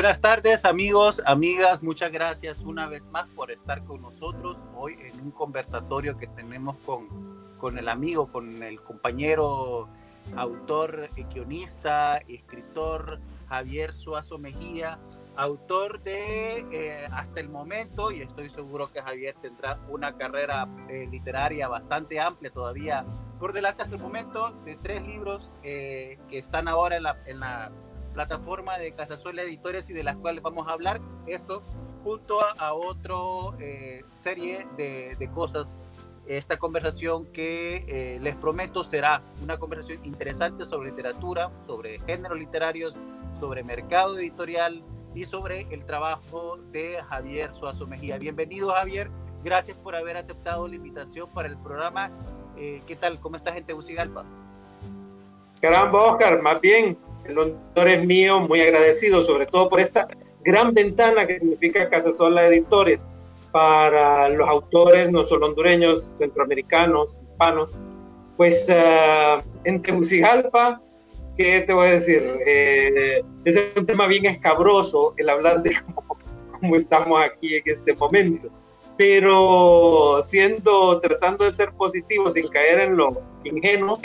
Buenas 0.00 0.22
tardes 0.22 0.64
amigos, 0.64 1.20
amigas, 1.26 1.82
muchas 1.82 2.10
gracias 2.10 2.60
una 2.60 2.88
vez 2.88 3.06
más 3.10 3.28
por 3.36 3.50
estar 3.50 3.84
con 3.84 4.00
nosotros 4.00 4.56
hoy 4.74 4.96
en 4.98 5.20
un 5.20 5.30
conversatorio 5.30 6.16
que 6.16 6.26
tenemos 6.26 6.78
con, 6.86 7.06
con 7.58 7.76
el 7.76 7.86
amigo, 7.86 8.32
con 8.32 8.62
el 8.62 8.80
compañero, 8.80 9.90
autor, 10.36 11.10
guionista, 11.14 12.16
escritor 12.16 13.20
Javier 13.50 13.92
Suazo 13.92 14.38
Mejía, 14.38 14.98
autor 15.36 16.02
de 16.02 16.64
eh, 16.72 17.06
hasta 17.12 17.40
el 17.40 17.50
momento, 17.50 18.10
y 18.10 18.22
estoy 18.22 18.48
seguro 18.48 18.90
que 18.90 19.02
Javier 19.02 19.34
tendrá 19.42 19.80
una 19.90 20.16
carrera 20.16 20.66
eh, 20.88 21.08
literaria 21.10 21.68
bastante 21.68 22.18
amplia 22.18 22.50
todavía. 22.50 23.04
Por 23.38 23.52
delante 23.52 23.82
hasta 23.82 23.96
el 23.96 24.02
momento, 24.02 24.52
de 24.64 24.76
tres 24.76 25.02
libros 25.02 25.52
eh, 25.62 26.18
que 26.30 26.38
están 26.38 26.68
ahora 26.68 26.96
en 26.96 27.02
la, 27.02 27.18
en 27.26 27.40
la 27.40 27.70
plataforma 28.12 28.78
de 28.78 28.92
Casasola 28.92 29.42
Editores 29.42 29.88
y 29.90 29.92
de 29.92 30.02
las 30.02 30.16
cuales 30.16 30.42
vamos 30.42 30.68
a 30.68 30.72
hablar, 30.72 31.00
eso 31.26 31.62
junto 32.04 32.40
a, 32.58 32.72
otra 32.74 33.16
serie 34.14 34.66
de, 34.76 35.30
cosas. 35.34 35.66
Esta 36.26 36.58
conversación 36.58 37.26
que 37.26 38.18
les 38.22 38.36
prometo 38.36 38.84
será 38.84 39.20
una 39.42 39.58
conversación 39.58 40.04
interesante 40.04 40.64
sobre 40.64 40.90
literatura, 40.90 41.50
sobre 41.66 41.98
géneros 42.00 42.38
literarios, 42.38 42.94
sobre 43.38 43.62
mercado 43.64 44.18
editorial, 44.18 44.82
y 45.14 45.24
sobre 45.24 45.66
el 45.70 45.84
trabajo 45.84 46.56
de 46.70 47.02
Javier 47.08 47.54
Suazo 47.54 47.86
Mejía. 47.86 48.18
Bienvenido 48.18 48.70
Javier, 48.70 49.10
gracias 49.42 49.76
por 49.78 49.96
haber 49.96 50.16
aceptado 50.16 50.68
la 50.68 50.76
invitación 50.76 51.28
para 51.30 51.48
el 51.48 51.56
programa. 51.58 52.10
Eh, 52.56 52.82
¿Qué 52.86 52.96
tal? 52.96 53.18
¿Cómo 53.20 53.36
está 53.36 53.52
gente 53.52 53.68
de 53.68 53.74
Bucigalpa? 53.74 54.24
Caramba, 55.60 56.12
Oscar, 56.12 56.40
más 56.42 56.60
bien, 56.60 56.96
el 57.24 57.38
honor 57.38 57.88
es 57.88 58.04
mío, 58.04 58.40
muy 58.40 58.60
agradecido, 58.60 59.22
sobre 59.22 59.46
todo 59.46 59.68
por 59.68 59.80
esta 59.80 60.08
gran 60.42 60.72
ventana 60.74 61.26
que 61.26 61.38
significa 61.38 61.88
Casa 61.88 62.12
Sola 62.12 62.46
Editores 62.46 63.04
para 63.52 64.28
los 64.28 64.48
autores 64.48 65.10
no 65.10 65.26
solo 65.26 65.46
hondureños, 65.46 66.16
centroamericanos, 66.18 67.20
hispanos. 67.22 67.70
Pues 68.36 68.68
uh, 68.70 69.42
en 69.64 69.82
Tegucigalpa 69.82 70.80
¿qué 71.40 71.62
te 71.62 71.72
voy 71.72 71.88
a 71.88 71.92
decir? 71.92 72.22
Eh, 72.46 73.22
es 73.46 73.58
un 73.74 73.86
tema 73.86 74.06
bien 74.06 74.26
escabroso 74.26 75.14
el 75.16 75.30
hablar 75.30 75.62
de 75.62 75.72
cómo, 76.60 76.76
estamos 76.76 77.18
aquí 77.24 77.56
en 77.56 77.62
este 77.64 77.94
momento. 77.94 78.48
Pero 78.98 80.20
siendo, 80.22 81.00
tratando 81.00 81.46
de 81.46 81.54
ser 81.54 81.72
positivo 81.72 82.30
sin 82.30 82.46
caer 82.48 82.80
en 82.80 82.96
lo 82.96 83.22
ingenuo, 83.44 83.98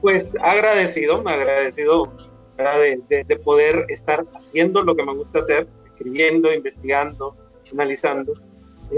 pues 0.00 0.34
agradecido, 0.40 1.22
agradecido 1.24 2.12
de, 2.56 3.24
de, 3.24 3.36
poder 3.36 3.86
estar 3.88 4.24
haciendo 4.34 4.82
lo 4.82 4.94
que 4.94 5.04
me 5.04 5.14
gusta 5.14 5.40
hacer, 5.40 5.66
escribiendo, 5.86 6.52
investigando, 6.52 7.36
analizando, 7.72 8.34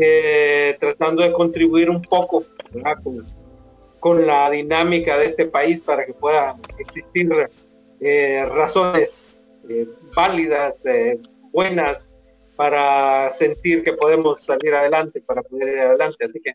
eh, 0.00 0.76
tratando 0.80 1.22
de 1.22 1.32
contribuir 1.32 1.88
un 1.88 2.02
poco 2.02 2.44
con, 3.02 3.26
con, 4.00 4.26
la 4.26 4.50
dinámica 4.50 5.16
de 5.18 5.26
este 5.26 5.46
país 5.46 5.80
para 5.80 6.04
que 6.04 6.12
pueda 6.12 6.56
existir 6.78 7.30
eh, 8.00 8.44
razones 8.50 9.40
eh, 9.68 9.86
válidas, 10.14 10.76
eh, 10.84 11.18
buenas, 11.52 12.12
para 12.56 13.30
sentir 13.30 13.82
que 13.82 13.94
podemos 13.94 14.42
salir 14.42 14.74
adelante, 14.74 15.20
para 15.20 15.42
poder 15.42 15.68
ir 15.68 15.80
adelante. 15.80 16.24
Así 16.24 16.40
que 16.40 16.52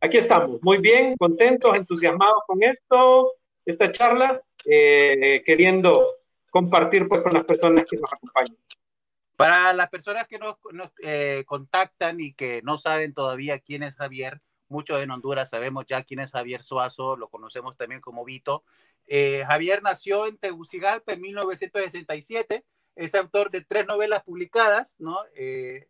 aquí 0.00 0.18
estamos, 0.18 0.62
muy 0.62 0.78
bien, 0.78 1.16
contentos, 1.16 1.74
entusiasmados 1.74 2.42
con 2.46 2.62
esto, 2.62 3.32
esta 3.64 3.90
charla, 3.90 4.42
queriendo 4.64 6.06
compartir 6.50 7.08
pues, 7.08 7.22
con 7.22 7.32
las 7.32 7.44
personas 7.44 7.84
que 7.88 7.96
nos 7.96 8.12
acompañan. 8.12 8.56
Para 9.36 9.72
las 9.72 9.88
personas 9.88 10.28
que 10.28 10.38
nos, 10.38 10.56
nos 10.72 10.90
contactan 11.46 12.20
y 12.20 12.34
que 12.34 12.60
no 12.62 12.76
saben 12.76 13.14
todavía 13.14 13.58
quién 13.58 13.82
es 13.82 13.94
Javier, 13.94 14.42
muchos 14.70 15.02
en 15.02 15.10
Honduras 15.10 15.50
sabemos 15.50 15.84
ya 15.86 16.04
quién 16.04 16.20
es 16.20 16.30
Javier 16.30 16.62
Suazo, 16.62 17.16
lo 17.16 17.28
conocemos 17.28 17.76
también 17.76 18.00
como 18.00 18.24
Vito. 18.24 18.64
Eh, 19.06 19.44
Javier 19.46 19.82
nació 19.82 20.26
en 20.26 20.38
Tegucigalpa 20.38 21.12
en 21.12 21.20
1967, 21.20 22.64
es 22.94 23.14
autor 23.14 23.50
de 23.50 23.62
tres 23.62 23.86
novelas 23.86 24.22
publicadas, 24.22 24.94
¿no? 24.98 25.18
Eh, 25.34 25.88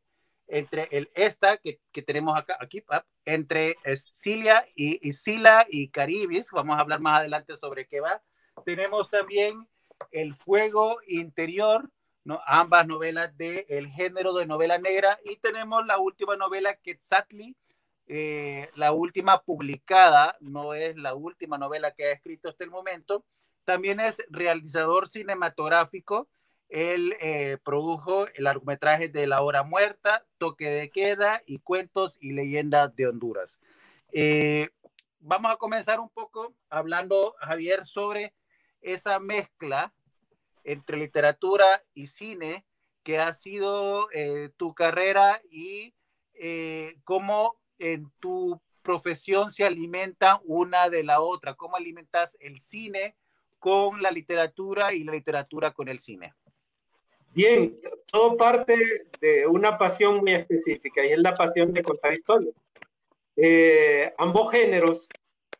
entre 0.48 0.88
el 0.90 1.10
esta 1.14 1.58
que, 1.58 1.80
que, 1.92 2.02
tenemos 2.02 2.36
acá, 2.36 2.56
aquí, 2.58 2.82
entre 3.24 3.76
Sicilia 3.94 4.64
y, 4.74 5.12
Sila 5.12 5.64
y 5.68 5.90
Caribis, 5.90 6.50
vamos 6.50 6.76
a 6.76 6.80
hablar 6.80 7.00
más 7.00 7.20
adelante 7.20 7.56
sobre 7.56 7.86
qué 7.86 8.00
va. 8.00 8.20
Tenemos 8.64 9.08
también 9.10 9.68
El 10.10 10.34
Fuego 10.34 10.98
Interior, 11.06 11.90
¿no? 12.24 12.40
ambas 12.46 12.86
novelas 12.86 13.36
del 13.36 13.64
el 13.68 13.88
género 13.88 14.32
de 14.34 14.46
novela 14.46 14.78
negra, 14.78 15.18
y 15.24 15.36
tenemos 15.36 15.86
la 15.86 15.98
última 15.98 16.36
novela, 16.36 16.76
Quetzatli, 16.76 17.56
eh, 18.12 18.68
la 18.74 18.92
última 18.92 19.40
publicada, 19.42 20.36
no 20.40 20.74
es 20.74 20.96
la 20.96 21.14
última 21.14 21.58
novela 21.58 21.92
que 21.92 22.06
ha 22.06 22.12
escrito 22.12 22.48
hasta 22.48 22.64
el 22.64 22.70
momento. 22.70 23.24
También 23.64 24.00
es 24.00 24.24
realizador 24.30 25.08
cinematográfico. 25.08 26.28
Él 26.68 27.14
eh, 27.20 27.58
produjo 27.62 28.26
el 28.34 28.44
largometraje 28.44 29.08
de 29.08 29.28
La 29.28 29.42
Hora 29.42 29.62
Muerta, 29.62 30.26
Toque 30.38 30.68
de 30.68 30.90
Queda 30.90 31.40
y 31.46 31.60
Cuentos 31.60 32.18
y 32.20 32.32
Leyendas 32.32 32.96
de 32.96 33.06
Honduras. 33.06 33.60
Eh, 34.12 34.70
vamos 35.20 35.52
a 35.52 35.56
comenzar 35.56 36.00
un 36.00 36.08
poco 36.08 36.52
hablando, 36.68 37.36
Javier, 37.38 37.86
sobre 37.86 38.34
esa 38.80 39.18
mezcla 39.18 39.92
entre 40.64 40.96
literatura 40.96 41.82
y 41.94 42.06
cine 42.06 42.64
que 43.02 43.18
ha 43.18 43.32
sido 43.34 44.08
tu 44.56 44.74
carrera 44.74 45.40
y 45.50 45.94
cómo 47.04 47.56
en 47.78 48.10
tu 48.20 48.60
profesión 48.82 49.52
se 49.52 49.64
alimenta 49.64 50.40
una 50.44 50.88
de 50.88 51.02
la 51.02 51.20
otra? 51.20 51.54
¿Cómo 51.54 51.76
alimentas 51.76 52.36
el 52.40 52.60
cine 52.60 53.16
con 53.58 54.02
la 54.02 54.10
literatura 54.10 54.92
y 54.92 55.04
la 55.04 55.12
literatura 55.12 55.70
con 55.72 55.88
el 55.88 56.00
cine? 56.00 56.34
Bien, 57.32 57.78
todo 58.10 58.36
parte 58.36 59.06
de 59.20 59.46
una 59.46 59.78
pasión 59.78 60.16
muy 60.18 60.32
específica 60.34 61.04
y 61.04 61.12
es 61.12 61.18
la 61.18 61.34
pasión 61.34 61.72
de 61.72 61.82
contar 61.82 62.12
historias. 62.12 62.54
Eh, 63.36 64.12
ambos 64.18 64.50
géneros 64.50 65.08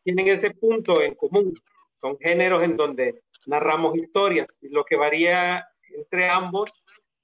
tienen 0.03 0.27
ese 0.27 0.51
punto 0.51 1.01
en 1.01 1.15
común. 1.15 1.53
Son 2.01 2.17
géneros 2.19 2.63
en 2.63 2.75
donde 2.75 3.21
narramos 3.45 3.95
historias 3.95 4.47
lo 4.61 4.83
que 4.83 4.95
varía 4.95 5.65
entre 5.95 6.27
ambos, 6.27 6.71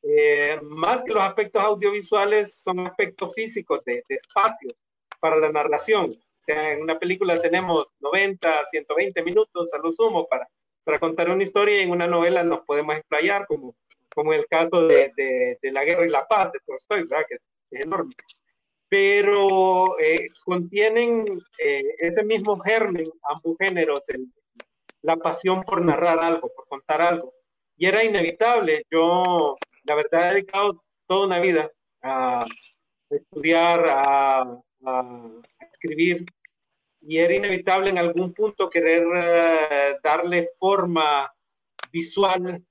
eh, 0.04 0.60
más 0.62 1.04
que 1.04 1.14
los 1.14 1.24
aspectos 1.24 1.62
audiovisuales, 1.62 2.62
son 2.62 2.86
aspectos 2.86 3.34
físicos 3.34 3.84
de, 3.86 4.04
de 4.08 4.16
espacio 4.16 4.70
para 5.20 5.38
la 5.38 5.52
narración. 5.52 6.12
O 6.12 6.44
sea, 6.44 6.74
en 6.74 6.82
una 6.82 6.98
película 6.98 7.42
tenemos 7.42 7.88
90, 8.00 8.66
120 8.72 9.24
minutos 9.24 9.74
a 9.74 9.78
lo 9.80 9.92
sumo 9.92 10.28
para, 10.28 10.48
para 10.84 11.00
contar 11.00 11.30
una 11.30 11.44
historia 11.44 11.80
y 11.80 11.84
en 11.84 11.92
una 11.92 12.08
novela 12.08 12.44
nos 12.44 12.62
podemos 12.62 12.96
explayar, 12.96 13.46
como, 13.48 13.76
como 14.14 14.32
el 14.34 14.48
caso 14.48 14.88
de, 14.88 15.12
de, 15.18 15.72
La 15.72 15.84
Guerra 15.84 16.06
y 16.06 16.10
la 16.10 16.26
Paz 16.26 16.52
de 16.54 16.60
Tolstoy, 16.66 17.04
¿verdad? 17.04 17.26
que 17.28 17.36
es, 17.36 17.84
enorme. 17.84 18.14
Pero 18.88 20.00
eh, 20.00 20.30
contienen 20.46 21.26
eh, 21.60 21.84
ese 22.00 22.24
mismo 22.24 22.58
germen, 22.60 23.12
ambos 23.30 23.58
géneros, 23.60 24.00
la 25.08 25.16
pasión 25.16 25.64
por 25.64 25.82
narrar 25.82 26.20
algo, 26.20 26.52
por 26.54 26.68
contar 26.68 27.02
algo. 27.02 27.34
Y 27.78 27.86
era 27.86 28.04
inevitable. 28.04 28.84
Yo, 28.92 29.56
la 29.84 29.96
verdad, 29.96 30.32
he 30.32 30.34
dedicado 30.34 30.84
toda 31.08 31.28
una 31.28 31.40
vida 31.40 31.72
a 32.02 32.46
estudiar, 33.10 33.86
a, 33.88 34.62
escribir 35.72 36.26
y 37.02 37.18
era 37.18 37.34
inevitable 37.34 37.90
en 37.90 37.98
algún 37.98 38.34
punto 38.34 38.70
querer 38.70 39.04
eh, 39.16 39.96
darle 40.04 40.52
forma 40.58 41.32
visual 41.92 42.64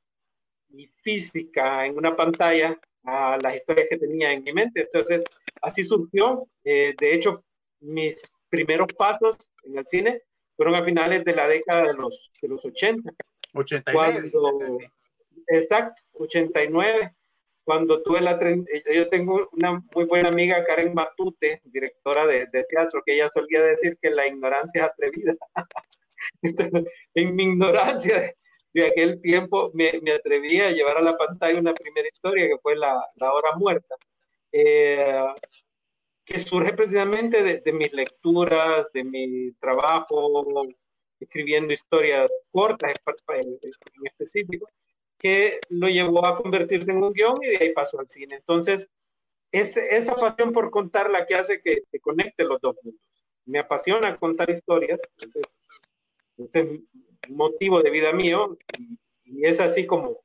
y 0.70 0.86
física 1.02 1.84
en 1.84 1.96
una 1.96 2.14
pantalla 2.14 2.78
a 3.04 3.38
las 3.42 3.56
historias 3.56 3.88
que 3.88 3.98
tenía 3.98 4.32
en 4.32 4.44
mi 4.44 4.52
mente. 4.52 4.82
Entonces, 4.82 5.24
así 5.62 5.84
surgió. 5.84 6.46
Eh, 6.64 6.94
de 6.98 7.14
hecho, 7.14 7.44
mis 7.80 8.30
primeros 8.50 8.88
pasos 8.96 9.50
en 9.64 9.78
el 9.78 9.86
cine 9.86 10.22
fueron 10.56 10.74
a 10.74 10.84
finales 10.84 11.24
de 11.24 11.34
la 11.34 11.46
década 11.46 11.88
de 11.88 11.94
los, 11.94 12.30
de 12.40 12.48
los 12.48 12.64
80. 12.64 13.12
89. 13.52 14.90
exacto, 15.48 16.02
89 16.12 17.14
cuando 17.66 18.00
tuve 18.00 18.20
la... 18.20 18.38
Yo 18.94 19.08
tengo 19.08 19.48
una 19.52 19.82
muy 19.92 20.04
buena 20.04 20.28
amiga, 20.28 20.64
Karen 20.64 20.94
Matute, 20.94 21.60
directora 21.64 22.24
de, 22.24 22.46
teatro, 22.68 23.02
que 23.04 23.14
ella 23.14 23.28
solía 23.28 23.60
decir 23.60 23.98
que 24.00 24.10
la 24.10 24.24
ignorancia 24.24 24.84
es 24.84 24.88
atrevida. 24.88 25.34
Entonces, 26.42 26.84
en 27.14 27.34
mi 27.34 27.42
ignorancia 27.42 28.32
de, 28.72 28.86
aquel 28.86 29.20
tiempo, 29.20 29.72
me, 29.74 29.98
me, 30.00 30.12
atreví 30.12 30.60
a 30.60 30.70
llevar 30.70 30.98
a 30.98 31.02
la 31.02 31.16
pantalla 31.16 31.58
una 31.58 31.74
primera 31.74 32.06
historia 32.06 32.46
que 32.46 32.58
fue 32.58 32.76
La, 32.76 33.04
la 33.16 33.32
Hora 33.32 33.56
Muerta, 33.56 33.96
eh, 34.52 35.24
que 36.26 36.38
surge 36.40 36.74
precisamente 36.74 37.42
de, 37.42 37.60
de, 37.60 37.72
mis 37.72 37.92
lecturas, 37.94 38.92
de 38.92 39.04
mi 39.04 39.52
trabajo 39.52 40.30
escribiendo 41.18 41.72
historias 41.72 42.30
cortas 42.50 42.94
en 43.28 43.58
específico 44.04 44.68
que 45.18 45.60
lo 45.70 45.88
llevó 45.88 46.26
a 46.26 46.36
convertirse 46.36 46.90
en 46.90 47.02
un 47.02 47.12
guion 47.12 47.38
y 47.42 47.48
de 47.48 47.56
ahí 47.58 47.72
pasó 47.72 47.98
al 47.98 48.08
cine. 48.08 48.36
Entonces, 48.36 48.90
es 49.52 49.76
esa 49.76 50.14
pasión 50.14 50.52
por 50.52 50.70
contar 50.70 51.10
la 51.10 51.26
que 51.26 51.34
hace 51.34 51.60
que, 51.62 51.82
conecte 52.00 52.44
los 52.44 52.60
dos 52.60 52.76
mundos. 52.82 53.00
Me 53.46 53.58
apasiona 53.58 54.16
contar 54.18 54.50
historias, 54.50 55.00
ese 55.18 55.40
es, 55.40 56.54
el 56.54 56.86
motivo 57.28 57.82
de 57.82 57.90
vida 57.90 58.12
mío 58.12 58.58
y, 59.24 59.46
es 59.46 59.58
así 59.60 59.86
como, 59.86 60.20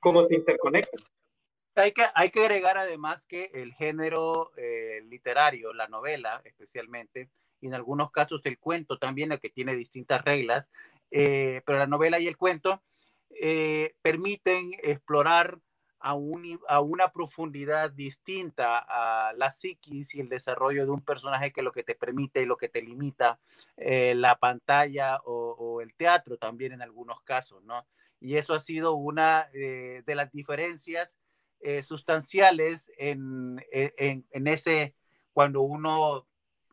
como 0.00 0.24
se 0.24 0.34
interconectan. 0.34 1.00
Hay 1.76 1.92
que, 1.92 2.06
hay 2.14 2.30
que 2.30 2.40
agregar 2.40 2.78
además 2.78 3.26
que 3.26 3.50
el 3.52 3.74
género 3.74 4.50
eh, 4.56 5.02
literario, 5.10 5.74
la 5.74 5.88
novela 5.88 6.40
especialmente, 6.44 7.28
y 7.60 7.66
en 7.66 7.74
algunos 7.74 8.10
casos 8.10 8.40
el 8.44 8.58
cuento 8.58 8.98
también, 8.98 9.30
el 9.30 9.40
que 9.40 9.50
tiene 9.50 9.76
distintas 9.76 10.24
reglas, 10.24 10.70
eh, 11.10 11.60
pero 11.66 11.78
la 11.78 11.86
novela 11.86 12.18
y 12.18 12.28
el 12.28 12.38
cuento 12.38 12.82
eh, 13.28 13.94
permiten 14.00 14.72
explorar 14.82 15.58
a, 16.00 16.12
a, 16.68 16.80
una 16.80 17.12
profundidad 17.12 17.90
distinta 17.90 18.78
a 18.78 19.34
la 19.34 19.50
psiquis 19.50 20.14
y 20.14 20.20
el 20.20 20.30
desarrollo 20.30 20.86
de 20.86 20.92
un 20.92 21.04
personaje 21.04 21.52
que 21.52 21.62
lo 21.62 21.72
que 21.72 21.82
te 21.82 21.94
permite 21.94 22.40
y 22.40 22.46
lo 22.46 22.56
que 22.56 22.70
te 22.70 22.80
limita 22.80 23.38
eh, 23.76 24.14
la 24.14 24.36
pantalla 24.38 25.20
o, 25.24 25.82
el 25.82 25.92
teatro 25.94 26.38
también 26.38 26.72
en 26.72 26.80
algunos 26.80 27.20
casos, 27.20 27.62
¿no? 27.64 27.86
Y 28.18 28.36
eso 28.36 28.54
ha 28.54 28.60
sido 28.60 28.94
una 28.94 29.50
de 29.52 30.14
las 30.14 30.32
diferencias 30.32 31.18
sustanciales 31.82 32.90
en, 32.96 33.64
en, 33.72 34.24
en, 34.30 34.46
ese, 34.46 34.94
cuando 35.32 35.62
uno 35.62 36.26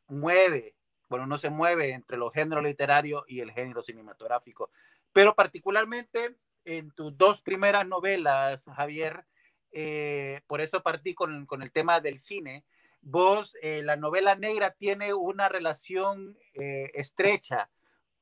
mueve 0.08 0.76
bueno, 1.14 1.28
no 1.28 1.38
se 1.38 1.52
mueve 1.52 1.92
entre 1.92 2.18
los 2.18 2.34
géneros 2.34 2.64
literarios 2.64 3.24
y 3.28 3.40
el 3.42 3.52
género 3.52 3.84
cinematográfico. 3.84 4.72
Pero 5.12 5.36
particularmente 5.36 6.36
en 6.66 6.90
tus 6.90 7.16
dos 7.16 7.40
primeras 7.44 7.86
novelas, 7.86 8.66
Javier, 8.66 9.24
eh, 9.72 10.42
por 10.48 10.60
eso 10.60 10.82
partí 10.82 11.14
con, 11.14 11.46
con, 11.46 11.62
el 11.62 11.72
tema 11.72 12.00
del 12.00 12.18
cine, 12.18 12.64
vos, 13.02 13.56
eh, 13.62 13.84
la 13.84 13.96
novela 13.96 14.36
negra 14.36 14.72
tiene 14.72 15.14
una 15.14 15.50
relación 15.50 16.36
eh, 16.56 16.90
estrecha 16.96 17.70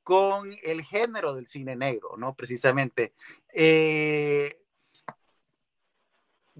con 0.03 0.53
el 0.61 0.83
género 0.83 1.33
del 1.33 1.47
cine 1.47 1.77
negro, 1.77 2.17
¿no? 2.17 2.35
Precisamente. 2.35 3.13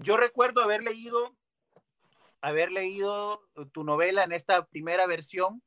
Yo 0.02 0.16
recuerdo 0.16 0.62
haber 0.62 0.82
leído, 0.82 1.34
haber 2.40 2.72
leído 2.72 3.42
tu 3.72 3.84
novela 3.84 4.24
en 4.24 4.32
esta 4.32 4.66
primera 4.66 5.06
versión 5.06 5.62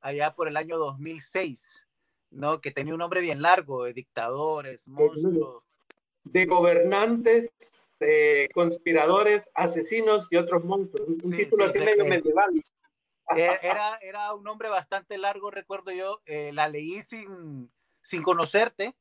allá 0.00 0.34
por 0.34 0.48
el 0.48 0.56
año 0.56 0.78
2006, 0.78 1.86
¿no? 2.30 2.60
Que 2.60 2.70
tenía 2.70 2.94
un 2.94 3.00
nombre 3.00 3.20
bien 3.20 3.40
largo, 3.40 3.84
de 3.84 3.92
dictadores, 3.92 4.86
monstruos. 4.86 5.62
De 6.24 6.46
gobernantes, 6.46 7.52
eh, 8.00 8.48
conspiradores, 8.52 9.48
asesinos 9.54 10.28
y 10.30 10.36
otros 10.36 10.64
monstruos. 10.64 11.08
Un 11.22 11.36
título 11.36 11.66
así 11.66 11.78
medio 11.78 12.04
medieval. 12.04 12.50
Eh, 13.36 13.58
era, 13.62 13.96
era 14.02 14.34
un 14.34 14.44
nombre 14.44 14.68
bastante 14.68 15.16
largo, 15.16 15.50
recuerdo 15.50 15.90
yo. 15.90 16.20
Eh, 16.26 16.52
la 16.52 16.68
leí 16.68 17.02
sin, 17.02 17.70
sin 18.02 18.22
conocerte, 18.22 18.94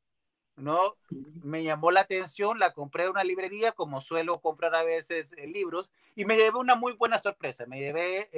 ¿no? 0.56 0.96
Me 1.44 1.64
llamó 1.64 1.92
la 1.92 2.02
atención, 2.02 2.60
la 2.60 2.74
compré 2.74 3.06
en 3.06 3.12
una 3.12 3.24
librería, 3.24 3.72
como 3.72 4.02
suelo 4.02 4.40
comprar 4.40 4.76
a 4.76 4.84
veces 4.84 5.36
libros, 5.48 5.90
y 6.16 6.26
me 6.26 6.36
llevé 6.36 6.58
una 6.58 6.76
muy 6.76 6.94
buena 6.94 7.20
sorpresa. 7.20 7.66
Me 7.66 7.80
llevé 7.80 8.30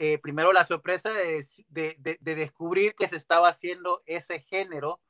eh, 0.00 0.18
primero 0.18 0.52
la 0.52 0.64
sorpresa 0.64 1.10
de, 1.10 1.44
descubrir 2.20 2.94
que 2.94 3.08
se 3.08 3.16
estaba 3.16 3.48
haciendo 3.48 4.00
ese 4.06 4.38
género 4.38 5.00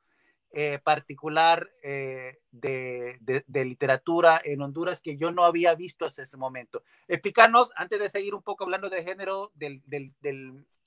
eh, 0.51 0.79
particular 0.83 1.69
eh, 1.83 2.39
de, 2.49 3.19
literatura 3.47 4.41
en 4.43 4.63
Honduras 4.63 4.99
que 4.99 5.15
yo 5.15 5.31
no 5.31 5.43
había 5.43 5.75
visto 5.75 6.05
hasta 6.05 6.23
ese 6.23 6.37
momento. 6.37 6.81
Explícanos, 7.07 7.69
antes 7.75 7.99
de 7.99 8.09
seguir 8.09 8.33
un 8.33 8.41
poco 8.41 8.63
hablando 8.63 8.89
de 8.89 9.03
género 9.03 9.51
de 9.53 9.79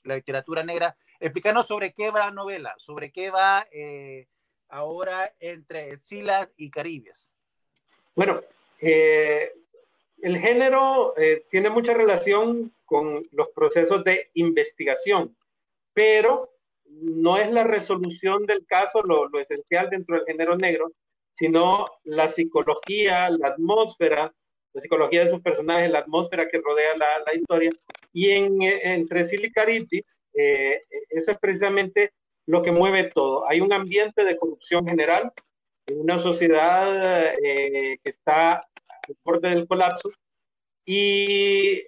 la 0.02 0.16
literatura 0.16 0.64
negra, 0.64 0.96
explícanos 1.20 1.68
sobre 1.68 1.92
qué 1.92 2.10
va 2.10 2.26
la 2.26 2.30
novela, 2.32 2.74
sobre 2.78 3.12
qué 3.12 3.30
va 3.30 3.64
ahora 4.72 5.32
entre 5.38 5.98
Silas 5.98 6.48
y 6.56 6.70
Caribes. 6.70 7.32
Bueno, 8.16 8.40
el 8.80 10.38
género 10.38 11.14
tiene 11.50 11.70
mucha 11.70 11.94
relación 11.94 12.72
con 12.84 13.26
los 13.30 13.48
procesos 13.50 14.02
de 14.02 14.30
investigación, 14.34 15.36
pero 15.94 16.52
no 17.00 17.36
es 17.38 17.50
la 17.52 17.64
resolución 17.64 18.44
del 18.46 18.66
caso 18.66 19.02
lo, 19.02 19.28
esencial 19.38 19.88
dentro 19.90 20.16
del 20.16 20.26
género 20.26 20.56
negro, 20.56 20.92
sino 21.34 21.86
la 22.04 22.28
psicología, 22.28 23.30
la 23.30 23.48
atmósfera, 23.48 24.34
la 24.74 24.80
psicología 24.80 25.24
de 25.24 25.30
sus 25.30 25.40
personajes, 25.40 25.90
la 25.90 26.00
atmósfera 26.00 26.48
que 26.48 26.60
rodea 26.60 26.96
la, 26.96 27.34
historia. 27.34 27.70
Y 28.12 28.30
en, 28.30 28.62
entre 28.62 29.26
Silicaritis, 29.26 30.22
eh, 30.34 30.82
eso 31.10 31.30
es 31.30 31.38
precisamente 31.38 32.12
lo 32.46 32.62
que 32.62 32.72
mueve 32.72 33.04
todo. 33.04 33.48
Hay 33.48 33.60
un 33.60 33.72
ambiente 33.72 34.24
de 34.24 34.36
corrupción 34.36 34.86
general 34.86 35.32
en 35.86 36.00
una 36.00 36.18
sociedad 36.18 37.34
eh, 37.42 37.98
que 38.02 38.10
está 38.10 38.54
al 38.54 39.16
borde 39.24 39.50
del 39.50 39.66
colapso 39.66 40.10
y 40.84 41.84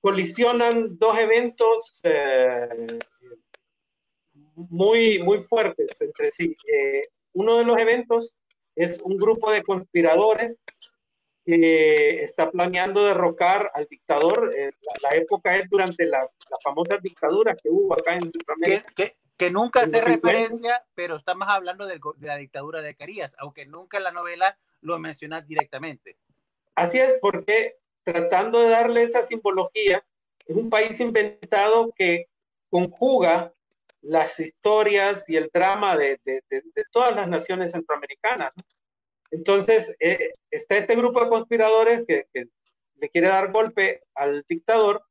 colisionan 0.00 0.96
dos 0.98 1.18
eventos 1.18 2.00
eh, 2.04 2.98
muy, 4.54 5.20
muy 5.22 5.40
fuertes 5.40 6.00
entre 6.00 6.30
sí. 6.30 6.56
Eh, 6.72 7.02
uno 7.32 7.58
de 7.58 7.64
los 7.64 7.78
eventos 7.78 8.34
es 8.74 9.00
un 9.02 9.16
grupo 9.16 9.50
de 9.50 9.62
conspiradores 9.62 10.60
que 11.44 12.22
está 12.24 12.50
planeando 12.50 13.04
derrocar 13.04 13.70
al 13.74 13.86
dictador. 13.86 14.52
Eh, 14.56 14.70
la, 15.02 15.10
época 15.10 15.56
es 15.56 15.68
durante 15.70 16.04
las, 16.06 16.36
las, 16.50 16.62
famosas 16.62 17.00
dictaduras 17.02 17.56
que 17.62 17.70
hubo 17.70 17.94
acá 17.94 18.14
en 18.14 18.30
Centroamérica. 18.30 18.92
Que, 18.94 19.16
que, 19.36 19.50
nunca 19.50 19.82
hace 19.82 20.00
referencia, 20.00 20.84
pero 20.94 21.16
estamos 21.16 21.48
hablando 21.48 21.86
de, 21.86 22.00
de 22.16 22.26
la 22.26 22.36
dictadura 22.36 22.80
de 22.82 22.94
Carías, 22.94 23.34
aunque 23.38 23.66
nunca 23.66 23.98
en 23.98 24.04
la 24.04 24.12
novela 24.12 24.58
lo 24.80 24.98
mencionas 24.98 25.46
directamente. 25.46 26.16
Así 26.74 26.98
es, 26.98 27.18
porque 27.20 27.76
tratando 28.06 28.60
de 28.60 28.68
darle 28.68 29.02
esa 29.02 29.24
simbología. 29.24 30.04
Es 30.46 30.56
un 30.56 30.70
país 30.70 30.98
inventado 31.00 31.92
que 31.96 32.28
conjuga 32.70 33.52
las 34.00 34.38
historias 34.38 35.28
y 35.28 35.36
el 35.36 35.50
drama 35.52 35.96
de, 35.96 36.20
todas 36.92 37.16
las 37.16 37.28
naciones 37.28 37.72
centroamericanas. 37.72 38.52
Entonces, 39.32 39.96
eh, 39.98 40.34
está 40.50 40.76
este 40.76 40.94
grupo 40.94 41.20
de 41.22 41.28
conspiradores 41.28 42.04
que, 42.06 42.26
le 42.98 43.10
quiere 43.10 43.28
dar 43.28 43.52
golpe 43.52 44.04
al 44.14 44.42
dictador, 44.48 45.04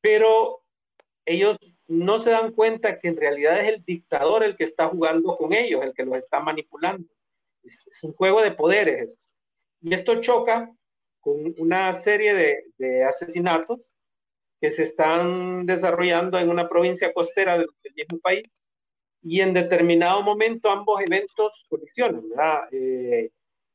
pero 0.00 0.62
ellos 1.28 1.58
no 1.86 2.18
se 2.18 2.30
dan 2.30 2.52
cuenta 2.52 2.98
que 2.98 3.08
en 3.08 3.16
realidad 3.16 3.60
es 3.60 3.68
el 3.68 3.84
dictador 3.84 4.42
el 4.42 4.56
que 4.56 4.64
está 4.64 4.88
jugando 4.88 5.36
con 5.36 5.52
ellos, 5.52 5.84
el 5.84 5.94
que 5.94 6.04
los 6.04 6.16
está 6.16 6.40
manipulando. 6.40 7.08
Es, 7.62 7.88
un 8.02 8.12
juego 8.12 8.42
de 8.42 8.52
poderes. 8.52 9.18
Y 9.80 9.94
esto 9.94 10.20
choca 10.20 10.72
con 11.20 11.54
una 11.58 11.92
serie 11.94 12.62
de, 12.78 13.04
asesinatos 13.04 13.80
que 14.60 14.70
se 14.70 14.84
están 14.84 15.66
desarrollando 15.66 16.38
en 16.38 16.50
una 16.50 16.68
provincia 16.68 17.12
costera 17.12 17.58
del, 17.58 17.68
mismo 17.94 18.18
país 18.20 18.48
y 19.22 19.40
en 19.40 19.52
determinado 19.52 20.22
momento 20.22 20.70
ambos 20.70 21.00
eventos 21.00 21.66
colisionan. 21.68 22.24
Eh, 22.72 23.30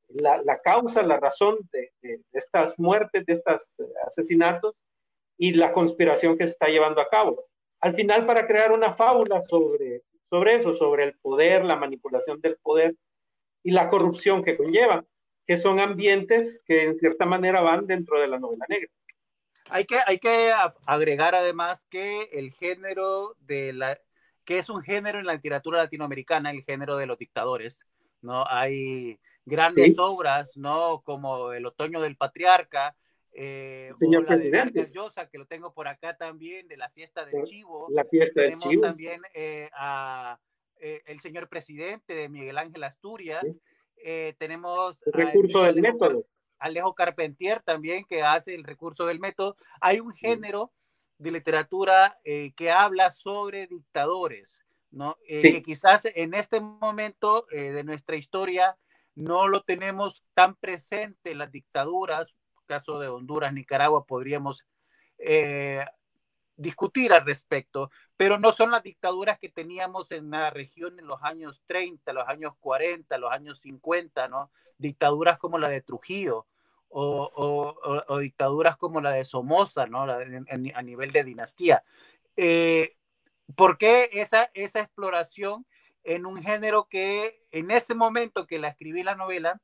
la, 0.10 0.60
causa, 0.64 1.02
la 1.04 1.20
razón 1.20 1.58
de, 1.72 1.92
estas 2.32 2.80
muertes, 2.80 3.26
de 3.26 3.34
estos 3.34 3.74
asesinatos 4.06 4.76
y 5.38 5.54
la 5.54 5.74
conspiración 5.74 6.38
que 6.38 6.46
se 6.46 6.52
está 6.52 6.68
llevando 6.68 7.02
a 7.02 7.10
cabo. 7.10 7.46
Al 7.82 7.96
final, 7.96 8.26
para 8.26 8.48
crear 8.48 8.72
una 8.72 8.94
fábula 8.94 9.42
sobre, 9.42 10.04
sobre 10.24 10.56
eso, 10.56 10.74
sobre 10.74 11.04
el 11.04 11.18
poder, 11.20 11.66
la 11.66 11.76
manipulación 11.76 12.40
del 12.42 12.58
poder 12.58 12.96
y 13.64 13.72
la 13.72 13.90
corrupción 13.90 14.44
que 14.44 14.58
conlleva 14.58 15.06
que 15.46 15.58
son 15.58 15.80
ambientes 15.80 16.62
que 16.66 16.84
en 16.84 16.98
cierta 16.98 17.26
manera 17.26 17.62
van 17.62 17.86
dentro 17.86 18.20
de 18.20 18.28
la 18.28 18.40
novela 18.40 18.66
negra. 18.68 18.90
Hay 19.70 19.86
que, 19.86 20.00
hay 20.06 20.20
que 20.20 20.54
agregar 20.86 21.36
además 21.36 21.86
que 21.90 22.24
el 22.34 22.52
género 22.54 23.36
de 23.40 23.74
la, 23.74 24.00
que 24.46 24.60
es 24.60 24.70
un 24.70 24.82
género 24.82 25.20
en 25.20 25.26
la 25.26 25.34
literatura 25.34 25.80
latinoamericana, 25.80 26.52
el 26.52 26.64
género 26.64 26.98
de 26.98 27.06
los 27.06 27.18
dictadores, 27.18 27.86
¿no? 28.22 28.46
Hay 28.48 29.20
grandes 29.46 29.98
obras, 29.98 30.58
¿no? 30.58 31.02
Como 31.04 31.54
El 31.54 31.66
Otoño 31.66 32.02
del 32.02 32.18
Patriarca, 32.18 32.96
eh, 33.36 33.92
Señor 33.96 34.26
presidente. 34.26 34.92
Llosa, 34.92 35.28
que 35.30 35.38
lo 35.38 35.46
tengo 35.46 35.74
por 35.74 35.88
acá 35.88 36.16
también, 36.16 36.68
de 36.68 36.78
la 36.78 36.90
fiesta 36.90 37.26
del 37.26 37.44
Chivo. 37.44 37.88
La 37.90 38.06
fiesta 38.06 38.42
del 38.42 38.58
Chivo. 38.58 38.84
también 38.84 39.22
eh, 39.34 39.70
a 39.74 40.40
eh, 40.80 41.02
El 41.06 41.20
Señor 41.22 41.50
Presidente 41.50 42.14
de 42.14 42.30
Miguel 42.30 42.58
Ángel 42.58 42.84
Asturias. 42.84 43.44
Eh, 43.98 44.36
tenemos... 44.38 44.98
El 45.06 45.14
recurso 45.14 45.64
del 45.64 45.82
método. 45.82 46.26
Alejo 46.60 46.94
Carpentier 46.94 47.62
también, 47.62 48.06
que 48.06 48.22
hace 48.22 48.54
el 48.54 48.64
recurso 48.64 49.06
del 49.06 49.20
método. 49.20 49.56
Hay 49.82 50.00
un 50.00 50.14
género 50.14 50.72
de 51.18 51.32
literatura 51.32 52.20
eh, 52.24 52.54
que 52.56 52.70
habla 52.70 53.12
sobre 53.12 53.68
dictadores, 53.68 54.62
¿no? 54.92 55.18
Eh, 55.28 55.40
que 55.40 55.64
quizás 55.64 56.04
en 56.06 56.34
este 56.34 56.60
momento 56.60 57.46
de 57.50 57.84
nuestra 57.84 58.16
historia 58.16 58.78
no 59.16 59.48
lo 59.48 59.64
tenemos 59.64 60.24
tan 60.34 60.56
presente 60.56 61.36
las 61.36 61.52
dictaduras, 61.52 62.34
caso 62.74 63.00
de 63.00 63.08
Honduras, 63.08 63.54
Nicaragua, 63.54 64.06
podríamos 64.06 64.66
eh, 65.20 65.86
discutir 66.56 67.14
al 67.14 67.24
respecto, 67.24 67.92
pero 68.18 68.40
no 68.40 68.52
son 68.52 68.72
las 68.72 68.82
dictaduras 68.82 69.38
que 69.38 69.50
teníamos 69.50 70.12
en 70.12 70.32
la 70.32 70.50
región 70.50 70.98
en 70.98 71.06
los 71.06 71.22
años 71.22 71.62
30, 71.68 72.14
los 72.14 72.28
años 72.28 72.54
40, 72.60 73.18
los 73.20 73.32
años 73.32 73.60
50, 73.60 74.28
¿no? 74.28 74.52
Dictaduras 74.78 75.38
como 75.38 75.60
la 75.60 75.70
de 75.70 75.82
Trujillo 75.82 76.48
o, 76.90 78.20
dictaduras 78.20 78.78
como 78.78 79.02
la 79.02 79.12
de 79.12 79.24
Somoza, 79.24 79.86
¿no? 79.88 80.04
a 80.04 80.82
nivel 80.82 81.12
de 81.12 81.24
dinastía. 81.24 81.84
Eh, 82.38 82.96
¿Por 83.56 83.78
qué 83.78 84.10
esa, 84.14 84.50
esa 84.54 84.80
exploración 84.80 85.66
en 86.04 86.26
un 86.26 86.42
género 86.42 86.88
que 86.90 87.44
en 87.52 87.72
ese 87.72 87.94
momento 87.96 88.46
que 88.46 88.60
la 88.60 88.70
escribí 88.70 89.04
la 89.04 89.16
novela, 89.16 89.62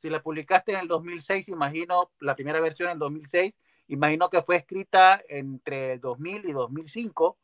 si 0.00 0.08
la 0.08 0.22
publicaste 0.22 0.72
en 0.72 0.78
el 0.78 0.88
2006, 0.88 1.50
imagino 1.50 2.10
la 2.20 2.34
primera 2.34 2.58
versión 2.58 2.88
en 2.88 2.94
el 2.94 2.98
2006, 3.00 3.52
imagino 3.88 4.30
que 4.30 4.40
fue 4.40 4.56
escrita 4.56 5.22
entre 5.28 5.98
2000 5.98 6.48
y 6.48 6.52
2005, 6.52 7.36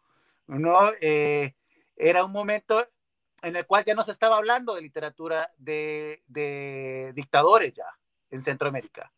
¿no? 0.47 0.91
Eh, 1.03 1.53
era 1.97 2.25
un 2.25 2.33
momento 2.33 2.83
en 3.43 3.57
el 3.57 3.67
cual 3.67 3.85
ya 3.85 3.95
no 3.95 4.05
se 4.05 4.13
estaba 4.13 4.39
hablando 4.39 4.75
de 4.75 4.81
literatura 4.81 5.53
de, 5.59 6.23
dictadores 7.15 7.75
ya 7.75 7.89
en 8.31 8.41
Centroamérica. 8.41 9.13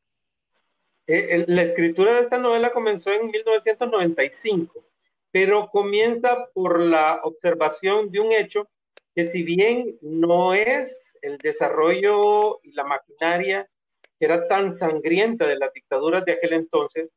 Eh, 1.06 1.44
la 1.46 1.62
escritura 1.62 2.16
de 2.16 2.22
esta 2.22 2.38
novela 2.38 2.72
comenzó 2.72 3.12
en 3.12 3.30
1995, 3.30 4.84
pero 5.30 5.68
comienza 5.68 6.48
por 6.52 6.82
la 6.82 7.20
observación 7.22 8.10
de 8.10 8.18
un 8.18 8.32
hecho 8.32 8.68
que 9.14 9.28
si 9.28 9.44
bien 9.44 9.96
no 10.02 10.54
es 10.54 11.07
el 11.22 11.38
desarrollo 11.38 12.60
y 12.62 12.72
la 12.72 12.84
maquinaria 12.84 13.68
que 14.18 14.24
era 14.26 14.48
tan 14.48 14.74
sangrienta 14.74 15.46
de 15.46 15.58
las 15.58 15.72
dictaduras 15.72 16.24
de 16.24 16.32
aquel 16.32 16.54
entonces, 16.54 17.14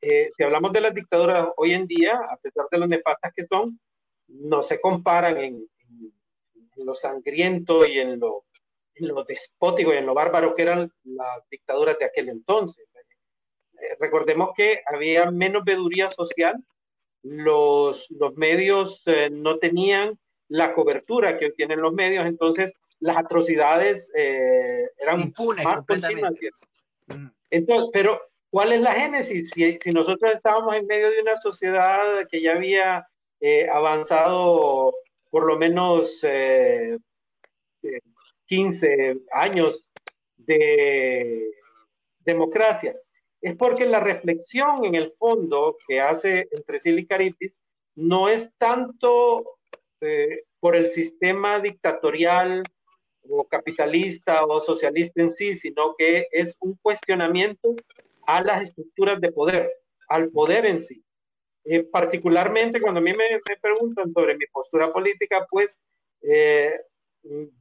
eh, 0.00 0.30
si 0.36 0.44
hablamos 0.44 0.72
de 0.72 0.80
las 0.80 0.94
dictaduras 0.94 1.48
hoy 1.56 1.72
en 1.72 1.86
día, 1.86 2.14
a 2.30 2.36
pesar 2.36 2.66
de 2.70 2.78
lo 2.78 2.86
nefastas 2.86 3.32
que 3.34 3.44
son, 3.44 3.80
no 4.28 4.62
se 4.62 4.80
comparan 4.80 5.38
en, 5.38 5.68
lo 6.76 6.94
sangriento 6.94 7.86
y 7.86 7.98
en 7.98 8.18
lo, 8.18 8.44
despótico 9.26 9.94
y 9.94 9.96
en 9.96 10.06
lo 10.06 10.14
bárbaro 10.14 10.54
que 10.54 10.62
eran 10.62 10.92
las 11.04 11.48
dictaduras 11.48 11.98
de 11.98 12.04
aquel 12.06 12.28
entonces. 12.28 12.84
Eh, 13.80 13.96
recordemos 13.98 14.50
que 14.56 14.82
había 14.86 15.30
menos 15.30 15.64
veduría 15.64 16.10
social, 16.10 16.54
los, 17.22 18.10
los 18.10 18.34
medios 18.34 19.02
eh, 19.06 19.30
no 19.30 19.58
tenían 19.58 20.18
la 20.48 20.74
cobertura 20.74 21.38
que 21.38 21.50
tienen 21.52 21.80
los 21.80 21.94
medios, 21.94 22.26
entonces 22.26 22.74
las 23.04 23.16
atrocidades 23.18 24.10
eran 24.14 25.20
Impunes, 25.20 25.64
más 25.64 25.84
continuas. 25.84 26.34
Entonces, 27.50 27.90
pero 27.92 28.20
¿Cuál 28.54 28.72
es 28.72 28.80
la 28.82 28.92
génesis? 28.92 29.50
Si, 29.50 29.90
nosotros 29.90 30.30
estábamos 30.30 30.76
en 30.76 30.86
medio 30.86 31.10
de 31.10 31.22
una 31.22 31.36
sociedad 31.36 32.24
que 32.30 32.40
ya 32.40 32.54
había 32.54 33.04
eh, 33.40 33.68
avanzado 33.68 34.94
por 35.28 35.44
lo 35.44 35.58
menos 35.58 36.24
15 38.46 38.94
eh, 38.94 39.16
años 39.32 39.90
de 40.36 41.50
democracia, 42.20 42.94
es 43.40 43.56
porque 43.56 43.86
la 43.86 43.98
reflexión 43.98 44.84
en 44.84 44.94
el 44.94 45.12
fondo 45.18 45.76
que 45.88 46.00
hace 46.00 46.46
entre 46.52 46.78
Sil 46.78 47.00
y 47.00 47.08
Caritis 47.08 47.60
no 47.96 48.28
es 48.28 48.52
tanto 48.56 49.58
eh, 50.00 50.44
por 50.60 50.76
el 50.76 50.86
sistema 50.86 51.58
dictatorial 51.58 52.62
o 53.28 53.44
capitalista 53.44 54.44
o 54.44 54.60
socialista 54.60 55.22
en 55.22 55.30
sí, 55.30 55.56
sino 55.56 55.94
que 55.96 56.28
es 56.30 56.56
un 56.60 56.74
cuestionamiento 56.82 57.74
a 58.26 58.42
las 58.42 58.62
estructuras 58.62 59.20
de 59.20 59.32
poder, 59.32 59.72
al 60.08 60.30
poder 60.30 60.66
en 60.66 60.80
sí. 60.80 61.04
Eh, 61.64 61.82
particularmente 61.82 62.80
cuando 62.80 63.00
a 63.00 63.02
mí 63.02 63.12
me, 63.12 63.40
preguntan 63.60 64.12
sobre 64.12 64.36
mi 64.36 64.46
postura 64.52 64.92
política, 64.92 65.46
pues 65.50 65.80
eh, 66.20 66.72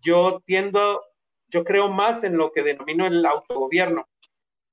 yo 0.02 0.42
tiendo, 0.46 1.02
yo 1.48 1.64
creo 1.64 1.90
más 1.90 2.24
en 2.24 2.38
lo 2.38 2.52
que 2.52 2.64
denomino 2.64 3.08
el 3.08 3.26
autogobierno. 3.26 4.08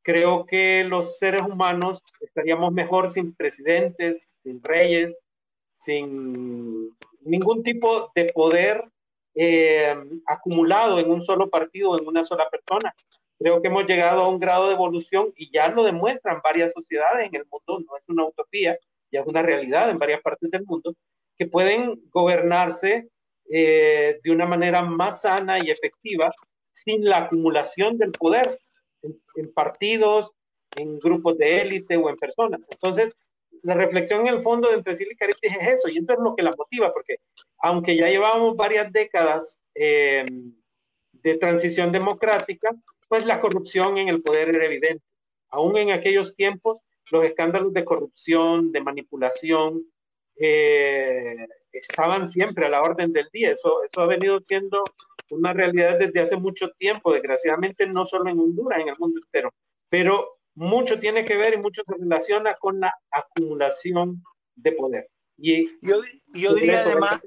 Creo 0.02 0.46
que 0.46 0.82
los 0.84 1.18
seres 1.18 1.42
humanos 1.42 2.02
estaríamos 2.20 2.72
mejor 2.72 3.10
sin 3.10 3.34
presidentes, 3.34 4.36
sin 4.42 4.62
reyes, 4.62 5.24
sin 5.76 6.96
ningún 7.20 7.62
tipo 7.62 8.10
de 8.14 8.32
poder 8.32 8.82
eh, 9.34 9.94
acumulado 10.26 10.98
en 10.98 11.10
un 11.10 11.22
solo 11.22 11.48
partido, 11.48 11.98
en 11.98 12.06
una 12.06 12.24
sola 12.24 12.48
persona. 12.50 12.94
Creo 13.38 13.62
que 13.62 13.68
hemos 13.68 13.86
llegado 13.86 14.22
a 14.22 14.28
un 14.28 14.38
grado 14.38 14.68
de 14.68 14.74
evolución 14.74 15.32
y 15.36 15.50
ya 15.50 15.68
lo 15.68 15.82
demuestran 15.82 16.40
varias 16.44 16.72
sociedades 16.72 17.28
en 17.28 17.36
el 17.36 17.46
mundo, 17.50 17.84
no 17.86 17.96
es 17.96 18.02
una 18.08 18.26
utopía, 18.26 18.78
ya 19.10 19.20
es 19.20 19.26
una 19.26 19.42
realidad 19.42 19.88
en 19.88 19.98
varias 19.98 20.20
partes 20.20 20.50
del 20.50 20.64
mundo, 20.66 20.94
que 21.38 21.46
pueden 21.46 22.02
gobernarse 22.10 23.08
eh, 23.50 24.20
de 24.22 24.30
una 24.30 24.46
manera 24.46 24.82
más 24.82 25.22
sana 25.22 25.58
y 25.58 25.70
efectiva 25.70 26.30
sin 26.72 27.04
la 27.04 27.18
acumulación 27.24 27.98
del 27.98 28.12
poder 28.12 28.60
en, 29.02 29.52
partidos, 29.52 30.36
en 30.76 30.98
grupos 30.98 31.38
de 31.38 31.62
élite 31.62 31.96
o 31.96 32.08
en 32.08 32.16
personas. 32.16 32.66
Entonces, 32.70 33.12
la 33.62 33.74
reflexión 33.74 34.26
en 34.26 34.34
el 34.34 34.42
fondo 34.42 34.68
de 34.68 34.74
entre 34.76 34.96
Silvia 34.96 35.14
y 35.14 35.16
Caritis 35.16 35.56
es 35.56 35.74
eso, 35.74 35.88
y 35.88 35.98
eso 35.98 36.12
es 36.12 36.18
lo 36.18 36.34
que 36.34 36.42
la 36.42 36.54
motiva, 36.56 36.92
porque 36.92 37.16
aunque 37.58 37.96
ya 37.96 38.08
llevamos 38.08 38.56
varias 38.56 38.92
décadas 38.92 39.62
eh, 39.74 40.26
de 41.12 41.38
transición 41.38 41.92
democrática, 41.92 42.70
pues 43.08 43.24
la 43.26 43.40
corrupción 43.40 43.98
en 43.98 44.08
el 44.08 44.22
poder 44.22 44.54
era 44.54 44.64
evidente. 44.64 45.04
Aún 45.48 45.76
en 45.76 45.90
aquellos 45.90 46.34
tiempos, 46.36 46.80
los 47.10 47.24
escándalos 47.24 47.72
de 47.72 47.84
corrupción, 47.84 48.72
de 48.72 48.80
manipulación, 48.80 49.84
eh, 50.36 51.36
estaban 51.72 52.28
siempre 52.28 52.66
a 52.66 52.68
la 52.68 52.82
orden 52.82 53.12
del 53.12 53.28
día. 53.32 53.50
Eso, 53.50 53.82
eso 53.84 54.00
ha 54.00 54.06
venido 54.06 54.40
siendo 54.40 54.84
una 55.30 55.52
realidad 55.52 55.98
desde 55.98 56.20
hace 56.20 56.36
mucho 56.36 56.70
tiempo, 56.72 57.12
desgraciadamente 57.12 57.86
no 57.86 58.06
solo 58.06 58.30
en 58.30 58.38
Honduras, 58.38 58.80
en 58.80 58.88
el 58.88 58.98
mundo 58.98 59.20
entero, 59.22 59.52
pero 59.88 60.39
mucho 60.54 60.98
tiene 60.98 61.24
que 61.24 61.36
ver 61.36 61.54
y 61.54 61.58
mucho 61.58 61.82
se 61.84 61.94
relaciona 61.94 62.54
con 62.54 62.80
la 62.80 62.94
acumulación 63.10 64.22
de 64.54 64.72
poder. 64.72 65.08
Y 65.36 65.78
yo, 65.80 66.02
yo 66.34 66.54
diría 66.54 66.80
además 66.80 67.20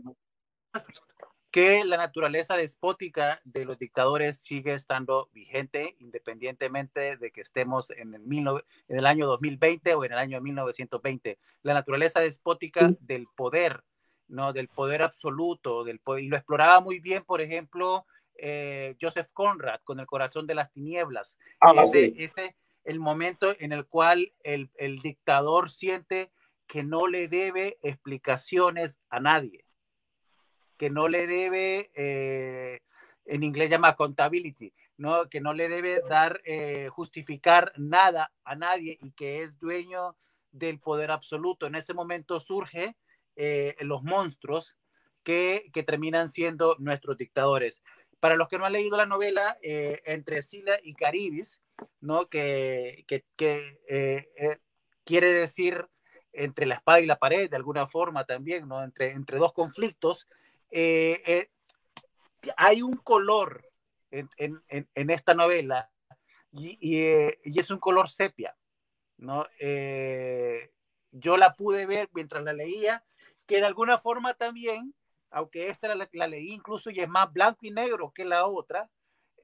que 1.53 1.85
la 1.85 1.97
naturaleza 1.97 2.55
despótica 2.55 3.39
de 3.43 3.63
los 3.63 3.77
dictadores 3.77 4.39
sigue 4.39 4.73
estando 4.73 5.29
vigente 5.33 5.95
independientemente 5.99 7.15
de 7.15 7.31
que 7.31 7.41
estemos 7.41 7.91
en 7.91 8.15
el, 8.15 8.23
en 8.87 8.97
el 8.97 9.05
año 9.05 9.27
2020 9.27 9.93
o 9.93 10.03
en 10.03 10.13
el 10.13 10.17
año 10.17 10.41
1920. 10.41 11.37
La 11.61 11.75
naturaleza 11.75 12.21
despótica 12.21 12.91
del 12.99 13.27
poder, 13.35 13.83
¿no? 14.27 14.51
Del 14.51 14.67
poder 14.67 15.03
absoluto, 15.03 15.83
del 15.83 15.99
poder, 15.99 16.23
y 16.23 16.27
lo 16.27 16.37
exploraba 16.37 16.81
muy 16.81 16.99
bien, 16.99 17.23
por 17.23 17.39
ejemplo, 17.39 18.07
eh, 18.35 18.95
Joseph 18.99 19.29
Conrad 19.31 19.81
con 19.83 19.99
El 19.99 20.07
corazón 20.07 20.47
de 20.47 20.55
las 20.55 20.71
tinieblas. 20.71 21.37
Ah, 21.61 21.73
ese, 21.83 22.13
ese, 22.17 22.55
el 22.83 22.99
momento 22.99 23.55
en 23.59 23.71
el 23.71 23.85
cual 23.85 24.33
el, 24.43 24.71
el 24.75 24.99
dictador 24.99 25.69
siente 25.69 26.31
que 26.67 26.83
no 26.83 27.07
le 27.07 27.27
debe 27.27 27.77
explicaciones 27.81 28.97
a 29.09 29.19
nadie 29.19 29.65
que 30.83 30.89
no 30.89 31.07
le 31.07 31.27
debe, 31.27 31.91
eh, 31.95 32.81
en 33.25 33.43
inglés 33.43 33.69
llama 33.69 33.87
accountability, 33.87 34.73
¿no? 34.97 35.29
que 35.29 35.39
no 35.39 35.53
le 35.53 35.69
debe 35.69 35.97
dar, 36.09 36.41
eh, 36.43 36.89
justificar 36.91 37.71
nada 37.77 38.33
a 38.43 38.55
nadie 38.55 38.97
y 39.01 39.11
que 39.11 39.43
es 39.43 39.57
dueño 39.59 40.17
del 40.51 40.79
poder 40.79 41.11
absoluto. 41.11 41.67
En 41.67 41.75
ese 41.75 41.93
momento 41.93 42.39
surge 42.41 42.97
eh, 43.37 43.77
los 43.79 44.03
monstruos 44.03 44.75
que, 45.23 45.69
que, 45.73 45.83
terminan 45.83 46.27
siendo 46.27 46.75
nuestros 46.79 47.17
dictadores. 47.17 47.81
Para 48.19 48.35
los 48.35 48.49
que 48.49 48.57
no 48.57 48.65
han 48.65 48.73
leído 48.73 48.97
la 48.97 49.05
novela, 49.05 49.57
entre 49.61 50.43
Sila 50.43 50.77
y 50.83 50.95
Caribis, 50.95 51.61
¿no? 52.01 52.27
que, 52.27 53.05
que, 53.07 53.25
que 53.35 54.59
quiere 55.03 55.33
decir 55.33 55.87
entre 56.33 56.65
la 56.65 56.75
espada 56.75 56.99
y 56.99 57.05
la 57.05 57.19
pared, 57.19 57.49
de 57.49 57.55
alguna 57.55 57.87
forma 57.87 58.25
también, 58.25 58.67
¿no? 58.67 58.83
entre, 58.83 59.11
entre 59.11 59.37
dos 59.37 59.53
conflictos, 59.53 60.27
eh, 60.71 61.21
eh, 61.25 61.49
hay 62.57 62.81
un 62.81 62.93
color 62.93 63.69
en, 64.09 65.09
esta 65.09 65.33
novela 65.33 65.89
eh, 66.51 67.39
y, 67.43 67.59
es 67.59 67.69
un 67.69 67.79
color 67.79 68.09
sepia, 68.09 68.55
¿no? 69.17 69.45
yo 71.11 71.37
la 71.37 71.53
pude 71.53 71.85
ver 71.85 72.09
mientras 72.13 72.43
la 72.43 72.53
leía, 72.53 73.03
que 73.45 73.57
de 73.57 73.65
alguna 73.65 73.99
forma 73.99 74.33
también, 74.33 74.93
aunque 75.29 75.69
esta 75.69 75.93
la, 75.95 76.27
leí 76.27 76.51
incluso 76.51 76.89
y 76.89 76.99
es 76.99 77.07
más 77.07 77.31
blanco 77.31 77.59
y 77.65 77.71
negro 77.71 78.11
que 78.13 78.25
la 78.25 78.45
otra, 78.45 78.89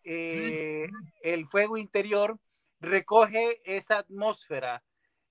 el 0.10 1.48
fuego 1.48 1.78
interior 1.78 2.40
recoge 2.80 3.62
esa 3.64 4.00
atmósfera 4.00 4.84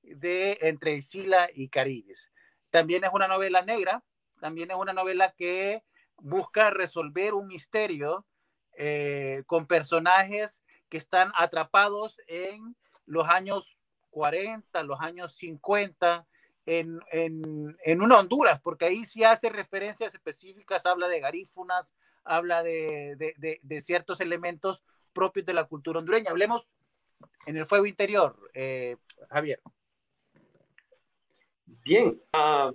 de 0.03 0.59
entre 0.63 1.03
Sila 1.03 1.49
y 1.53 1.69
Caribes. 1.69 2.31
También 2.71 3.05
es 3.05 3.11
una 3.13 3.29
novela 3.29 3.63
negra, 3.63 4.05
también 4.41 4.71
es 4.71 4.77
una 4.77 4.93
novela 4.93 5.35
que 5.37 5.83
busca 6.17 6.71
resolver 6.71 7.35
un 7.35 7.47
misterio 7.47 8.27
eh, 8.77 9.43
con 9.47 9.67
personajes 9.67 10.63
que 10.89 10.99
están 10.99 11.33
atrapados 11.35 12.21
en 12.27 12.77
los 13.07 13.27
años 13.29 13.79
40, 14.11 14.83
los 14.85 15.01
años 15.01 15.35
50, 15.37 16.27
en, 16.67 17.01
en, 17.11 17.77
en, 17.85 18.03
una 18.03 18.19
Honduras, 18.19 18.61
porque 18.61 18.87
ahí 18.87 19.05
sí 19.05 19.25
hace 19.25 19.49
referencias 19.49 20.15
específicas, 20.15 20.85
habla 20.87 21.09
de 21.09 21.21
garífunas, 21.21 21.95
habla 22.29 22.63
de, 22.63 23.17
de, 23.17 23.61
de, 23.63 23.81
ciertos 23.81 24.21
elementos 24.21 24.83
propios 25.13 25.47
de 25.47 25.55
la 25.55 25.65
cultura 25.65 25.99
hondureña. 25.99 26.31
Hablemos 26.31 26.69
en 27.47 27.57
el 27.57 27.67
fuego 27.67 27.87
interior, 27.87 28.37
eh, 28.55 28.97
Javier. 29.31 29.61
Bien, 31.67 32.21
uh, 32.35 32.73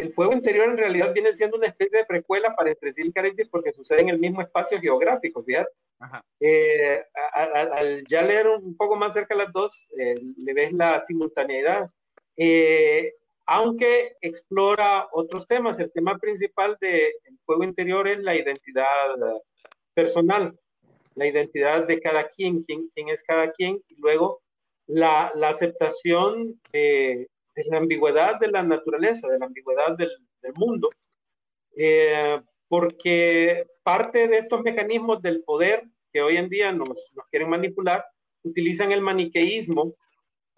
el 0.00 0.12
fuego 0.12 0.32
interior 0.32 0.68
en 0.68 0.78
realidad 0.78 1.12
viene 1.12 1.34
siendo 1.34 1.56
una 1.56 1.66
especie 1.66 1.98
de 1.98 2.04
precuela 2.04 2.54
para 2.54 2.70
Entre 2.70 2.92
y 2.96 3.12
Caribbean 3.12 3.48
porque 3.50 3.72
sucede 3.72 4.00
en 4.00 4.08
el 4.08 4.18
mismo 4.18 4.40
espacio 4.40 4.80
geográfico, 4.80 5.42
fíjate. 5.42 5.70
Eh, 6.40 7.04
al, 7.34 8.04
ya 8.08 8.22
leer 8.22 8.48
un 8.48 8.76
poco 8.76 8.96
más 8.96 9.12
cerca 9.12 9.34
las 9.34 9.52
dos, 9.52 9.88
eh, 9.98 10.18
le 10.38 10.54
ves 10.54 10.72
la 10.72 11.00
simultaneidad. 11.02 11.90
Eh, 12.36 13.12
aunque 13.52 14.16
explora 14.20 15.08
otros 15.10 15.48
temas, 15.48 15.80
el 15.80 15.90
tema 15.90 16.16
principal 16.18 16.78
del 16.80 17.10
fuego 17.44 17.64
interior 17.64 18.06
es 18.06 18.20
la 18.20 18.36
identidad 18.36 19.16
personal, 19.92 20.56
la 21.16 21.26
identidad 21.26 21.84
de 21.84 21.98
cada 22.00 22.28
quien, 22.28 22.62
quién, 22.62 22.88
es 22.94 23.24
cada 23.24 23.50
quien, 23.50 23.82
y 23.88 23.96
luego 24.00 24.40
la, 24.86 25.32
aceptación 25.48 26.60
de, 26.72 27.28
la 27.56 27.78
ambigüedad 27.78 28.38
de 28.38 28.52
la 28.52 28.62
naturaleza, 28.62 29.26
de 29.26 29.40
la 29.40 29.46
ambigüedad 29.46 29.96
del, 29.96 30.12
mundo, 30.54 30.88
eh, 31.76 32.40
porque 32.68 33.66
parte 33.82 34.28
de 34.28 34.38
estos 34.38 34.62
mecanismos 34.62 35.20
del 35.22 35.42
poder 35.42 35.82
que 36.12 36.22
hoy 36.22 36.36
en 36.36 36.48
día 36.48 36.70
nos 36.70 36.88
quieren 37.32 37.50
manipular, 37.50 38.04
utilizan 38.44 38.92
el 38.92 39.00
maniqueísmo 39.00 39.96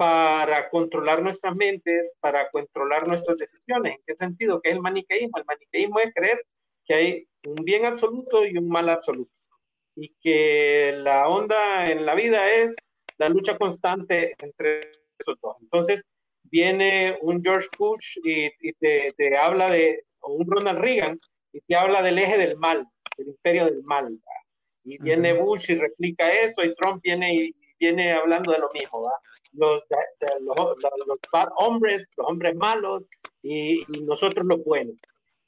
para 0.02 0.68
controlar 0.68 1.22
nuestras 1.22 1.54
mentes, 1.54 2.12
para 2.18 2.50
controlar 2.50 3.06
nuestras 3.06 3.38
decisiones. 3.38 3.94
¿En 3.94 4.02
qué 4.04 4.16
sentido? 4.16 4.60
¿Qué 4.60 4.70
es 4.70 4.74
el 4.74 4.82
maniqueísmo? 4.82 5.38
El 5.38 5.44
maniqueísmo 5.44 6.00
es 6.00 6.12
creer 6.12 6.44
que 6.84 6.94
hay 6.94 7.28
un 7.46 7.64
bien 7.64 7.86
absoluto 7.86 8.44
y 8.44 8.58
un 8.58 8.68
mal 8.68 8.88
absoluto. 8.88 9.30
Y 9.94 10.12
que 10.20 10.92
la 10.96 11.28
onda 11.28 11.88
en 11.88 12.04
la 12.04 12.16
vida 12.16 12.52
es 12.52 12.74
la 13.18 13.28
lucha 13.28 13.56
constante 13.56 14.34
entre 14.40 14.90
esos 15.20 15.38
dos. 15.40 15.56
Entonces, 15.60 16.04
viene 16.50 17.16
un 17.20 17.40
George 17.40 17.68
Bush 17.78 18.18
y, 18.24 18.46
y 18.58 18.72
te, 18.72 19.12
te, 19.16 19.36
habla 19.36 19.70
de, 19.70 20.04
o 20.18 20.32
un 20.32 20.50
Ronald 20.50 20.80
Reagan, 20.80 21.20
y 21.52 21.60
te 21.60 21.76
habla 21.76 22.02
del 22.02 22.18
eje 22.18 22.38
del 22.38 22.56
mal, 22.56 22.88
del 23.16 23.28
imperio 23.28 23.66
del 23.66 23.84
mal. 23.84 24.18
Y 24.82 25.00
viene 25.00 25.32
Bush 25.32 25.70
y 25.70 25.76
replica 25.76 26.28
eso, 26.28 26.64
y 26.64 26.74
Trump 26.74 27.00
viene 27.04 27.36
y 27.36 27.54
viene 27.78 28.10
hablando 28.10 28.50
de 28.50 28.58
lo 28.58 28.72
mismo, 28.72 29.02
¿va? 29.02 29.12
Los, 29.52 29.82
los, 30.40 30.56
hombres, 31.56 32.08
los 32.16 32.26
hombres 32.26 32.54
malos 32.56 33.08
y, 33.42 33.84
nosotros 34.02 34.46
los 34.46 34.64
buenos. 34.64 34.96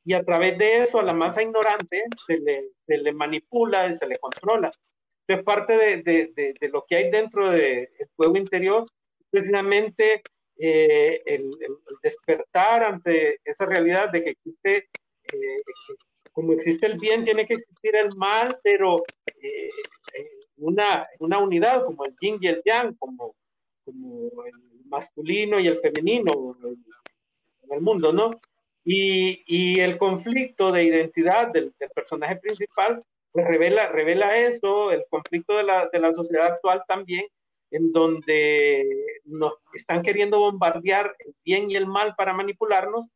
Y 0.04 0.12
a 0.12 0.22
través 0.22 0.58
de 0.58 0.82
eso 0.82 0.98
a 0.98 1.02
la 1.02 1.14
masa 1.14 1.42
ignorante 1.42 2.04
se 2.26 2.38
le, 2.38 2.70
se 2.86 2.98
le 2.98 3.12
manipula 3.12 3.88
y 3.88 3.94
se 3.94 4.06
le 4.06 4.18
controla. 4.18 4.70
Entonces 5.26 5.44
parte 5.44 5.76
de, 5.78 6.02
de, 6.02 6.54
de, 6.60 6.68
lo 6.68 6.84
que 6.86 6.96
hay 6.96 7.10
dentro 7.10 7.50
del 7.50 7.88
juego 8.14 8.36
interior, 8.36 8.84
precisamente 9.30 10.22
eh, 10.58 11.22
el, 11.24 11.50
el, 11.60 11.76
despertar 12.02 12.84
ante 12.84 13.40
esa 13.44 13.64
realidad 13.64 14.10
de 14.10 14.22
que 14.22 14.30
existe 14.30 14.88
eh, 15.32 15.62
como 16.34 16.52
existe 16.52 16.86
el 16.86 16.98
bien, 16.98 17.24
tiene 17.24 17.46
que 17.46 17.54
existir 17.54 17.94
el 17.94 18.14
mal, 18.16 18.58
pero 18.62 19.04
eh, 19.40 19.70
una, 20.56 21.06
una 21.20 21.38
unidad 21.38 21.84
como 21.84 22.04
el 22.04 22.14
yin 22.20 22.38
y 22.40 22.48
el 22.48 22.60
yang, 22.64 22.96
como, 22.96 23.36
como 23.84 24.30
el 24.44 24.86
masculino 24.86 25.60
y 25.60 25.66
el 25.66 25.78
femenino 25.80 26.56
en 27.62 27.72
el 27.72 27.80
mundo, 27.80 28.12
¿no? 28.12 28.30
Y, 28.84 29.42
y 29.46 29.80
el 29.80 29.96
conflicto 29.96 30.70
de 30.70 30.84
identidad 30.84 31.48
del, 31.48 31.72
personaje 31.94 32.36
principal 32.36 33.02
pues 33.32 33.46
revela, 33.46 33.88
revela 33.88 34.36
eso, 34.36 34.92
el 34.92 35.04
conflicto 35.08 35.56
de 35.56 35.64
la, 35.64 35.88
de 35.92 35.98
la 35.98 36.12
sociedad 36.12 36.52
actual 36.52 36.84
también, 36.86 37.26
en 37.70 37.92
donde 37.92 38.86
nos 39.24 39.54
están 39.72 40.02
queriendo 40.02 40.38
bombardear 40.38 41.16
el 41.18 41.34
bien 41.44 41.70
y 41.70 41.76
el 41.76 41.86
mal 41.86 42.14
para 42.14 42.32
manipularnos 42.32 43.08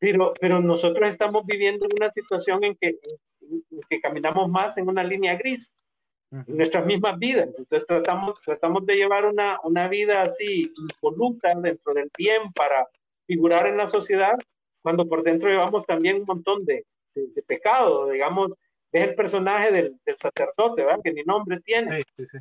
pero, 0.00 0.32
pero 0.40 0.60
nosotros 0.60 1.08
estamos 1.08 1.44
viviendo 1.46 1.86
una 1.94 2.10
situación 2.10 2.64
en 2.64 2.74
que, 2.74 2.98
en 3.42 3.80
que 3.88 4.00
caminamos 4.00 4.48
más 4.48 4.76
en 4.78 4.88
una 4.88 5.04
línea 5.04 5.36
gris, 5.36 5.76
en 6.30 6.56
nuestras 6.56 6.86
mismas 6.86 7.18
vidas. 7.18 7.48
Entonces 7.58 7.86
tratamos, 7.86 8.40
tratamos 8.44 8.86
de 8.86 8.96
llevar 8.96 9.26
una, 9.26 9.58
una 9.64 9.88
vida 9.88 10.22
así 10.22 10.72
impoluta 10.76 11.54
dentro 11.54 11.94
del 11.94 12.10
bien 12.16 12.52
para 12.52 12.88
figurar 13.26 13.66
en 13.66 13.76
la 13.76 13.86
sociedad, 13.86 14.36
cuando 14.82 15.08
por 15.08 15.22
dentro 15.22 15.50
llevamos 15.50 15.86
también 15.86 16.16
un 16.16 16.26
montón 16.26 16.64
de, 16.64 16.84
de, 17.14 17.26
de 17.28 17.42
pecado, 17.42 18.08
digamos, 18.08 18.52
es 18.92 19.08
el 19.08 19.14
personaje 19.14 19.70
del, 19.70 19.96
del, 20.04 20.16
sacerdote, 20.16 20.84
¿verdad? 20.84 21.00
Que 21.02 21.12
ni 21.12 21.22
nombre 21.22 21.60
tiene. 21.60 21.98
Sí, 21.98 22.02
sí, 22.16 22.26
sí. 22.32 22.38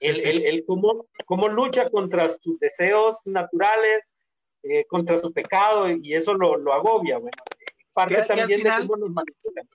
Él, 0.00 0.20
él, 0.24 0.44
él 0.44 0.64
cómo, 0.66 1.06
cómo 1.24 1.48
lucha 1.48 1.88
contra 1.88 2.28
sus 2.28 2.58
deseos 2.58 3.18
naturales, 3.24 4.02
eh, 4.62 4.84
contra 4.86 5.16
su 5.16 5.32
pecado 5.32 5.88
y 5.88 6.14
eso 6.14 6.34
lo, 6.34 6.56
lo 6.56 6.72
agobia. 6.72 7.18
Bueno, 7.18 7.36
parte 7.92 8.16
que, 8.16 8.22
también 8.22 8.60
final, 8.60 8.82
de 8.82 8.88
cómo 8.88 9.06
nos 9.06 9.10
manipulan. 9.10 9.68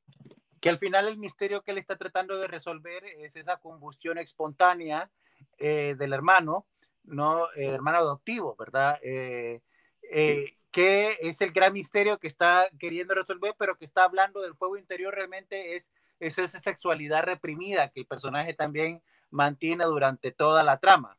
Que 0.61 0.69
al 0.69 0.77
final 0.77 1.07
el 1.07 1.17
misterio 1.17 1.61
que 1.61 1.71
él 1.71 1.77
está 1.77 1.97
tratando 1.97 2.37
de 2.37 2.47
resolver 2.47 3.03
es 3.03 3.35
esa 3.35 3.57
combustión 3.57 4.17
espontánea 4.17 5.09
eh, 5.57 5.95
del 5.97 6.13
hermano, 6.13 6.65
no 7.03 7.51
el 7.55 7.63
eh, 7.63 7.73
hermano 7.73 7.97
adoptivo, 7.97 8.55
¿verdad? 8.57 8.97
Eh, 9.01 9.59
sí. 10.01 10.57
que 10.71 11.17
es 11.21 11.41
el 11.41 11.51
gran 11.51 11.73
misterio 11.73 12.19
que 12.19 12.27
está 12.27 12.67
queriendo 12.79 13.13
resolver, 13.13 13.55
pero 13.57 13.75
que 13.75 13.85
está 13.85 14.05
hablando 14.05 14.39
del 14.39 14.55
fuego 14.55 14.77
interior 14.77 15.13
realmente 15.13 15.75
es, 15.75 15.91
es 16.19 16.37
esa 16.37 16.59
sexualidad 16.59 17.23
reprimida 17.23 17.89
que 17.89 17.99
el 17.99 18.05
personaje 18.05 18.53
también 18.53 19.01
mantiene 19.31 19.83
durante 19.85 20.31
toda 20.31 20.63
la 20.63 20.79
trama. 20.79 21.17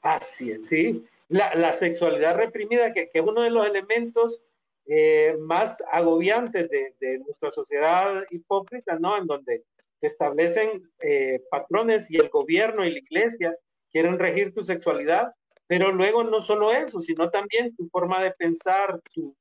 Así 0.00 0.50
es, 0.50 0.66
sí 0.66 1.06
la, 1.28 1.54
la 1.54 1.72
sexualidad 1.72 2.36
reprimida, 2.36 2.92
que, 2.92 3.08
que, 3.08 3.18
es 3.18 3.24
uno 3.24 3.42
de 3.42 3.50
los 3.50 3.66
elementos 3.66 4.40
eh, 4.86 5.36
más 5.40 5.82
agobiantes 5.90 6.68
de, 6.68 7.18
nuestra 7.18 7.50
sociedad 7.50 8.24
hipócrita, 8.30 8.98
¿no? 8.98 9.16
En 9.16 9.26
donde 9.26 9.64
establecen 10.00 10.90
eh, 11.00 11.40
patrones 11.50 12.10
y 12.10 12.16
el 12.16 12.28
gobierno 12.28 12.84
y 12.84 12.92
la 12.92 12.98
iglesia 12.98 13.56
quieren 13.90 14.18
regir 14.18 14.52
tu 14.52 14.62
sexualidad, 14.62 15.32
pero 15.66 15.92
luego 15.92 16.24
no 16.24 16.42
solo 16.42 16.72
eso, 16.72 17.00
sino 17.00 17.30
también 17.30 17.74
tu 17.74 17.88
forma 17.88 18.22
de 18.22 18.32
pensar, 18.32 19.00
tu, 19.14 19.34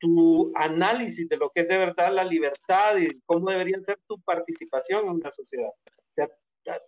tu 0.00 0.50
análisis 0.56 1.28
de 1.28 1.36
lo 1.36 1.50
que 1.50 1.60
es 1.60 1.68
de 1.68 1.78
verdad 1.78 2.12
la 2.12 2.24
libertad 2.24 2.96
y 2.96 3.20
cómo 3.24 3.50
debería 3.50 3.80
ser 3.82 4.00
tu 4.08 4.20
participación 4.22 5.04
en 5.04 5.10
una 5.12 5.30
sociedad. 5.30 5.68
O 5.68 6.14
sea, 6.14 6.28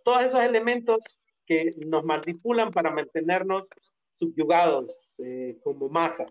todos 0.03 0.25
esos 0.25 0.41
elementos 0.41 0.99
que 1.45 1.71
nos 1.85 2.03
manipulan 2.03 2.71
para 2.71 2.91
mantenernos 2.91 3.63
subyugados 4.11 4.97
eh, 5.17 5.57
como 5.63 5.87
masa. 5.89 6.25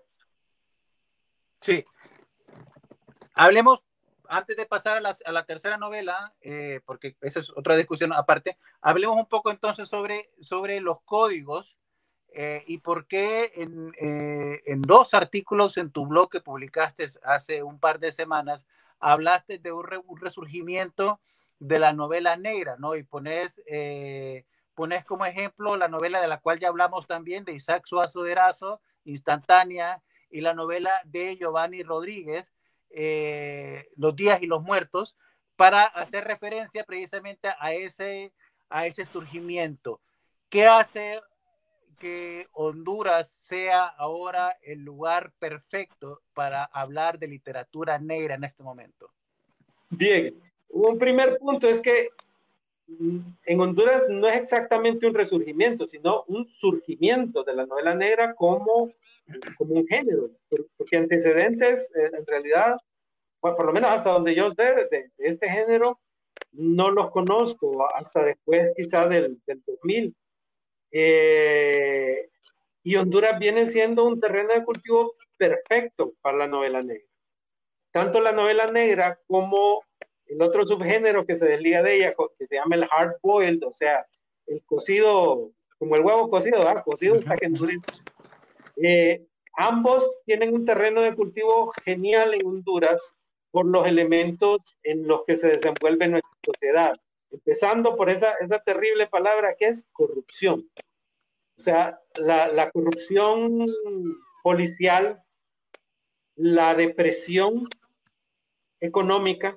Sí. 1.65 1.83
Hablemos, 3.33 3.83
antes 4.29 4.55
de 4.55 4.67
pasar 4.67 4.99
a 4.99 5.01
la, 5.01 5.17
a 5.25 5.33
la 5.33 5.47
tercera 5.47 5.79
novela, 5.79 6.35
eh, 6.43 6.83
porque 6.85 7.17
esa 7.23 7.41
es 7.41 7.49
otra 7.57 7.75
discusión 7.75 8.13
aparte, 8.13 8.59
hablemos 8.83 9.17
un 9.17 9.25
poco 9.25 9.51
entonces 9.51 9.89
sobre, 9.89 10.29
sobre 10.43 10.81
los 10.81 11.01
códigos 11.07 11.79
eh, 12.35 12.65
y 12.67 12.79
por 12.79 13.07
qué 13.07 13.51
en, 13.55 13.93
eh, 13.99 14.63
en, 14.67 14.83
dos 14.83 15.15
artículos 15.15 15.79
en 15.79 15.91
tu 15.91 16.07
blog 16.07 16.29
que 16.29 16.43
publicaste 16.43 17.07
hace 17.23 17.63
un 17.63 17.81
par 17.81 17.99
de 17.99 18.13
semanas, 18.13 18.67
hablaste 19.01 19.59
de 19.59 19.73
un, 19.73 19.85
re, 19.85 19.97
un 20.05 20.21
resurgimiento 20.21 21.19
de 21.61 21.79
la 21.79 21.95
novela 21.95 22.37
negra, 22.37 22.77
¿no? 22.79 22.95
Y 22.95 23.05
pones 23.05 23.63
eh, 23.67 24.45
pones 24.75 25.07
como 25.07 25.25
ejemplo 25.25 25.79
la 25.79 25.89
novela 25.89 26.21
de 26.21 26.29
la 26.29 26.41
cual 26.41 26.59
ya 26.59 26.69
hablamos 26.69 27.07
también, 27.07 27.47
de 27.47 27.55
Isaac 27.55 27.87
Suazo 27.87 28.27
Erazo, 28.27 28.83
Instantánea, 29.05 30.03
y 30.35 30.41
la 30.41 30.53
novela 30.53 31.01
de 31.05 31.37
Giovanni 31.37 31.85
Rodríguez, 31.85 32.53
eh, 32.91 33.87
Los 33.95 34.17
días 34.17 34.43
y 34.43 34.47
los 34.47 34.63
muertos, 34.65 35.17
para 35.55 35.85
hacer 35.85 36.25
referencia 36.25 36.83
precisamente 36.83 37.49
a 37.57 37.73
ese, 37.73 38.33
a 38.69 38.85
ese 38.87 39.05
surgimiento. 39.07 40.01
¿Qué 40.49 40.67
hace 40.67 41.21
que 42.01 42.49
Honduras 42.53 43.31
sea 43.31 43.87
ahora 43.87 44.59
el 44.63 44.81
lugar 44.81 45.33
perfecto 45.39 46.21
para 46.35 46.65
hablar 46.65 47.21
de 47.21 47.29
literatura 47.29 48.01
negra 48.01 48.35
en 48.35 48.43
este 48.43 48.65
momento? 48.65 49.13
Bien, 49.89 50.35
un 50.69 50.99
primer 50.99 51.39
punto 51.39 51.69
es 51.69 51.81
que 51.81 52.09
en 52.87 53.61
Honduras 53.61 54.05
no 54.09 54.29
es 54.29 54.37
exactamente 54.37 55.07
un 55.07 55.15
resurgimiento, 55.15 55.87
sino 55.87 56.25
un 56.29 56.47
surgimiento 56.49 57.43
de 57.43 57.55
la 57.55 57.67
novela 57.67 57.95
negra 57.95 58.35
como, 58.35 58.93
como 59.57 59.75
un 59.75 59.87
género, 59.87 60.31
porque 60.77 60.97
antecedentes, 60.97 61.91
eh, 61.95 62.11
en 62.13 62.27
realidad, 62.27 62.77
bueno, 63.41 63.57
por 63.57 63.67
lo 63.67 63.73
menos 63.73 63.91
hasta 63.91 64.11
donde 64.11 64.35
yo 64.35 64.51
sé, 64.51 64.63
de, 64.63 65.11
de 65.17 65.29
este 65.29 65.49
género, 65.49 65.99
no 66.53 66.91
los 66.91 67.11
conozco 67.11 67.89
hasta 67.95 68.25
después 68.25 68.73
quizá 68.77 69.07
del, 69.07 69.41
del 69.47 69.63
2000. 69.67 70.15
Eh, 70.93 72.29
y 72.83 72.97
Honduras 72.97 73.39
viene 73.39 73.67
siendo 73.67 74.05
un 74.05 74.21
terreno 74.21 74.55
de 74.55 74.65
cultivo 74.65 75.15
perfecto 75.37 76.13
para 76.21 76.39
la 76.39 76.47
novela 76.47 76.83
negra. 76.83 77.07
Tanto 77.91 78.21
la 78.21 78.33
novela 78.33 78.71
negra 78.71 79.19
como 79.27 79.83
el 80.35 80.43
otro 80.43 80.67
subgénero 80.67 81.25
que 81.25 81.37
se 81.37 81.47
desliga 81.47 81.83
de 81.83 81.97
ella, 81.97 82.15
que 82.39 82.47
se 82.47 82.57
llama 82.57 82.75
el 82.75 82.89
hard 82.91 83.17
boiled, 83.23 83.63
o 83.65 83.73
sea, 83.73 84.05
el 84.47 84.63
cocido, 84.65 85.53
como 85.79 85.95
el 85.95 86.03
huevo 86.03 86.29
cocido, 86.29 86.59
¿verdad? 86.59 86.83
Cocido 86.85 87.19
hasta 87.19 87.37
que 87.37 87.53
eh, 88.83 89.25
ambos 89.55 90.17
tienen 90.27 90.53
un 90.53 90.65
terreno 90.65 91.03
de 91.03 91.15
cultivo 91.15 91.73
genial 91.85 92.35
en 92.35 92.47
Honduras 92.47 93.01
por 93.53 93.67
los 93.67 93.87
elementos 93.87 94.77
en 94.83 95.07
los 95.07 95.25
que 95.25 95.37
se 95.37 95.49
desenvuelve 95.49 96.09
nuestra 96.09 96.33
sociedad. 96.45 96.97
Empezando 97.31 97.97
por 97.97 98.11
esa, 98.11 98.33
esa 98.41 98.59
terrible 98.59 99.07
palabra 99.07 99.55
que 99.57 99.67
es 99.67 99.87
corrupción. 99.93 100.69
O 101.57 101.61
sea, 101.61 102.01
la, 102.17 102.49
la 102.49 102.73
corrupción 102.73 103.67
policial, 104.43 105.23
la 106.35 106.75
depresión 106.75 107.63
económica, 108.81 109.57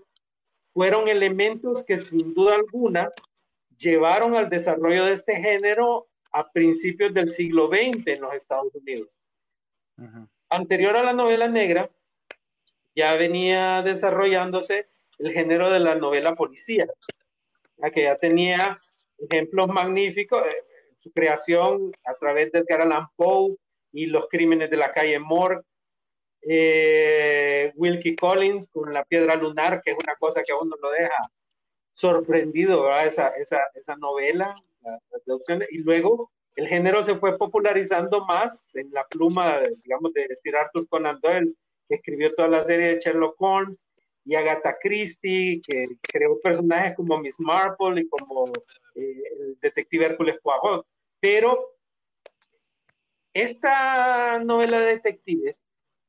fueron 0.77 1.07
elementos 1.07 1.83
que 1.83 1.97
sin 1.97 2.35
duda 2.35 2.53
alguna 2.53 3.11
llevaron 3.79 4.35
al 4.35 4.47
desarrollo 4.47 5.05
de 5.05 5.13
este 5.13 5.35
género 5.37 6.07
a 6.31 6.51
principios 6.51 7.15
del 7.15 7.31
siglo 7.31 7.67
XX 7.67 8.05
en 8.05 8.21
los 8.21 8.35
Estados 8.35 8.75
Unidos. 8.75 9.09
Anterior 10.49 10.95
a 10.95 11.01
la 11.01 11.13
novela 11.13 11.47
negra, 11.47 11.89
ya 12.95 13.15
venía 13.15 13.81
desarrollándose 13.81 14.87
el 15.17 15.31
género 15.31 15.71
de 15.71 15.79
la 15.79 15.95
novela 15.95 16.35
policía, 16.35 16.85
que 17.91 18.03
ya 18.03 18.15
tenía 18.19 18.79
ejemplos 19.17 19.69
magníficos, 19.69 20.43
eh, 20.45 20.63
su 20.95 21.11
creación 21.11 21.91
a 22.05 22.13
través 22.19 22.51
de 22.51 22.59
Edgar 22.59 22.81
Allan 22.81 23.07
Poe 23.15 23.55
y 23.91 24.05
los 24.05 24.27
crímenes 24.29 24.69
de 24.69 24.77
la 24.77 24.91
calle 24.91 25.17
Morgue, 25.17 25.63
eh, 26.41 27.71
Wilkie 27.75 28.15
Collins 28.15 28.69
con 28.69 28.93
La 28.93 29.03
Piedra 29.05 29.35
Lunar, 29.35 29.81
que 29.81 29.91
es 29.91 29.97
una 30.01 30.15
cosa 30.15 30.43
que 30.43 30.53
a 30.53 30.57
uno 30.57 30.75
lo 30.81 30.91
deja 30.91 31.31
sorprendido, 31.89 32.89
Esa, 32.99 33.29
esa, 33.29 33.59
esa 33.73 33.95
novela, 33.95 34.55
la, 34.81 35.67
y 35.69 35.77
luego 35.79 36.31
el 36.55 36.67
género 36.67 37.03
se 37.03 37.15
fue 37.15 37.37
popularizando 37.37 38.25
más 38.25 38.75
en 38.75 38.91
la 38.91 39.05
pluma, 39.07 39.61
digamos, 39.83 40.13
de 40.13 40.27
Sir 40.35 40.55
Arthur 40.55 40.87
Conan 40.87 41.19
Doyle, 41.21 41.53
que 41.87 41.95
escribió 41.95 42.33
toda 42.35 42.47
la 42.47 42.65
serie 42.65 42.95
de 42.95 42.99
Sherlock 42.99 43.35
Holmes, 43.39 43.87
y 44.27 44.35
Agatha 44.35 44.75
Christie, 44.81 45.61
que 45.65 45.85
creó 46.01 46.37
personajes 46.41 46.95
como 46.97 47.17
Miss 47.17 47.39
Marple 47.39 48.01
y 48.01 48.09
como 48.09 48.51
eh, 48.95 49.23
el 49.39 49.57
detective 49.61 50.07
Hércules 50.07 50.37
Poirot. 50.41 50.85
Pero 51.21 51.75
esta 53.33 54.39
novela 54.43 54.81
de 54.81 54.95
detectives 54.95 55.63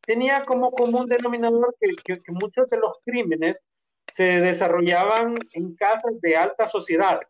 tenía 0.09 0.43
como 0.47 0.71
común 0.71 1.07
denominador 1.07 1.77
que, 1.79 2.19
muchos 2.29 2.71
de 2.71 2.79
los 2.79 2.97
crímenes 3.05 3.69
se 4.11 4.41
desarrollaban 4.41 5.37
en 5.53 5.77
casas 5.77 6.19
de 6.23 6.35
alta 6.35 6.67
sociedad, 6.67 7.21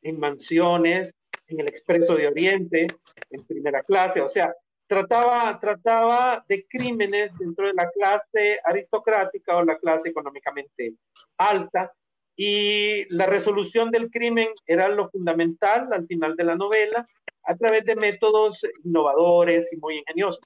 en 0.00 0.18
mansiones, 0.18 1.14
en 1.46 1.60
el 1.60 1.68
Expreso 1.68 2.14
de 2.14 2.26
Oriente, 2.26 2.86
en 3.28 3.46
primera 3.46 3.82
clase, 3.82 4.22
o 4.22 4.30
sea, 4.30 4.54
trataba, 4.86 5.60
trataba 5.60 6.42
de 6.48 6.66
crímenes 6.66 7.36
dentro 7.38 7.66
de 7.66 7.74
la 7.74 7.90
clase 7.90 8.60
aristocrática 8.64 9.58
o 9.58 9.62
la 9.62 9.76
clase 9.76 10.08
económicamente 10.08 10.94
alta, 11.36 11.92
y 12.34 13.04
la 13.14 13.26
resolución 13.26 13.90
del 13.90 14.10
crimen 14.10 14.48
era 14.66 14.88
lo 14.88 15.10
fundamental 15.10 15.92
al 15.92 16.06
final 16.06 16.34
de 16.34 16.44
la 16.44 16.56
novela 16.56 17.06
a 17.42 17.56
través 17.56 17.84
de 17.84 17.94
métodos 17.94 18.66
innovadores 18.84 19.70
y 19.74 19.76
muy 19.76 19.98
ingeniosos. 19.98 20.40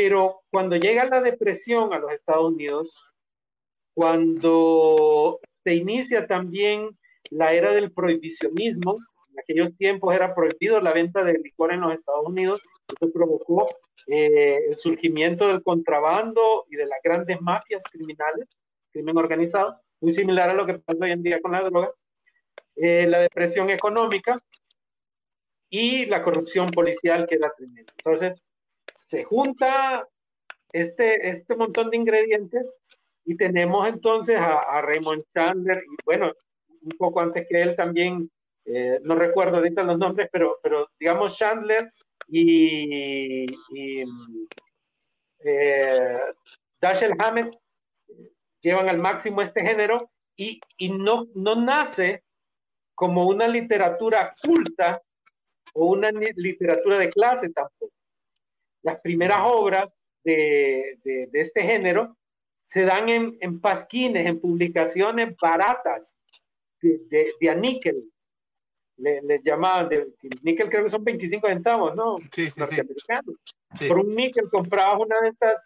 Pero 0.00 0.42
cuando 0.52 0.76
llega 0.76 1.04
la 1.06 1.20
depresión 1.20 1.92
a 1.92 1.98
los 1.98 2.12
Estados 2.12 2.52
Unidos, 2.52 2.94
cuando 3.94 5.40
se 5.64 5.74
inicia 5.74 6.28
también 6.28 6.96
la 7.30 7.52
era 7.52 7.72
del 7.72 7.90
prohibicionismo, 7.90 8.96
en 9.32 9.40
aquellos 9.40 9.76
tiempos 9.76 10.14
era 10.14 10.36
prohibido 10.36 10.80
la 10.80 10.92
venta 10.92 11.24
de 11.24 11.40
licor 11.40 11.72
en 11.72 11.80
los 11.80 11.92
Estados 11.94 12.24
Unidos, 12.24 12.60
esto 12.86 13.10
provocó 13.12 13.68
eh, 14.06 14.68
el 14.68 14.76
surgimiento 14.76 15.48
del 15.48 15.64
contrabando 15.64 16.66
y 16.70 16.76
de 16.76 16.86
las 16.86 17.00
grandes 17.02 17.40
mafias 17.40 17.82
criminales, 17.90 18.46
crimen 18.92 19.18
organizado, 19.18 19.80
muy 20.00 20.12
similar 20.12 20.48
a 20.48 20.54
lo 20.54 20.64
que 20.64 20.78
pasa 20.78 21.06
hoy 21.06 21.10
en 21.10 21.24
día 21.24 21.40
con 21.40 21.50
la 21.50 21.62
droga, 21.62 21.90
eh, 22.76 23.04
la 23.08 23.18
depresión 23.18 23.68
económica 23.68 24.38
y 25.68 26.06
la 26.06 26.22
corrupción 26.22 26.70
policial 26.70 27.26
que 27.26 27.34
era 27.34 27.52
tremenda. 27.56 27.92
Entonces, 27.96 28.40
se 28.94 29.24
junta 29.24 30.06
este, 30.72 31.28
este 31.30 31.56
montón 31.56 31.90
de 31.90 31.96
ingredientes 31.96 32.74
y 33.24 33.36
tenemos 33.36 33.86
entonces 33.86 34.38
a, 34.38 34.80
Raymond 34.80 35.24
Chandler 35.28 35.78
y 35.78 35.96
bueno, 36.04 36.32
un 36.82 36.92
poco 36.98 37.20
antes 37.20 37.46
que 37.48 37.60
él 37.60 37.76
también, 37.76 38.30
eh, 38.64 39.00
no 39.02 39.14
recuerdo 39.14 39.56
ahorita 39.56 39.82
los 39.82 39.98
nombres, 39.98 40.28
pero, 40.32 40.58
pero 40.62 40.88
digamos 40.98 41.36
Chandler 41.36 41.92
y, 42.26 43.46
y 43.70 44.04
eh, 45.44 46.20
Hammett 47.18 47.54
llevan 48.60 48.88
al 48.88 48.98
máximo 48.98 49.42
este 49.42 49.62
género 49.62 50.10
y, 50.36 50.60
y 50.76 50.90
no, 50.90 51.26
no 51.34 51.54
nace 51.54 52.24
como 52.94 53.26
una 53.26 53.46
literatura 53.46 54.34
culta 54.42 55.02
o 55.74 55.92
una 55.92 56.10
literatura 56.10 56.98
de 56.98 57.10
clase 57.10 57.50
tampoco. 57.50 57.92
Las 58.88 59.00
primeras 59.00 59.40
obras 59.44 60.10
de, 60.24 60.98
de, 61.04 61.28
este 61.34 61.62
género 61.62 62.16
se 62.64 62.84
dan 62.84 63.10
en, 63.10 63.36
en, 63.40 63.60
pasquines, 63.60 64.26
en 64.26 64.40
publicaciones 64.40 65.36
baratas 65.38 66.14
de, 66.80 66.98
de, 67.10 67.32
de 67.38 67.50
a 67.50 67.54
níquel. 67.54 68.02
Le, 68.96 69.20
le 69.20 69.40
llamaban, 69.44 69.90
de, 69.90 70.08
níquel 70.40 70.70
creo 70.70 70.84
que 70.84 70.90
son 70.90 71.04
25 71.04 71.46
centavos, 71.48 71.94
¿no? 71.94 72.16
Sí, 72.32 72.50
sí, 72.50 72.62
sí. 73.78 73.88
Por 73.88 73.98
un 73.98 74.14
níquel 74.14 74.48
comprabas 74.48 74.98
una 74.98 75.20
de 75.20 75.28
estas 75.28 75.56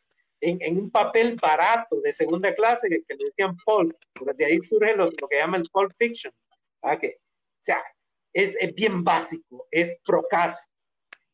en, 0.40 0.78
un 0.78 0.90
papel 0.90 1.38
barato 1.40 2.00
de 2.00 2.12
segunda 2.12 2.52
clase 2.52 2.88
que, 2.88 3.14
le 3.14 3.24
decían 3.26 3.56
pulp, 3.64 3.96
porque 4.12 4.34
de 4.34 4.44
ahí 4.46 4.58
surge 4.62 4.96
lo, 4.96 5.10
que 5.12 5.36
llaman 5.36 5.60
el 5.60 5.70
pulp 5.70 5.92
fiction. 5.96 6.34
¿ah? 6.82 6.98
Que, 6.98 7.18
o 7.20 7.64
sea, 7.64 7.80
es, 8.32 8.56
es, 8.58 8.74
bien 8.74 9.04
básico, 9.04 9.68
es 9.70 9.96
procas. 10.04 10.68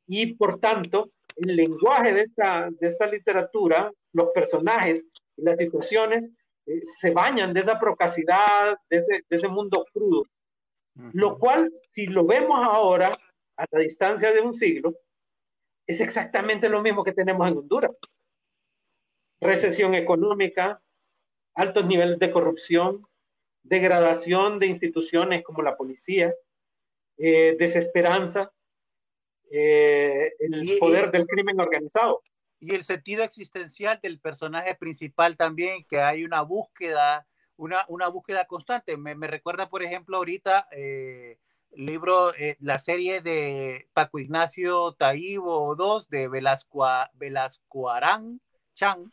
Y 0.07 0.35
por 0.35 0.61
tanto, 0.61 1.11
el 1.40 1.57
lenguaje 1.57 2.12
de 2.12 2.22
esta, 2.22 2.68
de 2.70 2.88
esta 2.88 3.07
literatura, 3.07 3.92
los 4.12 4.29
personajes 4.35 5.07
y 5.37 5.42
las 5.42 5.57
situaciones 5.57 6.31
eh, 6.66 6.83
se 7.01 7.11
bañan 7.11 7.53
de 7.53 7.61
esa 7.61 7.79
procacidad, 7.79 8.77
de 8.90 8.98
ese, 8.98 9.24
de 9.29 9.37
ese 9.37 9.48
mundo 9.48 9.85
crudo. 9.92 10.24
Lo 11.12 11.38
cual, 11.38 11.70
si 11.90 12.09
lo 12.09 12.27
vemos 12.27 12.59
ahora, 12.61 13.16
a 13.57 13.66
la 13.70 13.81
distancia 13.81 14.33
de 14.33 14.40
un 14.40 14.53
siglo, 14.53 14.96
es 15.87 16.01
exactamente 16.01 16.68
lo 16.68 16.83
mismo 16.83 17.05
que 17.05 17.12
tenemos 17.12 17.46
en 17.48 17.59
Honduras 17.59 17.92
recesión 19.40 19.94
económica, 19.94 20.83
altos 21.55 21.87
niveles 21.87 22.18
de 22.18 22.31
corrupción, 22.31 23.07
degradación 23.62 24.59
de 24.59 24.66
instituciones 24.66 25.42
como 25.42 25.62
la 25.62 25.77
policía, 25.77 26.35
eh, 27.16 27.57
desesperanza, 27.59 28.53
eh, 29.50 30.32
el 30.38 30.78
poder 30.78 31.11
del 31.11 31.26
crimen 31.26 31.61
organizado. 31.61 32.20
Y 32.61 32.74
el 32.74 32.82
sentido 32.82 33.22
existencial 33.22 34.00
del 34.02 34.18
personaje 34.18 34.74
principal 34.74 35.37
también, 35.37 35.84
que 35.88 36.00
hay 36.00 36.24
una 36.24 36.42
búsqueda, 36.42 37.26
una, 37.56 37.84
una 37.88 38.08
búsqueda 38.08 38.46
constante. 38.46 38.96
Me, 38.96 39.14
recuerda, 39.26 39.68
por 39.68 39.82
ejemplo, 39.82 40.16
ahorita 40.16 40.66
eh, 40.72 41.38
el 41.70 41.87
libro, 41.87 42.32
la 42.58 42.78
serie 42.78 43.20
de 43.20 43.88
Paco 43.92 44.18
Ignacio 44.18 44.92
Taibo 44.94 45.76
II 45.78 46.06
de 46.08 46.28
Velasco, 46.28 46.87
Velasco 47.14 47.90
Arán 47.90 48.40
Chan, 48.74 49.12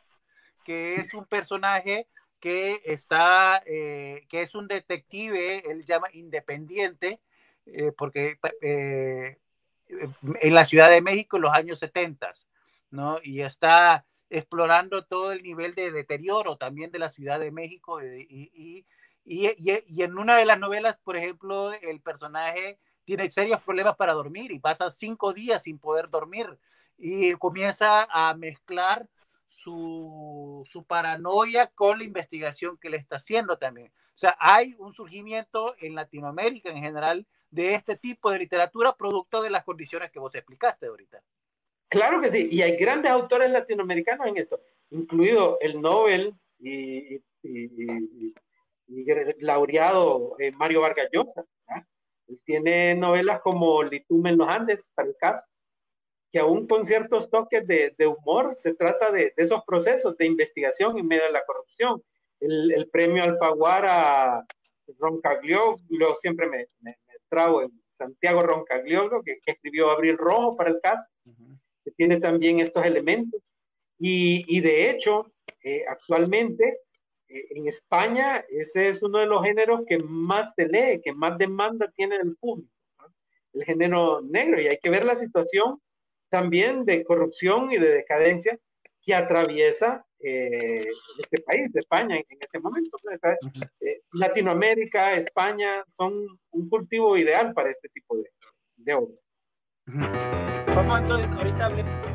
que 0.65 0.95
es 0.95 1.13
un 1.13 1.25
personaje 1.25 2.07
que 2.45 2.81
está, 2.85 3.61
eh, 3.65 4.25
que 4.29 4.43
es 4.43 4.53
un 4.53 4.67
detective, 4.67 5.63
él 5.69 5.85
llama 5.85 6.09
independiente, 6.13 7.19
eh, 7.65 7.91
porque 7.97 8.37
eh, 8.61 9.37
en 9.87 10.53
la 10.53 10.65
Ciudad 10.65 10.89
de 10.89 11.01
México 11.01 11.37
en 11.37 11.43
los 11.43 11.53
años 11.53 11.79
70, 11.79 12.31
¿no? 12.91 13.19
Y 13.23 13.41
está 13.41 14.05
explorando 14.29 15.05
todo 15.05 15.31
el 15.31 15.43
nivel 15.43 15.75
de 15.75 15.91
deterioro 15.91 16.57
también 16.57 16.91
de 16.91 16.99
la 16.99 17.09
Ciudad 17.09 17.39
de 17.39 17.51
México 17.51 18.01
y, 18.03 18.27
y, 18.29 18.85
y, 19.25 19.83
y 19.87 20.03
en 20.03 20.17
una 20.17 20.37
de 20.37 20.45
las 20.45 20.59
novelas, 20.59 20.97
por 21.03 21.15
ejemplo, 21.15 21.71
el 21.73 22.01
personaje 22.01 22.79
tiene 23.03 23.29
serios 23.29 23.61
problemas 23.61 23.95
para 23.95 24.13
dormir 24.13 24.51
y 24.51 24.59
pasa 24.59 24.89
cinco 24.89 25.33
días 25.33 25.63
sin 25.63 25.79
poder 25.79 26.09
dormir 26.09 26.57
y 26.97 27.33
comienza 27.33 28.07
a 28.09 28.33
mezclar 28.35 29.07
su, 29.47 30.63
su, 30.65 30.83
paranoia 30.83 31.67
con 31.67 31.99
la 31.99 32.03
investigación 32.03 32.77
que 32.77 32.89
le 32.89 32.97
está 32.97 33.17
haciendo 33.17 33.57
también. 33.57 33.87
O 33.87 34.17
sea, 34.17 34.35
hay 34.39 34.75
un 34.79 34.93
surgimiento 34.93 35.75
en 35.79 35.95
Latinoamérica 35.95 36.69
en 36.69 36.81
general 36.81 37.27
de 37.55 37.73
este 37.73 37.95
tipo 37.95 38.29
de 38.29 38.39
literatura 38.39 38.95
producto 38.95 39.41
de 39.41 39.49
las 39.49 39.63
condiciones 39.63 40.11
que 40.11 40.19
vos 40.19 40.35
explicaste 40.35 40.85
ahorita. 40.87 41.23
Claro 41.89 42.19
que 42.19 42.29
sí, 42.29 42.49
y 42.51 42.61
hay 42.61 42.75
grandes 42.75 43.11
autores 43.11 43.49
latinoamericanos 43.51 44.27
en 44.27 44.37
esto, 44.37 44.59
incluido 44.89 45.57
el 45.61 45.81
Nobel 45.81 46.35
y, 46.59 47.21
laureado 49.39 50.35
eh, 50.39 50.51
Mario 50.51 50.81
Vargas 50.81 51.09
Llosa. 51.11 51.45
Él 52.27 52.39
tiene 52.43 52.95
novelas 52.95 53.39
como 53.41 53.83
Litume 53.83 54.31
en 54.31 54.37
los 54.37 54.49
Andes, 54.49 54.91
para 54.93 55.07
el 55.07 55.15
caso, 55.15 55.45
que 56.31 56.39
aún 56.39 56.67
con 56.67 56.85
ciertos 56.85 57.29
toques 57.29 57.65
de, 57.65 57.95
humor 58.07 58.55
se 58.55 58.73
trata 58.73 59.11
de, 59.11 59.33
esos 59.37 59.63
procesos 59.63 60.17
de 60.17 60.25
investigación 60.25 60.97
en 60.97 61.07
medio 61.07 61.23
de 61.23 61.31
la 61.31 61.45
corrupción. 61.45 62.03
El, 62.41 62.89
premio 62.91 63.23
Alfaguara 63.23 64.45
Roncagliolo, 64.99 66.15
siempre 66.19 66.47
me, 66.47 66.67
me, 66.79 66.97
en 67.37 67.71
Santiago 67.97 68.43
Roncagliolo, 68.43 69.21
que, 69.21 69.39
que, 69.43 69.51
escribió 69.53 69.91
Abril 69.91 70.17
Rojo 70.17 70.55
para 70.55 70.69
el 70.69 70.79
caso, 70.81 71.09
que 71.83 71.91
tiene 71.91 72.19
también 72.19 72.59
estos 72.59 72.85
elementos. 72.85 73.41
Y, 73.97 74.43
y 74.47 74.61
de 74.61 74.89
hecho, 74.89 75.31
eh, 75.63 75.83
actualmente 75.87 76.79
eh, 77.27 77.47
en 77.51 77.67
España 77.67 78.45
ese 78.49 78.89
es 78.89 79.01
uno 79.01 79.19
de 79.19 79.25
los 79.25 79.43
géneros 79.43 79.81
que 79.87 79.97
más 79.97 80.53
se 80.53 80.67
lee, 80.67 81.01
que 81.03 81.13
más 81.13 81.37
demanda 81.37 81.91
tiene 81.95 82.17
el 82.17 82.35
público, 82.37 82.71
el 83.53 83.63
género 83.63 84.21
negro. 84.21 84.61
Y 84.61 84.67
hay 84.67 84.77
que 84.77 84.89
ver 84.89 85.05
la 85.05 85.15
situación 85.15 85.81
también 86.29 86.85
de 86.85 87.03
corrupción 87.03 87.71
y 87.71 87.77
de 87.77 87.89
decadencia 87.89 88.59
que 89.01 89.15
atraviesa 89.15 90.04
eh, 90.19 90.85
este 91.19 91.41
país, 91.41 91.69
España, 91.75 92.17
en, 92.17 92.25
este 92.39 92.59
momento. 92.59 92.97
Eh, 93.81 94.01
Latinoamérica, 94.13 95.13
España, 95.13 95.83
son 95.97 96.13
un 96.51 96.69
cultivo 96.69 97.17
ideal 97.17 97.53
para 97.53 97.71
este 97.71 97.89
tipo 97.89 98.17
de, 98.17 98.29
de. 98.77 98.93
Vamos 100.75 100.99
entonces, 101.01 101.27
ahorita 101.31 101.65
hablemos 101.65 102.14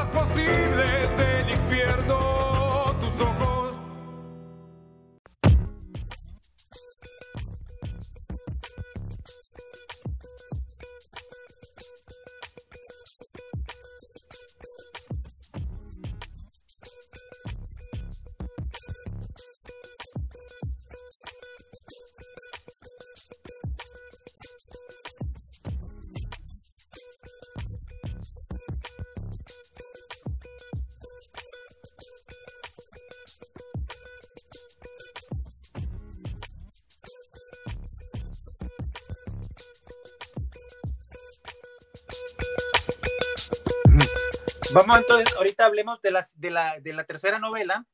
Vamos 44.73 44.99
entonces, 45.01 45.35
ahorita 45.35 45.65
hablemos 45.65 46.01
de, 46.01 46.11
las, 46.11 46.39
de, 46.39 46.49
la, 46.49 46.79
de 46.79 46.93
la 46.93 47.03
tercera 47.03 47.39
novela, 47.39 47.85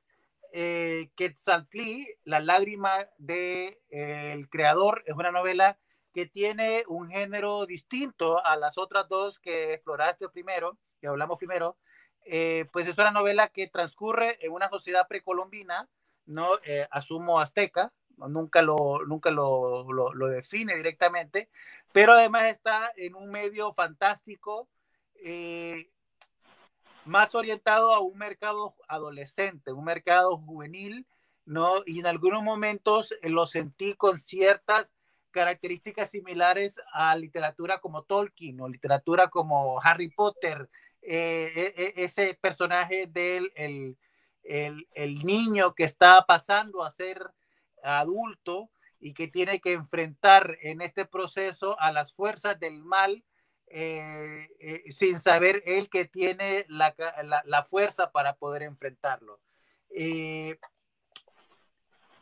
eh, 0.54 1.10
Quetzaltli, 1.16 2.08
La 2.24 2.40
lágrima 2.40 3.08
del 3.18 3.78
de, 3.90 4.34
el 4.34 4.48
creador. 4.48 5.04
Es 5.08 5.16
una 5.16 5.32
novela 5.32 5.80
que 6.14 6.28
tiene 6.28 6.84
un 6.88 7.10
género 7.10 7.66
distinto 7.66 8.46
a 8.46 8.56
las 8.58 8.78
otras 8.78 9.10
dos 9.10 9.40
que 9.40 9.74
exploraste 9.74 10.30
primero, 10.30 10.78
que 11.02 11.08
hablamos 11.08 11.38
primero. 11.40 11.78
Eh, 12.26 12.66
pues 12.72 12.88
es 12.88 12.98
una 12.98 13.12
novela 13.12 13.48
que 13.48 13.68
transcurre 13.68 14.38
en 14.46 14.52
una 14.52 14.70
sociedad 14.70 15.08
precolombina, 15.08 15.90
¿no? 16.26 16.60
Eh, 16.64 16.88
asumo 16.92 17.40
azteca, 17.40 17.92
nunca, 18.18 18.62
lo, 18.62 19.04
nunca 19.08 19.32
lo, 19.32 19.92
lo, 19.92 20.14
lo, 20.14 20.28
define 20.28 20.76
directamente, 20.76 21.50
pero 21.92 22.14
además 22.14 22.46
está 22.46 22.92
en 22.98 23.16
un 23.16 23.32
medio 23.32 23.74
fantástico. 23.74 24.68
Eh, 25.24 25.90
más 27.08 27.36
orientado 27.36 27.94
a 27.94 28.00
un 28.00 28.18
mercado 28.18 28.76
adolescente, 28.88 29.72
un 29.72 29.86
mercado 29.86 30.38
juvenil, 30.38 31.06
¿no? 31.46 31.82
Y 31.86 32.00
en 32.00 32.08
algunos 32.08 32.44
momentos 32.44 33.14
eh, 33.22 33.30
lo 33.30 33.48
sentí 33.48 33.94
con 33.94 34.20
ciertas 34.20 34.92
características 35.32 36.12
similares 36.12 36.80
a 36.94 37.16
literatura 37.16 37.80
como 37.80 38.04
Tolkien 38.04 38.60
o 38.62 38.68
literatura 38.68 39.30
como 39.30 39.80
Harry 39.82 40.10
Potter, 40.10 40.70
eh, 41.02 41.74
e, 41.78 41.84
e, 41.84 42.04
ese 42.06 42.38
personaje 42.42 43.08
del 43.08 43.52
el, 43.56 43.98
el, 44.44 44.88
el 44.94 45.26
niño 45.26 45.74
que 45.74 45.84
está 45.84 46.26
pasando 46.26 46.84
a 46.84 46.92
ser 46.92 47.22
adulto 47.84 48.70
y 49.00 49.14
que 49.14 49.28
tiene 49.28 49.62
que 49.62 49.74
enfrentar 49.74 50.58
en 50.62 50.82
este 50.82 51.06
proceso 51.06 51.80
a 51.80 51.92
las 51.92 52.14
fuerzas 52.14 52.60
del 52.60 52.84
mal 52.84 53.24
eh, 53.70 54.48
eh, 54.60 54.92
sin 54.92 55.20
saber 55.20 55.62
él 55.66 55.90
que 55.90 56.06
tiene 56.06 56.66
la, 56.70 56.96
la, 57.44 57.64
fuerza 57.64 58.12
para 58.12 58.36
poder 58.36 58.64
enfrentarlo. 58.64 59.42
Eh, 59.90 60.58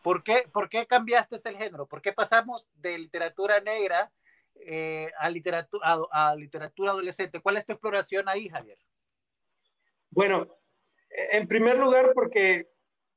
¿por, 0.02 0.24
qué, 0.24 0.50
¿Por 0.52 0.70
qué 0.70 0.88
cambiaste 0.88 1.38
el 1.46 1.58
género? 1.58 1.86
¿Por 1.86 2.02
qué 2.02 2.14
pasamos 2.14 2.68
de 2.74 2.98
literatura 2.98 3.60
negra 3.60 4.12
a, 5.20 5.30
literatura, 5.30 6.00
a, 6.12 6.36
literatura 6.36 6.92
adolescente? 6.92 7.42
¿Cuál 7.42 7.58
es 7.58 7.66
tu 7.66 7.74
exploración 7.74 8.28
ahí, 8.28 8.50
Javier? 8.50 8.80
Bueno, 10.10 10.48
en 11.10 11.48
primer 11.48 11.78
lugar, 11.78 12.12
porque 12.16 12.70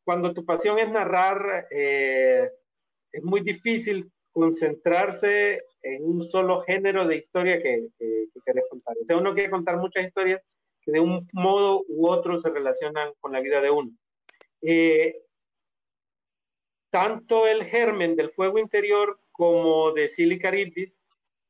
cuando 0.04 0.34
tu 0.34 0.44
pasión 0.44 0.78
es 0.78 0.90
narrar, 0.90 1.66
es 1.70 3.22
muy 3.22 3.40
difícil 3.40 4.12
concentrarse 4.38 5.64
en 5.82 6.04
un 6.04 6.22
solo 6.22 6.60
género 6.60 7.06
de 7.06 7.16
historia 7.16 7.60
que, 7.60 7.88
que, 7.98 8.28
querés 8.44 8.64
contar. 8.70 8.96
O 9.02 9.04
sea, 9.04 9.16
uno 9.16 9.34
quiere 9.34 9.50
contar 9.50 9.76
muchas 9.78 10.06
historias 10.06 10.40
que 10.80 10.92
de 10.92 11.00
un 11.00 11.28
modo 11.32 11.84
u 11.88 12.08
otro 12.08 12.38
se 12.38 12.48
relacionan 12.50 13.12
con 13.20 13.32
la 13.32 13.40
vida 13.40 13.60
de 13.60 13.70
uno. 13.70 13.90
Eh, 14.62 15.22
tanto 16.90 17.46
el 17.46 17.64
germen 17.64 18.16
del 18.16 18.30
fuego 18.30 18.58
interior 18.58 19.20
como 19.32 19.92
de 19.92 20.08
Silly 20.08 20.38
Caribis 20.38 20.96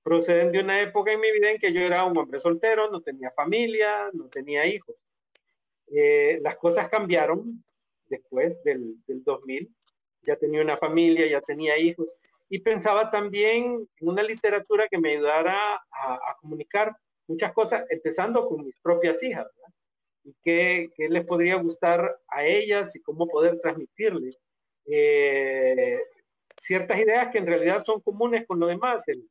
proceden 0.02 0.50
de 0.50 0.60
una 0.60 0.80
época 0.80 1.12
en 1.12 1.20
mi 1.20 1.30
vida 1.30 1.50
en 1.50 1.58
que 1.58 1.72
yo 1.72 1.82
era 1.82 2.04
un 2.04 2.16
hombre 2.16 2.40
soltero, 2.40 2.90
no 2.90 3.02
tenía 3.02 3.30
familia, 3.32 4.10
no 4.14 4.28
tenía 4.28 4.66
hijos. 4.66 4.96
Eh, 5.88 6.38
las 6.42 6.56
cosas 6.56 6.88
cambiaron 6.88 7.62
después 8.06 8.62
del 8.64 8.96
2000. 9.06 9.70
Ya 10.22 10.36
tenía 10.36 10.62
una 10.62 10.76
familia, 10.76 11.26
ya 11.26 11.40
tenía 11.40 11.78
hijos 11.78 12.08
y 12.48 12.60
pensaba 12.60 13.10
también 13.10 13.88
en 14.00 14.08
una 14.08 14.22
literatura 14.22 14.88
que 14.88 14.98
me 14.98 15.12
ayudara 15.12 15.82
a, 15.90 16.36
comunicar 16.40 16.96
muchas 17.26 17.52
cosas, 17.52 17.84
empezando 17.90 18.46
con 18.46 18.64
mis 18.64 18.78
propias 18.80 19.22
hijas, 19.22 19.44
¿verdad? 19.44 19.74
y 20.24 20.34
qué, 20.42 21.08
les 21.08 21.24
podría 21.24 21.56
gustar 21.56 22.20
a 22.28 22.44
ellas 22.44 22.94
y 22.96 23.00
cómo 23.00 23.26
poder 23.26 23.60
transmitirles 23.60 24.38
eh, 24.86 26.00
ciertas 26.56 26.98
ideas 26.98 27.28
que 27.28 27.38
en 27.38 27.46
realidad 27.46 27.84
son 27.84 28.00
comunes 28.00 28.46
con 28.46 28.58
lo 28.58 28.66
demás, 28.66 29.06
el, 29.08 29.28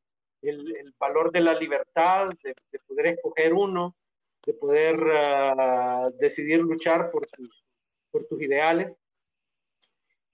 valor 0.99 1.32
de 1.32 1.41
la 1.41 1.53
libertad, 1.53 2.30
de, 2.43 2.56
de, 2.71 2.80
poder 2.80 3.08
escoger 3.08 3.53
uno, 3.53 3.95
de 4.45 4.53
poder 4.53 4.97
ah, 5.12 6.10
decidir 6.19 6.60
luchar 6.60 7.12
por 7.12 7.27
tus, 7.27 7.65
por 8.12 8.25
tus 8.27 8.41
ideales. 8.41 8.95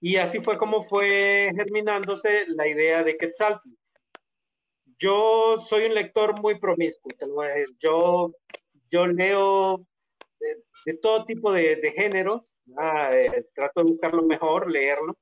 Y 0.00 0.16
así 0.16 0.40
fue 0.40 0.58
como 0.58 0.82
fue 0.82 1.52
germinándose 1.54 2.46
la 2.48 2.66
idea 2.68 3.02
de 3.02 3.16
Quetzalcoatl. 3.16 3.68
Yo 4.98 5.58
soy 5.58 5.86
un 5.86 5.94
lector 5.94 6.40
muy 6.40 6.58
promiscuo, 6.58 7.12
te 7.18 7.26
lo 7.26 7.34
voy 7.34 7.46
a 7.46 7.50
decir. 7.50 7.76
Yo, 7.80 8.32
yo 8.90 9.06
leo 9.06 9.86
de, 10.84 10.94
todo 10.94 11.24
tipo 11.24 11.52
de, 11.52 11.92
géneros, 11.96 12.50
eh, 13.12 13.44
trato 13.54 13.82
de 13.82 13.90
buscar 13.90 14.14
lo 14.14 14.22
mejor, 14.22 14.70
leerlo. 14.70 15.16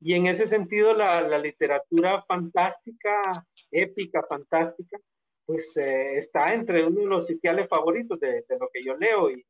Y 0.00 0.14
en 0.14 0.26
ese 0.26 0.46
sentido, 0.46 0.94
la, 0.94 1.38
literatura 1.38 2.22
fantástica, 2.26 3.44
épica, 3.70 4.22
fantástica, 4.28 4.98
pues 5.46 5.76
eh, 5.76 6.18
está 6.18 6.54
entre 6.54 6.86
uno 6.86 7.00
de 7.00 7.06
los 7.06 7.26
sitiales 7.26 7.68
favoritos 7.68 8.18
de, 8.20 8.44
de 8.48 8.58
lo 8.58 8.68
que 8.72 8.84
yo 8.84 8.96
leo. 8.96 9.30
Y, 9.30 9.44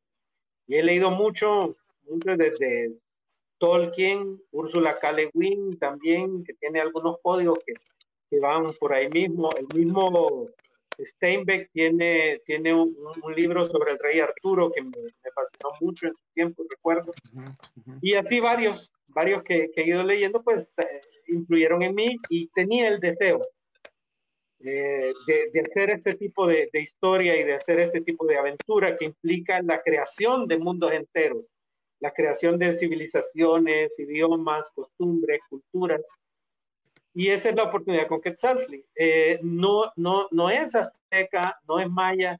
y, 0.67 0.75
he 0.75 0.83
leído 0.83 1.11
mucho, 1.11 1.75
mucho 2.03 2.35
desde 2.35 2.93
Tolkien, 3.57 4.41
Úrsula 4.51 4.99
K. 4.99 5.11
Le 5.13 5.29
Guin 5.33 5.77
también, 5.79 6.43
que 6.43 6.53
tiene 6.55 6.79
algunos 6.81 7.17
códigos 7.21 7.59
que, 7.65 7.73
que 8.29 8.39
van 8.39 8.73
por 8.73 8.93
ahí 8.93 9.09
mismo. 9.09 9.49
El 9.55 9.67
mismo 9.73 10.49
Steinbeck 10.99 11.71
tiene, 11.71 12.41
tiene 12.45 12.73
un, 12.73 12.95
libro 13.35 13.65
sobre 13.65 13.91
el 13.91 13.99
rey 13.99 14.19
Arturo 14.19 14.71
que 14.71 14.81
me, 14.81 14.91
fascinó 15.33 15.71
mucho 15.81 16.07
en 16.07 16.13
su 16.13 16.33
tiempo, 16.33 16.63
recuerdo. 16.69 17.13
Y 18.01 18.13
así 18.13 18.39
varios, 18.39 18.93
varios 19.07 19.43
que, 19.43 19.69
he 19.75 19.83
ido 19.83 20.03
leyendo, 20.03 20.41
pues 20.41 20.71
eh, 20.77 21.01
influyeron 21.27 21.81
en 21.81 21.95
mí 21.95 22.15
y 22.29 22.47
tenía 22.47 22.87
el 22.87 22.99
deseo 22.99 23.41
eh, 24.59 25.13
de, 25.27 25.49
de, 25.51 25.59
hacer 25.59 25.89
este 25.89 26.15
tipo 26.15 26.47
de, 26.47 26.69
de, 26.71 26.81
historia 26.81 27.39
y 27.39 27.43
de 27.43 27.55
hacer 27.55 27.79
este 27.79 28.01
tipo 28.01 28.25
de 28.25 28.37
aventura 28.37 28.97
que 28.97 29.05
implica 29.05 29.61
la 29.61 29.81
creación 29.81 30.47
de 30.47 30.57
mundos 30.57 30.93
enteros, 30.93 31.43
la 32.05 32.13
creación 32.13 32.59
de 32.59 32.75
civilizaciones, 32.75 33.97
idiomas, 33.97 34.69
costumbres, 34.69 35.39
culturas 35.49 36.01
y 37.15 37.29
esa 37.29 37.49
es 37.49 37.55
la 37.55 37.63
oportunidad 37.63 38.07
con 38.07 38.21
Quetzaltli. 38.21 38.85
Eh, 38.93 39.39
no, 39.41 39.91
no, 39.95 40.27
no 40.29 40.49
es 40.51 40.75
azteca, 40.75 41.57
no 41.67 41.79
es 41.79 41.89
maya, 41.89 42.37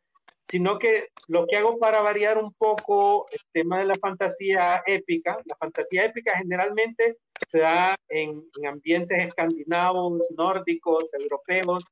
sino 0.47 0.77
que 0.77 1.07
lo 1.27 1.47
que 1.47 1.57
hago 1.57 1.79
para 1.79 2.03
variar 2.03 2.37
un 2.37 2.53
poco 2.53 3.25
el 3.31 3.39
tema 3.53 3.79
de 3.79 3.85
la 3.85 3.95
fantasía 3.95 4.83
épica, 4.85 5.39
la 5.45 5.55
fantasía 5.55 6.05
épica 6.05 6.37
generalmente 6.37 7.17
se 7.47 7.59
da 7.59 7.95
en, 8.09 8.43
ambientes 8.69 9.17
escandinavos, 9.25 10.21
nórdicos, 10.37 11.11
europeos 11.15 11.83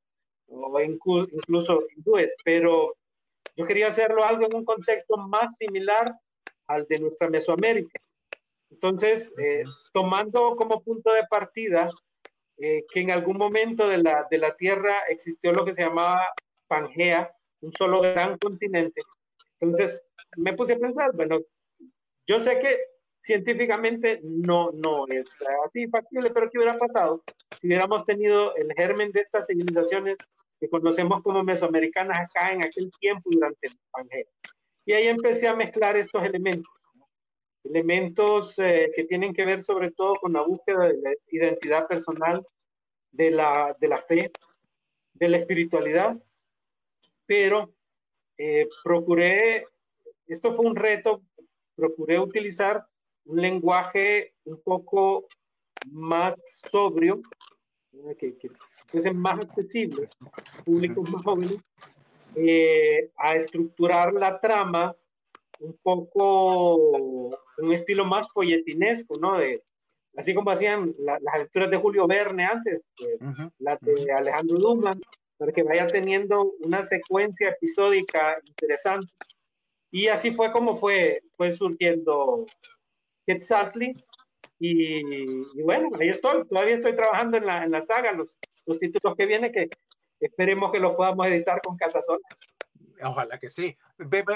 o 0.48 0.80
incluso 0.80 1.84
hindúes, 1.96 2.36
pero 2.44 2.94
yo 3.56 3.66
quería 3.66 3.88
hacerlo 3.88 4.24
algo 4.24 4.46
en 4.46 4.56
un 4.58 4.66
contexto 4.66 5.18
más 5.18 5.58
similar 5.58 6.14
al 6.74 6.88
de 6.88 7.00
nuestra 7.00 7.30
Mesoamérica. 7.30 8.00
Entonces, 8.70 9.34
eh, 9.38 9.64
tomando 9.94 10.56
como 10.56 10.82
punto 10.82 11.12
de 11.12 11.24
partida 11.30 11.90
eh, 12.58 12.86
que 12.92 13.02
en 13.02 13.12
algún 13.12 13.38
momento 13.38 13.88
de 13.88 13.98
la, 13.98 14.28
de 14.30 14.38
la 14.38 14.56
Tierra 14.56 15.00
existió 15.10 15.52
lo 15.54 15.66
que 15.66 15.74
se 15.74 15.82
llamaba 15.82 16.22
Pangea, 16.68 17.32
un 17.62 17.74
solo 17.74 18.02
gran 18.02 18.38
continente. 18.38 19.02
Entonces 19.60 20.08
me 20.38 20.54
puse 20.54 20.74
a 20.74 20.80
pensar, 20.80 21.12
bueno, 21.14 21.42
yo 22.28 22.40
sé 22.40 22.60
que 22.60 22.78
científicamente 23.22 24.20
no, 24.24 24.72
no 24.72 25.08
es 25.08 25.26
así 25.66 25.88
factible, 25.88 26.32
pero 26.32 26.50
¿qué 26.50 26.58
hubiera 26.58 26.78
pasado 26.78 27.24
si 27.60 27.68
hubiéramos 27.68 28.06
tenido 28.06 28.56
el 28.56 28.74
germen 28.74 29.12
de 29.12 29.22
estas 29.22 29.48
civilizaciones 29.48 30.18
que 30.60 30.70
conocemos 30.70 31.22
como 31.24 31.44
mesoamericanas 31.44 32.20
acá 32.20 32.52
en 32.52 32.64
aquel 32.64 32.92
tiempo 33.00 33.30
durante 33.32 33.68
el 33.68 33.80
Pangea? 33.92 34.26
Y 34.86 34.94
ahí 34.94 35.08
empecé 35.08 35.48
a 35.48 35.56
mezclar 35.56 35.96
estos 35.98 36.24
elementos 36.24 36.72
elementos 37.64 38.60
eh, 38.60 38.92
que 38.96 39.06
tienen 39.06 39.34
que 39.34 39.46
ver 39.46 39.64
sobre 39.64 39.92
todo 39.92 40.16
con 40.16 40.34
la 40.34 40.42
búsqueda 40.42 40.88
de 40.88 41.02
la 41.02 41.14
identidad 41.30 41.88
personal, 41.88 42.46
de 43.12 43.32
la, 43.32 43.76
de 43.80 43.88
la 43.88 44.00
fe, 44.00 44.32
de 45.14 45.30
la 45.30 45.38
espiritualidad, 45.38 46.18
pero 47.26 47.74
eh, 48.38 48.68
procuré, 48.84 49.64
esto 50.28 50.54
fue 50.54 50.66
un 50.66 50.76
reto, 50.76 51.24
procuré 51.76 52.20
utilizar 52.20 52.86
un 53.26 53.42
lenguaje 53.42 54.34
un 54.44 54.62
poco 54.62 55.28
más 55.92 56.36
sobrio, 56.72 57.22
que, 58.18 58.36
que 58.38 58.50
fuese 58.88 59.14
más 59.14 59.40
accesible 59.40 60.10
públicos 60.66 61.10
más 61.10 61.24
jóvenes, 61.24 61.58
eh, 62.36 63.12
a 63.18 63.36
estructurar 63.36 64.14
la 64.14 64.40
trama 64.40 64.96
un 65.60 65.78
poco 65.82 66.76
un 67.58 67.72
estilo 67.72 68.06
más 68.06 68.32
folletinesco, 68.32 69.16
¿no? 69.20 69.38
De, 69.38 69.64
así 70.16 70.34
como 70.34 70.52
hacían 70.52 70.94
las 71.00 71.22
aventuras 71.34 71.70
de 71.70 71.78
Julio 71.78 72.08
Verne 72.08 72.46
antes, 72.46 72.90
las 73.60 73.80
de 73.82 74.12
Alejandro 74.12 74.58
Dumas, 74.58 74.98
para 75.38 75.52
que 75.52 75.64
vaya 75.64 75.88
teniendo 75.88 76.54
una 76.60 76.86
secuencia 76.86 77.50
episódica 77.50 78.38
interesante. 78.46 79.12
Y 79.92 80.08
así 80.08 80.32
fue 80.32 80.52
como 80.52 80.76
fue, 80.76 81.22
fue 81.38 81.52
surgiendo 81.52 82.46
Quetzaltli. 83.26 83.94
Y, 84.60 85.02
y, 85.60 85.62
bueno, 85.62 85.90
ahí 86.00 86.10
estoy, 86.10 86.48
todavía 86.48 86.76
estoy 86.76 86.96
trabajando 86.96 87.38
en 87.38 87.46
la, 87.46 87.64
en 87.64 87.72
la 87.72 87.82
saga, 87.82 88.14
los, 88.14 88.38
los 88.66 88.80
títulos 88.80 89.16
que 89.18 89.26
vienen, 89.26 89.52
que 89.52 89.70
esperemos 90.26 90.72
que 90.72 90.80
los 90.80 90.96
podamos 90.96 91.28
editar 91.28 91.62
con 91.62 91.78
Casasola. 91.78 92.20
Ojalá 93.04 93.38
que 93.38 93.50
sí. 93.50 93.78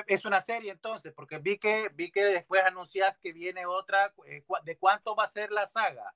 Es 0.08 0.26
una 0.26 0.42
serie 0.42 0.72
entonces, 0.72 1.14
porque 1.14 1.38
vi 1.38 1.58
que 1.58 1.90
vi 1.94 2.12
que 2.12 2.26
después 2.26 2.64
anuncias 2.64 3.18
que 3.20 3.32
viene 3.32 3.66
otra. 3.66 4.14
Eh, 4.26 4.44
¿De 4.64 4.78
cuánto 4.78 5.16
va 5.16 5.24
a 5.24 5.30
ser 5.30 5.52
la 5.52 5.68
saga? 5.68 6.14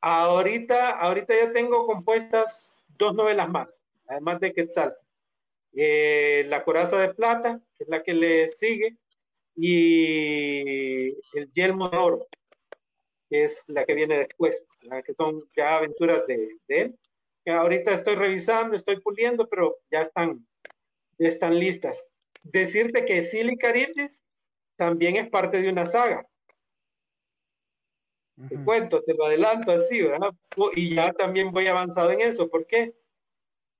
Ahorita, 0.00 0.90
ahorita 0.90 1.34
ya 1.34 1.52
tengo 1.52 1.86
compuestas 1.86 2.86
dos 2.96 3.14
novelas 3.14 3.48
más, 3.48 3.82
además 4.06 4.40
de 4.40 4.52
Quetzal. 4.52 4.96
Eh, 5.74 6.44
la 6.48 6.64
Coraza 6.64 6.96
de 6.98 7.12
Plata, 7.14 7.60
que 7.76 7.84
es 7.84 7.90
la 7.90 8.02
que 8.02 8.14
le 8.14 8.48
sigue, 8.48 8.96
y 9.56 11.08
El 11.36 11.52
Yelmo 11.52 11.88
de 11.88 11.96
Oro, 11.96 12.26
que 13.28 13.44
es 13.44 13.64
la 13.66 13.84
que 13.84 13.94
viene 13.94 14.18
después, 14.18 14.66
que 15.04 15.14
son 15.14 15.42
ya 15.56 15.76
aventuras 15.76 16.26
de, 16.28 16.56
de 16.68 16.80
él. 16.80 16.98
Que 17.48 17.54
ahorita 17.54 17.94
estoy 17.94 18.14
revisando, 18.14 18.76
estoy 18.76 19.00
puliendo, 19.00 19.48
pero 19.48 19.78
ya 19.90 20.02
están 20.02 20.46
están 21.16 21.58
listas. 21.58 22.06
Decirte 22.42 23.06
que 23.06 23.22
Silly 23.22 23.56
Caribbean 23.56 24.06
también 24.76 25.16
es 25.16 25.30
parte 25.30 25.62
de 25.62 25.70
una 25.70 25.86
saga. 25.86 26.28
Te 28.50 28.62
cuento, 28.62 29.02
te 29.02 29.14
lo 29.14 29.24
adelanto 29.24 29.72
así, 29.72 30.02
¿verdad? 30.02 30.28
Y 30.74 30.94
ya 30.94 31.10
también 31.14 31.50
voy 31.50 31.68
avanzado 31.68 32.10
en 32.10 32.20
eso. 32.20 32.50
¿Por 32.50 32.66
qué? 32.66 32.92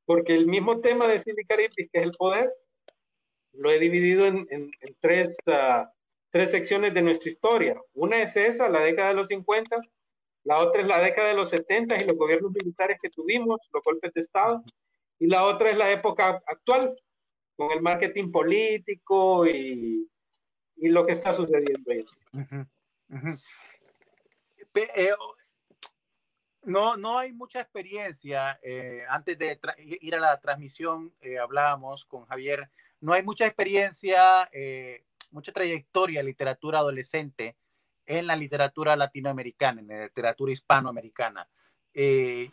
Porque 0.07 0.35
el 0.35 0.47
mismo 0.47 0.81
tema 0.81 1.07
de 1.07 1.19
Silly 1.19 1.45
Caribbean, 1.45 1.91
que 1.93 1.99
es 1.99 2.05
el 2.05 2.13
poder, 2.13 2.51
lo 3.53 3.71
he 3.71 3.79
dividido 3.79 4.25
en, 4.25 4.47
en, 4.49 4.71
tres, 5.01 5.37
uh, 5.47 5.87
tres 6.31 6.53
secciones 6.53 6.95
de 6.95 7.03
nuestra 7.03 7.29
historia. 7.29 7.79
Una 7.93 8.23
es 8.23 8.35
esa, 8.35 8.71
la 8.71 8.81
década 8.81 9.11
de 9.11 9.17
los 9.17 9.29
50, 9.29 9.79
la 10.49 10.61
otra 10.61 10.81
es 10.81 10.87
la 10.87 10.99
década 10.99 11.29
de 11.29 11.35
los 11.35 11.51
70 11.51 12.01
y 12.01 12.07
los 12.07 12.17
gobiernos 12.17 12.51
militares 12.53 12.99
que 13.03 13.11
tuvimos, 13.11 13.61
los 13.71 13.85
golpes 13.85 14.15
de 14.15 14.23
Estado, 14.23 14.65
y 15.19 15.27
la 15.27 15.45
otra 15.45 15.69
es 15.69 15.77
la 15.77 15.93
época 15.93 16.43
actual, 16.47 16.99
con 17.55 17.71
el 17.71 17.83
marketing 17.83 18.33
político 18.33 19.47
y, 19.47 20.09
y 20.77 20.89
lo 20.89 21.05
que 21.05 21.13
está 21.13 21.35
sucediendo 21.35 21.93
ahí. 21.93 22.07
Eh, 24.75 25.13
no, 26.63 26.97
no 26.97 27.19
hay 27.19 27.35
mucha 27.35 27.61
experiencia. 27.61 28.59
Eh, 28.63 29.03
antes 29.07 29.39
de 29.39 29.61
ir 30.01 30.15
a 30.15 30.21
la 30.21 30.41
transmisión, 30.41 31.13
eh, 31.21 31.39
hablábamos 31.39 32.07
con 32.07 32.25
Javier, 32.25 32.71
no 33.01 33.13
hay 33.13 33.23
mucha 33.23 33.45
experiencia, 33.45 34.49
mucha 35.31 35.53
trayectoria 35.53 36.21
en 36.21 36.27
literatura 36.27 36.79
adolescente 36.79 37.55
en 38.09 38.27
la 38.27 38.35
literatura 38.35 38.97
latinoamericana, 38.97 39.81
en 39.81 39.89
la 39.89 40.05
literatura 40.05 40.51
hispanoamericana. 40.51 41.49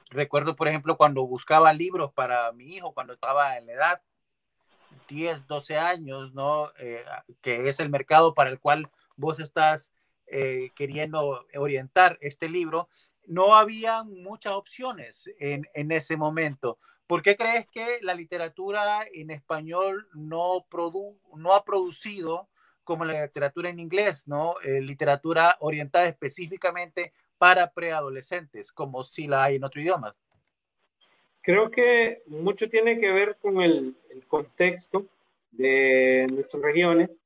recuerdo, 0.09 0.55
por 0.55 0.67
ejemplo, 0.67 0.97
cuando 0.97 1.25
buscaba 1.25 1.71
libros 1.73 2.11
para 2.13 2.51
mi 2.51 2.75
hijo, 2.75 2.93
cuando 2.93 3.13
estaba 3.13 3.57
en 3.57 3.65
la 3.67 3.73
edad, 3.73 4.01
10, 5.07 5.47
12 5.47 5.77
años, 5.77 6.33
¿no? 6.33 6.71
Eh, 6.79 7.03
que 7.41 7.69
es 7.69 7.79
el 7.79 7.89
mercado 7.89 8.33
para 8.33 8.49
el 8.49 8.59
cual 8.59 8.89
vos 9.15 9.39
estás 9.39 9.91
eh, 10.27 10.71
queriendo 10.75 11.45
orientar 11.55 12.17
este 12.21 12.49
libro, 12.49 12.89
no 13.27 13.55
había 13.55 14.03
muchas 14.03 14.53
opciones 14.53 15.29
en, 15.39 15.67
en, 15.73 15.91
ese 15.91 16.17
momento. 16.17 16.79
¿Por 17.07 17.21
qué 17.21 17.35
crees 17.35 17.67
que 17.69 17.99
la 18.01 18.13
literatura 18.13 19.05
en 19.13 19.31
español 19.31 20.07
no, 20.13 20.65
produ 20.69 21.17
no 21.35 21.53
ha 21.53 21.63
producido 21.63 22.49
como 22.85 23.03
la 23.03 23.25
literatura 23.25 23.69
en 23.69 23.79
inglés, 23.79 24.25
¿no? 24.25 24.55
Eh, 24.63 24.79
literatura 24.79 25.57
orientada 25.59 26.05
específicamente 26.07 27.11
para 27.37 27.71
preadolescentes, 27.71 28.71
como 28.71 29.03
si 29.03 29.27
la 29.27 29.43
hay 29.43 29.57
en 29.57 29.65
otro 29.65 29.81
idioma? 29.81 30.15
Creo 31.41 31.69
que 31.69 32.23
mucho 32.27 32.69
tiene 32.69 32.97
que 32.99 33.11
ver 33.11 33.37
con 33.41 33.61
el, 33.61 33.95
el 34.09 34.25
contexto 34.25 35.05
de 35.51 36.27
nuestras 36.31 36.63
regiones 36.63 37.19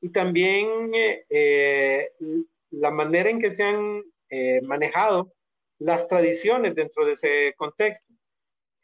y 0.00 0.08
también 0.08 0.90
eh, 0.94 2.10
la 2.70 2.90
manera 2.90 3.30
en 3.30 3.40
que 3.40 3.50
se 3.50 3.62
han 3.62 4.02
eh, 4.30 4.60
manejado 4.62 5.32
las 5.78 6.08
tradiciones 6.08 6.74
dentro 6.74 7.04
de 7.04 7.12
ese 7.12 7.54
contexto. 7.56 8.12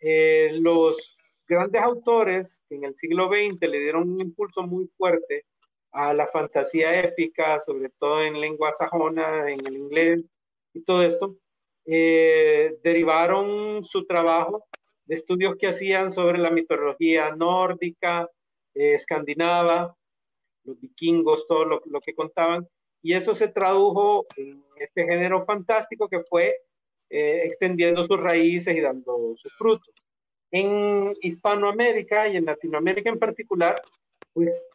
Eh, 0.00 0.50
los 0.60 1.16
grandes 1.46 1.82
autores 1.82 2.64
que 2.68 2.76
en 2.76 2.84
el 2.84 2.96
siglo 2.96 3.28
XX 3.28 3.60
le 3.62 3.80
dieron 3.80 4.10
un 4.10 4.20
impulso 4.20 4.62
muy 4.62 4.86
fuerte 4.88 5.46
a 5.96 6.14
la 6.14 6.26
fantasía 6.26 7.00
épica, 7.00 7.60
sobre 7.60 7.90
todo 7.98 8.22
en 8.22 8.40
lengua 8.40 8.72
sajona, 8.72 9.50
en 9.50 9.66
el 9.66 9.76
inglés 9.76 10.34
y 10.74 10.82
todo 10.82 11.02
esto, 11.02 11.36
derivaron 11.84 13.84
su 13.84 14.06
trabajo 14.06 14.66
de 15.06 15.14
estudios 15.14 15.56
que 15.56 15.68
hacían 15.68 16.12
sobre 16.12 16.38
la 16.38 16.50
mitología 16.50 17.34
nórdica, 17.34 18.28
eh, 18.74 18.94
escandinava, 18.94 19.96
los 20.64 20.80
vikingos, 20.80 21.46
todo 21.46 21.64
lo, 21.64 22.00
que 22.00 22.14
contaban, 22.14 22.68
y 23.02 23.14
eso 23.14 23.34
se 23.34 23.48
tradujo 23.48 24.26
en 24.36 24.62
este 24.76 25.04
género 25.04 25.44
fantástico 25.44 26.08
que 26.08 26.24
fue 26.24 26.56
eh, 27.08 27.42
extendiendo 27.44 28.04
sus 28.04 28.18
raíces 28.18 28.76
y 28.76 28.80
dando 28.80 29.34
sus 29.36 29.52
frutos. 29.56 29.94
En 30.50 31.14
Hispanoamérica 31.22 32.28
y 32.28 32.36
en 32.36 32.46
Latinoamérica 32.46 33.10
en 33.10 33.18
particular, 33.18 33.80
pues 34.32 34.66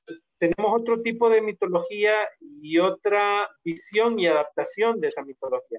tenemos 0.42 0.74
otro 0.74 1.04
tipo 1.04 1.30
de 1.30 1.40
mitología 1.40 2.16
y 2.40 2.80
otra 2.80 3.48
visión 3.64 4.18
y 4.18 4.26
adaptación 4.26 5.00
de 5.00 5.10
esa 5.10 5.24
mitología. 5.24 5.78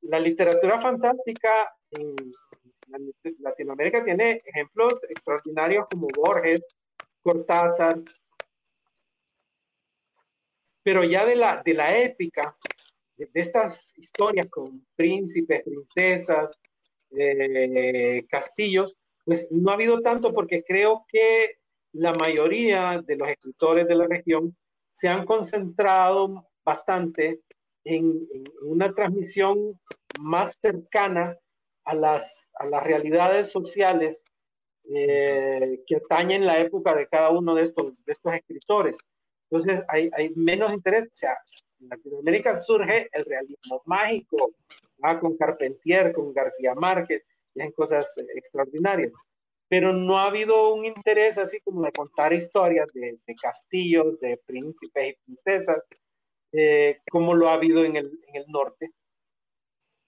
La 0.00 0.18
literatura 0.18 0.80
fantástica 0.80 1.70
en 1.90 2.16
Latinoamérica 3.40 4.02
tiene 4.02 4.40
ejemplos 4.46 5.04
extraordinarios 5.06 5.86
como 5.90 6.08
Borges, 6.16 6.66
Cortázar, 7.22 8.00
pero 10.82 11.04
ya 11.04 11.26
de 11.26 11.36
la, 11.36 11.62
de 11.62 11.74
la 11.74 11.98
épica, 11.98 12.56
de, 13.18 13.28
estas 13.34 13.92
historias 13.98 14.46
con 14.48 14.86
príncipes, 14.96 15.62
princesas, 15.62 16.58
eh, 17.18 18.24
castillos, 18.30 18.96
pues 19.26 19.52
no 19.52 19.70
ha 19.70 19.74
habido 19.74 20.00
tanto 20.00 20.32
porque 20.32 20.64
creo 20.64 21.04
que 21.06 21.59
la 21.92 22.12
mayoría 22.14 23.02
de 23.04 23.16
los 23.16 23.28
escritores 23.28 23.86
de 23.86 23.94
la 23.94 24.06
región 24.06 24.56
se 24.90 25.08
han 25.08 25.24
concentrado 25.26 26.48
bastante 26.64 27.40
en, 27.84 28.26
en 28.32 28.44
una 28.62 28.92
transmisión 28.92 29.78
más 30.18 30.56
cercana 30.58 31.36
a 31.84 31.94
las, 31.94 32.50
a 32.54 32.66
las 32.66 32.82
realidades 32.82 33.50
sociales 33.50 34.22
eh, 34.92 35.82
que 35.86 35.96
atañen 35.96 36.46
la 36.46 36.58
época 36.58 36.94
de 36.94 37.06
cada 37.06 37.30
uno 37.30 37.54
de 37.54 37.62
estos, 37.62 37.92
de 38.04 38.12
estos 38.12 38.34
escritores. 38.34 38.98
Entonces 39.48 39.82
hay, 39.88 40.10
hay 40.14 40.30
menos 40.34 40.72
interés. 40.72 41.06
O 41.06 41.16
sea, 41.16 41.36
en 41.80 41.88
Latinoamérica 41.88 42.58
surge 42.58 43.08
el 43.12 43.24
realismo 43.24 43.82
mágico, 43.86 44.52
con 45.20 45.36
Carpentier, 45.36 46.12
con 46.12 46.32
García 46.32 46.74
Márquez, 46.74 47.22
y 47.54 47.62
en 47.62 47.72
cosas 47.72 48.12
extraordinarias. 48.34 49.12
Pero 49.70 49.94
no 49.94 50.18
ha 50.18 50.26
habido 50.26 50.74
un 50.74 50.84
interés 50.84 51.38
así 51.38 51.60
como 51.60 51.82
de 51.82 51.92
contar 51.92 52.34
historias 52.34 52.88
de, 52.92 53.18
de 53.24 53.34
castillos, 53.36 54.20
de 54.20 54.36
príncipes 54.44 55.10
y 55.10 55.24
princesas, 55.24 55.78
eh, 56.52 56.98
como 57.10 57.34
lo 57.34 57.48
ha 57.48 57.54
habido 57.54 57.84
en 57.84 57.96
el, 57.96 58.20
en 58.26 58.36
el 58.36 58.44
norte. 58.48 58.90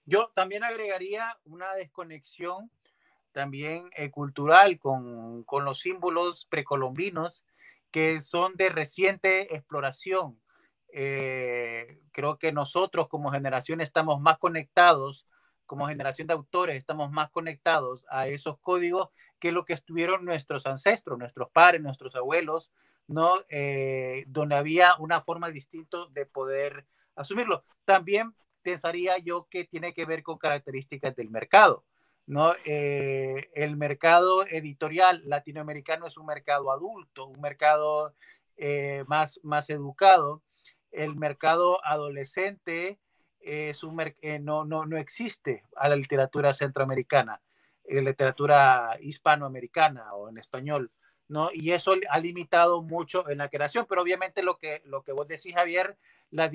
Yo 0.05 0.31
también 0.35 0.63
agregaría 0.63 1.39
una 1.45 1.73
desconexión 1.73 2.69
también 3.31 3.89
eh, 3.95 4.11
cultural 4.11 4.77
con, 4.77 5.43
con, 5.45 5.65
los 5.65 5.79
símbolos 5.79 6.45
precolombinos 6.49 7.43
que 7.89 8.21
son 8.21 8.55
de 8.55 8.69
reciente 8.69 9.55
exploración. 9.55 10.39
Eh, 10.91 11.99
creo 12.11 12.37
que 12.37 12.51
nosotros 12.51 13.07
como 13.07 13.31
generación 13.31 13.81
estamos 13.81 14.21
más 14.21 14.37
conectados, 14.37 15.25
como 15.65 15.87
generación 15.87 16.27
de 16.27 16.33
autores, 16.33 16.77
estamos 16.77 17.11
más 17.11 17.31
conectados 17.31 18.05
a 18.09 18.27
esos 18.27 18.59
códigos 18.59 19.09
que 19.43 19.51
lo 19.51 19.65
que 19.65 19.73
estuvieron 19.73 20.23
nuestros 20.23 20.65
ancestros, 20.67 21.19
nuestros 21.19 21.49
padres, 21.49 21.81
nuestros 21.81 22.15
abuelos, 22.15 22.71
¿no? 23.07 23.35
Eh, 23.49 24.23
donde 24.27 24.55
había 24.55 24.95
una 24.99 25.19
forma 25.19 25.49
distinta 25.49 25.97
de 26.11 26.25
poder 26.25 26.85
asumirlo. 27.17 27.65
También 27.83 28.33
pensaría 28.61 29.17
yo 29.17 29.49
que 29.51 29.65
tiene 29.65 29.93
que 29.93 30.05
ver 30.05 30.23
con 30.23 30.37
características 30.37 31.13
del 31.17 31.29
mercado. 31.29 31.83
¿no? 32.25 32.53
Eh, 32.63 33.49
el 33.53 33.75
mercado 33.75 34.47
editorial 34.47 35.21
latinoamericano 35.25 36.07
es 36.07 36.15
un 36.15 36.25
mercado 36.25 36.71
adulto, 36.71 37.25
un 37.25 37.41
mercado 37.41 38.15
eh, 38.55 39.03
más, 39.07 39.41
más 39.43 39.69
educado. 39.69 40.41
El 40.89 41.17
mercado 41.17 41.85
adolescente 41.85 42.97
es 43.41 43.83
un 43.83 43.99
eh, 44.21 44.39
no, 44.39 44.63
no, 44.63 44.85
no 44.85 44.95
existe 44.95 45.65
a 45.75 45.89
la 45.89 45.97
literatura 45.97 46.53
centroamericana, 46.53 47.41
la 47.87 48.01
literatura 48.01 48.97
hispanoamericana 49.01 50.13
o 50.13 50.29
en 50.29 50.37
español. 50.37 50.91
¿no? 51.27 51.49
Y 51.53 51.71
eso 51.71 51.95
ha 52.09 52.19
limitado 52.19 52.81
mucho 52.81 53.29
en 53.29 53.39
la 53.39 53.49
creación, 53.49 53.85
pero 53.87 54.01
obviamente 54.01 54.43
lo 54.43 54.57
que, 54.57 54.81
lo 54.85 55.03
que 55.03 55.13
vos 55.13 55.27
decís, 55.27 55.55
Javier, 55.55 55.97
la, 56.29 56.51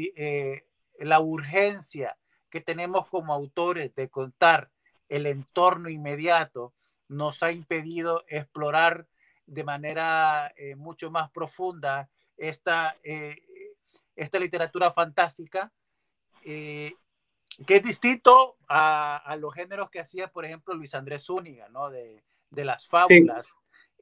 la 0.98 1.20
urgencia 1.20 2.16
que 2.50 2.60
tenemos 2.60 3.08
como 3.08 3.32
autores 3.32 3.94
de 3.94 4.08
contar 4.08 4.70
el 5.08 5.26
entorno 5.26 5.88
inmediato 5.88 6.74
nos 7.08 7.42
ha 7.42 7.50
impedido 7.50 8.24
explorar 8.28 9.06
de 9.46 9.64
manera 9.64 10.52
eh, 10.56 10.76
mucho 10.76 11.10
más 11.10 11.30
profunda 11.30 12.10
esta, 12.36 12.96
eh, 13.02 13.42
esta 14.14 14.38
literatura 14.38 14.92
fantástica, 14.92 15.72
eh, 16.44 16.94
que 17.66 17.76
es 17.76 17.82
distinto 17.82 18.56
a, 18.68 19.36
los 19.38 19.54
géneros 19.54 19.90
que 19.90 20.00
hacía, 20.00 20.28
por 20.28 20.44
ejemplo, 20.44 20.74
Luis 20.74 20.94
Andrés 20.94 21.24
Zúñiga, 21.24 21.68
¿no? 21.68 21.90
de, 21.90 22.22
las 22.50 22.86
fábulas, 22.88 23.46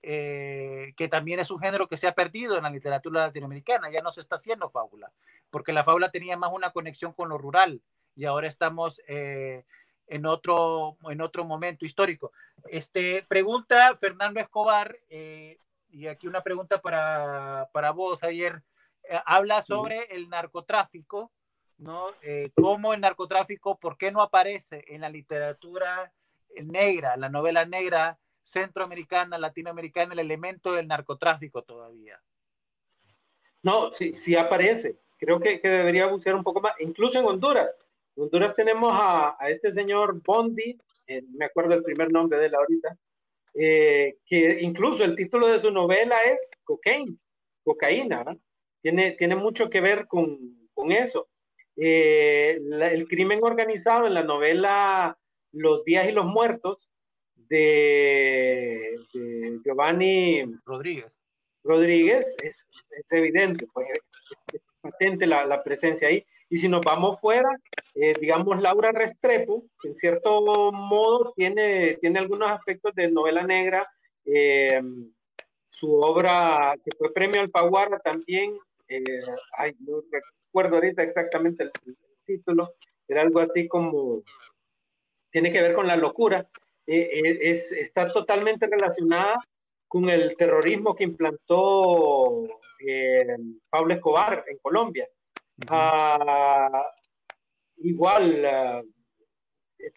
que 0.02 1.08
también 1.10 1.40
es 1.40 1.50
un 1.50 1.58
género 1.58 1.88
que 1.88 1.96
se 1.96 2.06
ha 2.06 2.14
perdido 2.14 2.56
en 2.56 2.62
la 2.62 2.70
literatura 2.70 3.26
latinoamericana, 3.26 3.90
ya 3.90 4.02
no 4.02 4.12
se 4.12 4.20
está 4.20 4.36
haciendo 4.36 4.70
fábula, 4.70 5.10
porque 5.50 5.72
la 5.72 5.84
fábula 5.84 6.10
tenía 6.10 6.36
más 6.36 6.52
una 6.52 6.70
conexión 6.70 7.12
con 7.12 7.28
lo 7.28 7.38
rural 7.38 7.82
y 8.14 8.24
ahora 8.24 8.46
estamos 8.46 9.00
en 10.06 10.26
otro, 10.26 10.96
en 11.10 11.20
otro 11.20 11.44
momento 11.44 11.84
histórico. 11.84 12.32
Este, 12.68 13.24
pregunta 13.28 13.94
Fernando 13.96 14.40
Escobar, 14.40 14.96
eh, 15.08 15.58
y 15.88 16.06
aquí 16.06 16.26
una 16.26 16.42
pregunta 16.42 16.80
para, 16.80 17.68
para 17.72 17.90
vos, 17.92 18.22
ayer. 18.22 18.62
Eh, 19.08 19.20
habla 19.24 19.62
sobre 19.62 20.04
el 20.14 20.28
narcotráfico, 20.28 21.32
¿no? 21.78 22.08
Eh, 22.22 22.50
¿Cómo 22.54 22.94
el 22.94 23.00
narcotráfico, 23.00 23.78
por 23.78 23.96
qué 23.96 24.10
no 24.10 24.20
aparece 24.20 24.84
en 24.88 25.02
la 25.02 25.08
literatura 25.08 26.12
negra, 26.62 27.16
la 27.16 27.28
novela 27.28 27.64
negra 27.64 28.18
centroamericana, 28.44 29.38
latinoamericana, 29.38 30.12
el 30.12 30.20
elemento 30.20 30.72
del 30.72 30.86
narcotráfico 30.88 31.62
todavía? 31.62 32.20
No, 33.62 33.92
sí, 33.92 34.14
sí 34.14 34.36
aparece. 34.36 34.98
Creo 35.18 35.40
que, 35.40 35.60
que 35.60 35.68
debería 35.68 36.06
buscar 36.06 36.34
un 36.34 36.44
poco 36.44 36.60
más, 36.60 36.74
incluso 36.78 37.18
en 37.18 37.26
Honduras 37.26 37.70
en 38.16 38.22
Honduras 38.22 38.54
tenemos 38.54 38.90
a, 38.94 39.36
este 39.48 39.72
señor 39.72 40.22
Bondi, 40.22 40.78
eh, 41.06 41.22
me 41.34 41.44
acuerdo 41.44 41.74
el 41.74 41.82
primer 41.82 42.10
nombre 42.10 42.38
de 42.38 42.46
él 42.46 42.54
ahorita, 42.54 42.98
eh, 43.54 44.18
que 44.24 44.58
incluso 44.62 45.04
el 45.04 45.14
título 45.14 45.46
de 45.46 45.58
su 45.58 45.70
novela 45.70 46.16
es 46.22 46.50
Cocaine, 46.64 47.18
cocaína, 47.62 48.24
tiene, 48.80 49.12
tiene 49.12 49.36
mucho 49.36 49.68
que 49.68 49.80
ver 49.80 50.06
con, 50.06 50.68
con 50.72 50.92
eso. 50.92 51.28
Eh, 51.76 52.58
el 52.70 53.06
crimen 53.06 53.40
organizado 53.42 54.06
en 54.06 54.14
la 54.14 54.22
novela 54.22 55.18
Los 55.52 55.84
días 55.84 56.08
y 56.08 56.12
los 56.12 56.24
muertos 56.24 56.90
de, 57.34 58.96
Giovanni 59.64 60.44
Rodríguez. 60.64 61.12
Rodríguez 61.62 62.36
es, 62.42 62.66
es 62.90 63.12
evidente, 63.12 63.66
pues 63.72 63.86
es 64.52 64.62
patente 64.80 65.26
la, 65.26 65.44
la 65.44 65.62
presencia 65.62 66.08
ahí. 66.08 66.24
Y 66.48 66.58
si 66.58 66.68
nos 66.68 66.80
vamos 66.82 67.20
fuera, 67.20 67.48
eh, 67.94 68.12
digamos, 68.20 68.60
Laura 68.60 68.92
Restrepo, 68.92 69.64
que 69.80 69.88
en 69.88 69.96
cierto 69.96 70.70
modo 70.70 71.32
tiene, 71.34 71.94
tiene 71.94 72.20
algunos 72.20 72.50
aspectos 72.50 72.94
de 72.94 73.10
novela 73.10 73.42
negra. 73.42 73.84
Eh, 74.24 74.80
su 75.68 75.92
obra, 75.94 76.74
que 76.84 76.92
fue 76.96 77.12
premio 77.12 77.40
Alfaguara 77.40 77.98
también, 77.98 78.56
eh, 78.88 79.02
ay, 79.58 79.74
no 79.80 80.00
recuerdo 80.56 80.76
ahorita 80.76 81.02
exactamente 81.02 81.64
el, 81.64 81.72
título, 82.24 82.74
era 83.06 83.20
algo 83.20 83.40
así 83.40 83.68
como, 83.68 84.22
tiene 85.30 85.52
que 85.52 85.60
ver 85.60 85.74
con 85.74 85.86
la 85.86 85.96
locura, 85.96 86.48
es, 86.86 87.72
está 87.72 88.10
totalmente 88.10 88.66
relacionada 88.66 89.38
con 89.86 90.08
el 90.08 90.34
terrorismo 90.34 90.94
que 90.94 91.04
implantó 91.04 92.48
Pablo 93.68 93.94
Escobar 93.94 94.44
en 94.48 94.56
Colombia. 94.58 95.06
Ah, 95.68 96.90
igual 97.76 98.44
ah, 98.46 98.82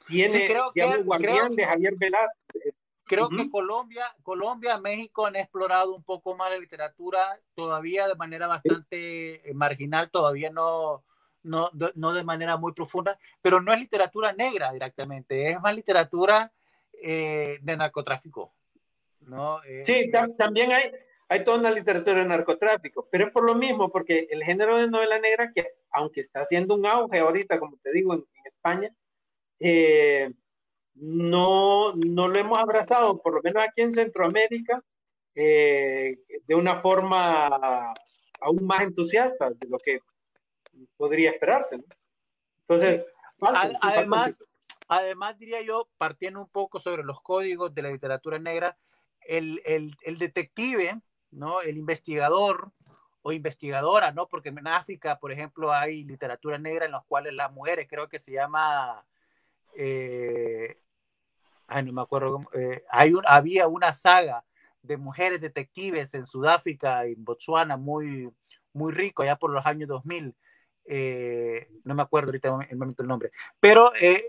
tiene, 0.08 0.50
digamos, 0.76 1.06
Guardián 1.06 1.56
de 1.56 1.66
Javier 1.66 1.94
Velázquez, 1.98 2.76
Creo 3.10 3.28
que 3.28 3.50
Colombia, 3.50 4.06
Colombia, 4.22 4.78
México 4.78 5.26
han 5.26 5.36
explorado 5.36 5.96
un 5.96 6.04
poco 6.04 6.36
más 6.36 6.52
la 6.52 6.60
literatura, 6.60 7.40
todavía 7.56 8.08
de 8.08 8.14
manera 8.14 8.46
bastante 8.46 9.50
eh, 9.50 9.54
marginal, 9.56 10.12
todavía 10.12 10.52
no, 10.52 11.04
no, 11.42 11.72
no 11.96 12.14
de 12.14 12.24
manera 12.24 12.56
muy 12.56 12.72
profunda, 12.74 13.18
pero 13.42 13.62
no 13.62 13.74
es 13.74 13.80
literatura 13.80 14.32
negra 14.34 14.72
directamente, 14.72 15.50
es 15.50 15.60
más 15.60 15.76
literatura 15.76 16.52
eh, 17.02 17.58
de 17.64 17.78
narcotráfico. 17.78 18.54
¿no? 19.22 19.64
Eh, 19.64 19.82
sí, 19.86 20.12
también 20.38 20.72
hay, 20.72 20.92
hay 21.30 21.44
toda 21.44 21.58
una 21.58 21.72
literatura 21.72 22.20
de 22.20 22.28
narcotráfico, 22.28 23.08
pero 23.12 23.26
es 23.26 23.34
por 23.34 23.44
lo 23.44 23.56
mismo, 23.56 23.90
porque 23.90 24.28
el 24.30 24.44
género 24.44 24.78
de 24.78 24.88
novela 24.88 25.18
negra, 25.18 25.52
que 25.52 25.66
aunque 25.90 26.22
está 26.22 26.42
haciendo 26.42 26.76
un 26.76 26.86
auge 26.86 27.18
ahorita, 27.18 27.60
como 27.60 27.76
te 27.78 27.92
digo, 27.92 28.14
en, 28.14 28.24
España, 28.46 28.94
eh, 29.60 30.32
no, 31.00 31.94
no 31.96 32.28
lo 32.28 32.40
hemos 32.40 32.60
abrazado, 32.60 33.22
por 33.22 33.36
lo 33.36 33.42
menos 33.42 33.64
aquí 33.64 33.82
en 33.82 33.94
Centroamérica, 33.94 34.84
eh, 35.36 36.20
de 36.46 36.56
una 36.56 36.80
forma 36.80 37.94
aún 38.42 38.66
más 38.66 38.82
entusiasta 38.82 39.50
de 39.50 39.68
lo 39.68 39.78
que 39.80 40.02
podría 40.98 41.32
esperarse. 41.32 41.80
Entonces, 42.62 43.08
además, 43.82 44.44
además 44.88 45.38
diría 45.38 45.62
yo, 45.62 45.88
partiendo 45.98 46.42
un 46.42 46.50
poco 46.50 46.80
sobre 46.80 47.04
los 47.04 47.22
códigos 47.22 47.74
de 47.74 47.82
la 47.82 47.92
literatura 47.92 48.38
negra, 48.40 48.78
el, 49.22 49.62
el, 49.66 49.96
el 50.04 50.18
detective, 50.18 51.00
¿no? 51.32 51.62
El 51.62 51.78
investigador 51.78 52.72
o 53.22 53.32
investigadora, 53.32 54.12
¿no? 54.12 54.28
Porque 54.28 54.50
en 54.50 54.68
África, 54.68 55.20
por 55.20 55.32
ejemplo, 55.32 55.72
hay 55.72 56.04
literatura 56.04 56.58
negra 56.58 56.86
en 56.86 56.92
las 56.92 57.06
cuales 57.06 57.34
las 57.34 57.52
mujeres, 57.52 57.88
creo 57.90 58.10
que 58.10 58.20
se 58.20 58.32
llama 58.32 59.06
eh, 59.76 60.78
ay, 61.70 61.84
no 61.84 61.94
me 61.94 62.02
acuerdo, 62.02 62.42
eh, 62.54 62.84
hay 62.90 63.14
un, 63.14 63.24
había 63.28 63.68
una 63.68 63.94
saga 63.94 64.44
de 64.82 64.98
mujeres 64.98 65.42
detectives 65.42 66.14
en 66.14 66.26
Sudáfrica 66.26 67.08
y 67.08 67.14
en 67.14 67.24
Botswana 67.24 67.78
muy, 67.78 68.30
muy 68.74 68.92
rico, 68.92 69.24
allá 69.24 69.36
por 69.36 69.52
los 69.52 69.66
años 69.66 69.90
2000. 69.90 70.36
Eh, 70.86 71.70
no 71.84 71.94
me 71.94 72.02
acuerdo 72.02 72.30
ahorita 72.30 72.68
el 72.70 72.78
momento 72.78 73.04
el 73.04 73.08
nombre, 73.08 73.32
pero 73.60 73.94
eh, 73.96 74.24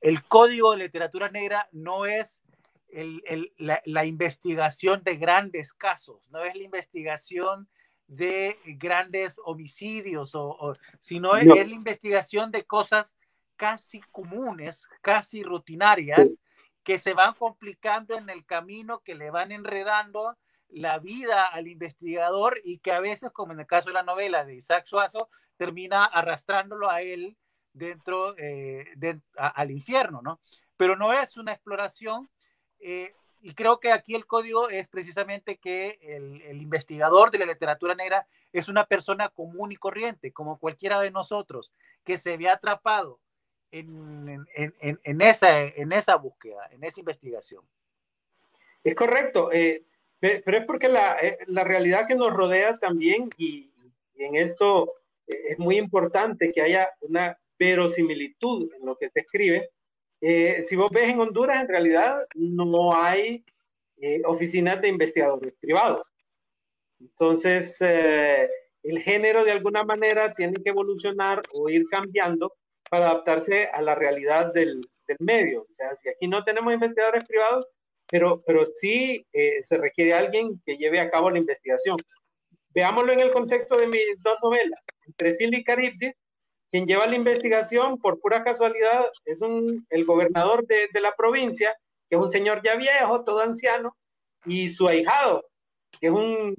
el 0.00 0.22
código 0.24 0.72
de 0.72 0.78
literatura 0.78 1.30
negra 1.30 1.66
no 1.72 2.04
es 2.04 2.42
el, 2.88 3.22
el, 3.26 3.52
la, 3.56 3.80
la, 3.86 4.04
investigación 4.04 5.02
de 5.02 5.16
grandes 5.16 5.72
casos, 5.72 6.28
no 6.30 6.40
es 6.40 6.54
la 6.54 6.64
investigación 6.64 7.68
de 8.06 8.58
grandes 8.78 9.40
homicidios, 9.42 10.34
o, 10.34 10.48
o 10.48 10.74
sino 11.00 11.36
es, 11.36 11.46
no. 11.46 11.54
es, 11.54 11.66
la 11.66 11.74
investigación 11.74 12.50
de 12.50 12.64
cosas 12.64 13.16
casi 13.56 14.00
comunes, 14.10 14.88
casi 15.00 15.42
rutinarias, 15.42 16.30
sí. 16.30 16.40
que 16.82 16.98
se 16.98 17.14
van 17.14 17.34
complicando 17.34 18.16
en 18.16 18.28
el 18.30 18.44
camino, 18.44 19.00
que 19.00 19.14
le 19.14 19.30
van 19.30 19.52
enredando 19.52 20.36
la 20.68 20.98
vida 20.98 21.44
al 21.44 21.68
investigador 21.68 22.58
y 22.64 22.78
que 22.78 22.92
a 22.92 23.00
veces, 23.00 23.30
como 23.32 23.52
en 23.52 23.60
el 23.60 23.66
caso 23.66 23.90
de 23.90 23.94
la 23.94 24.02
novela 24.02 24.44
de 24.44 24.54
Isaac 24.54 24.86
Suazo, 24.86 25.28
termina 25.56 26.04
arrastrándolo 26.04 26.90
a 26.90 27.02
él 27.02 27.36
dentro 27.72 28.34
eh, 28.38 28.86
de, 28.96 29.20
a, 29.36 29.48
al 29.48 29.70
infierno, 29.70 30.20
¿no? 30.22 30.40
Pero 30.76 30.96
no 30.96 31.12
es 31.12 31.36
una 31.36 31.52
exploración 31.52 32.30
eh, 32.80 33.14
y 33.40 33.54
creo 33.54 33.80
que 33.80 33.92
aquí 33.92 34.14
el 34.14 34.26
código 34.26 34.68
es 34.68 34.88
precisamente 34.88 35.58
que 35.58 35.98
el, 36.00 36.42
el, 36.42 36.62
investigador 36.62 37.30
de 37.30 37.38
la 37.38 37.46
literatura 37.46 37.94
negra 37.94 38.26
es 38.52 38.68
una 38.68 38.86
persona 38.86 39.28
común 39.30 39.72
y 39.72 39.76
corriente, 39.76 40.32
como 40.32 40.58
cualquiera 40.58 41.00
de 41.00 41.10
nosotros, 41.10 41.72
que 42.04 42.18
se 42.18 42.36
ve 42.36 42.48
atrapado 42.48 43.20
en, 43.72 44.46
en, 44.54 45.00
en, 45.02 45.20
esa, 45.22 45.64
en 45.64 45.92
esa 45.92 46.16
búsqueda, 46.16 46.68
en 46.70 46.84
esa 46.84 47.00
investigación. 47.00 47.64
Es 48.84 48.94
correcto, 48.94 49.50
eh, 49.52 49.84
pero 50.20 50.58
es 50.58 50.66
porque 50.66 50.88
la, 50.88 51.18
eh, 51.20 51.38
la, 51.46 51.64
realidad 51.64 52.06
que 52.06 52.14
nos 52.14 52.32
rodea 52.32 52.78
también, 52.78 53.30
y, 53.36 53.70
en 54.16 54.36
esto 54.36 54.92
eh, 55.26 55.36
es 55.50 55.58
muy 55.58 55.78
importante 55.78 56.52
que 56.52 56.62
haya 56.62 56.90
una 57.00 57.36
verosimilitud 57.58 58.72
en 58.74 58.86
lo 58.86 58.96
que 58.96 59.08
se 59.08 59.20
escribe. 59.20 59.70
Si 60.20 60.76
vos 60.76 60.90
ves 60.92 61.08
en 61.08 61.18
Honduras, 61.18 61.60
en 61.60 61.68
realidad 61.68 62.24
no 62.34 62.94
hay 62.94 63.44
oficinas 64.24 64.80
de 64.80 64.86
investigadores 64.86 65.52
privados. 65.60 66.06
Entonces, 67.00 67.80
el 67.80 69.00
género 69.00 69.44
de 69.44 69.50
alguna 69.50 69.82
manera 69.82 70.32
tiene 70.32 70.62
que 70.62 70.70
evolucionar 70.70 71.42
o 71.52 71.68
ir 71.68 71.86
cambiando 71.90 72.52
para 72.92 73.06
adaptarse 73.06 73.70
a 73.72 73.80
la 73.80 73.94
realidad 73.94 74.52
del, 74.52 74.86
del 75.06 75.16
medio. 75.20 75.62
O 75.62 75.72
sea, 75.72 75.96
si 75.96 76.10
aquí 76.10 76.28
no 76.28 76.44
tenemos 76.44 76.74
investigadores 76.74 77.24
privados, 77.24 77.66
pero, 78.06 78.42
pero 78.46 78.66
sí 78.66 79.26
eh, 79.32 79.62
se 79.62 79.78
requiere 79.78 80.12
alguien 80.12 80.60
que 80.66 80.76
lleve 80.76 81.00
a 81.00 81.10
cabo 81.10 81.30
la 81.30 81.38
investigación. 81.38 81.96
Veámoslo 82.74 83.14
en 83.14 83.20
el 83.20 83.32
contexto 83.32 83.78
de 83.78 83.86
mis 83.86 84.04
dos 84.18 84.36
novelas. 84.42 84.78
Entre 85.06 85.32
Silvia 85.32 85.60
y 85.60 85.64
Caribdis, 85.64 86.12
quien 86.70 86.86
lleva 86.86 87.06
la 87.06 87.16
investigación 87.16 87.96
por 87.96 88.20
pura 88.20 88.44
casualidad 88.44 89.06
es 89.24 89.40
un, 89.40 89.86
el 89.88 90.04
gobernador 90.04 90.66
de, 90.66 90.88
de, 90.92 91.00
la 91.00 91.16
provincia, 91.16 91.74
que 92.10 92.16
es 92.16 92.20
un 92.20 92.30
señor 92.30 92.60
ya 92.62 92.76
viejo, 92.76 93.24
todo 93.24 93.40
anciano, 93.40 93.96
y 94.44 94.68
su 94.68 94.86
ahijado, 94.86 95.46
que 95.98 96.08
es 96.08 96.12
un 96.12 96.54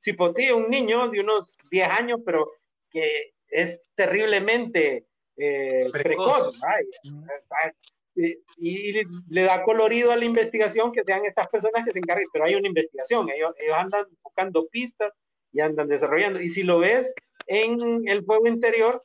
cipotillo, 0.00 0.56
un 0.56 0.70
niño 0.70 1.08
de 1.08 1.18
unos 1.18 1.56
10 1.68 1.88
años, 1.88 2.20
pero 2.24 2.52
que 2.92 3.32
es 3.50 3.82
terriblemente 3.94 5.06
eh, 5.36 5.88
precoz. 5.92 6.58
precoz 6.58 7.74
y, 8.14 8.36
y, 8.58 9.02
le 9.28 9.42
da 9.42 9.62
colorido 9.62 10.12
a 10.12 10.16
la 10.16 10.24
investigación 10.24 10.92
que 10.92 11.04
sean 11.04 11.24
estas 11.24 11.48
personas 11.48 11.84
que 11.84 11.92
se 11.92 11.98
encarguen, 12.00 12.28
pero 12.32 12.44
hay 12.44 12.54
una 12.54 12.68
investigación, 12.68 13.30
ellos, 13.30 13.54
ellos 13.58 13.76
andan 13.76 14.04
buscando 14.22 14.66
pistas 14.68 15.12
y 15.52 15.60
andan 15.60 15.88
desarrollando. 15.88 16.40
Y 16.40 16.50
si 16.50 16.62
lo 16.62 16.80
ves 16.80 17.14
en 17.46 18.06
el 18.08 18.24
fuego 18.24 18.46
interior, 18.46 19.04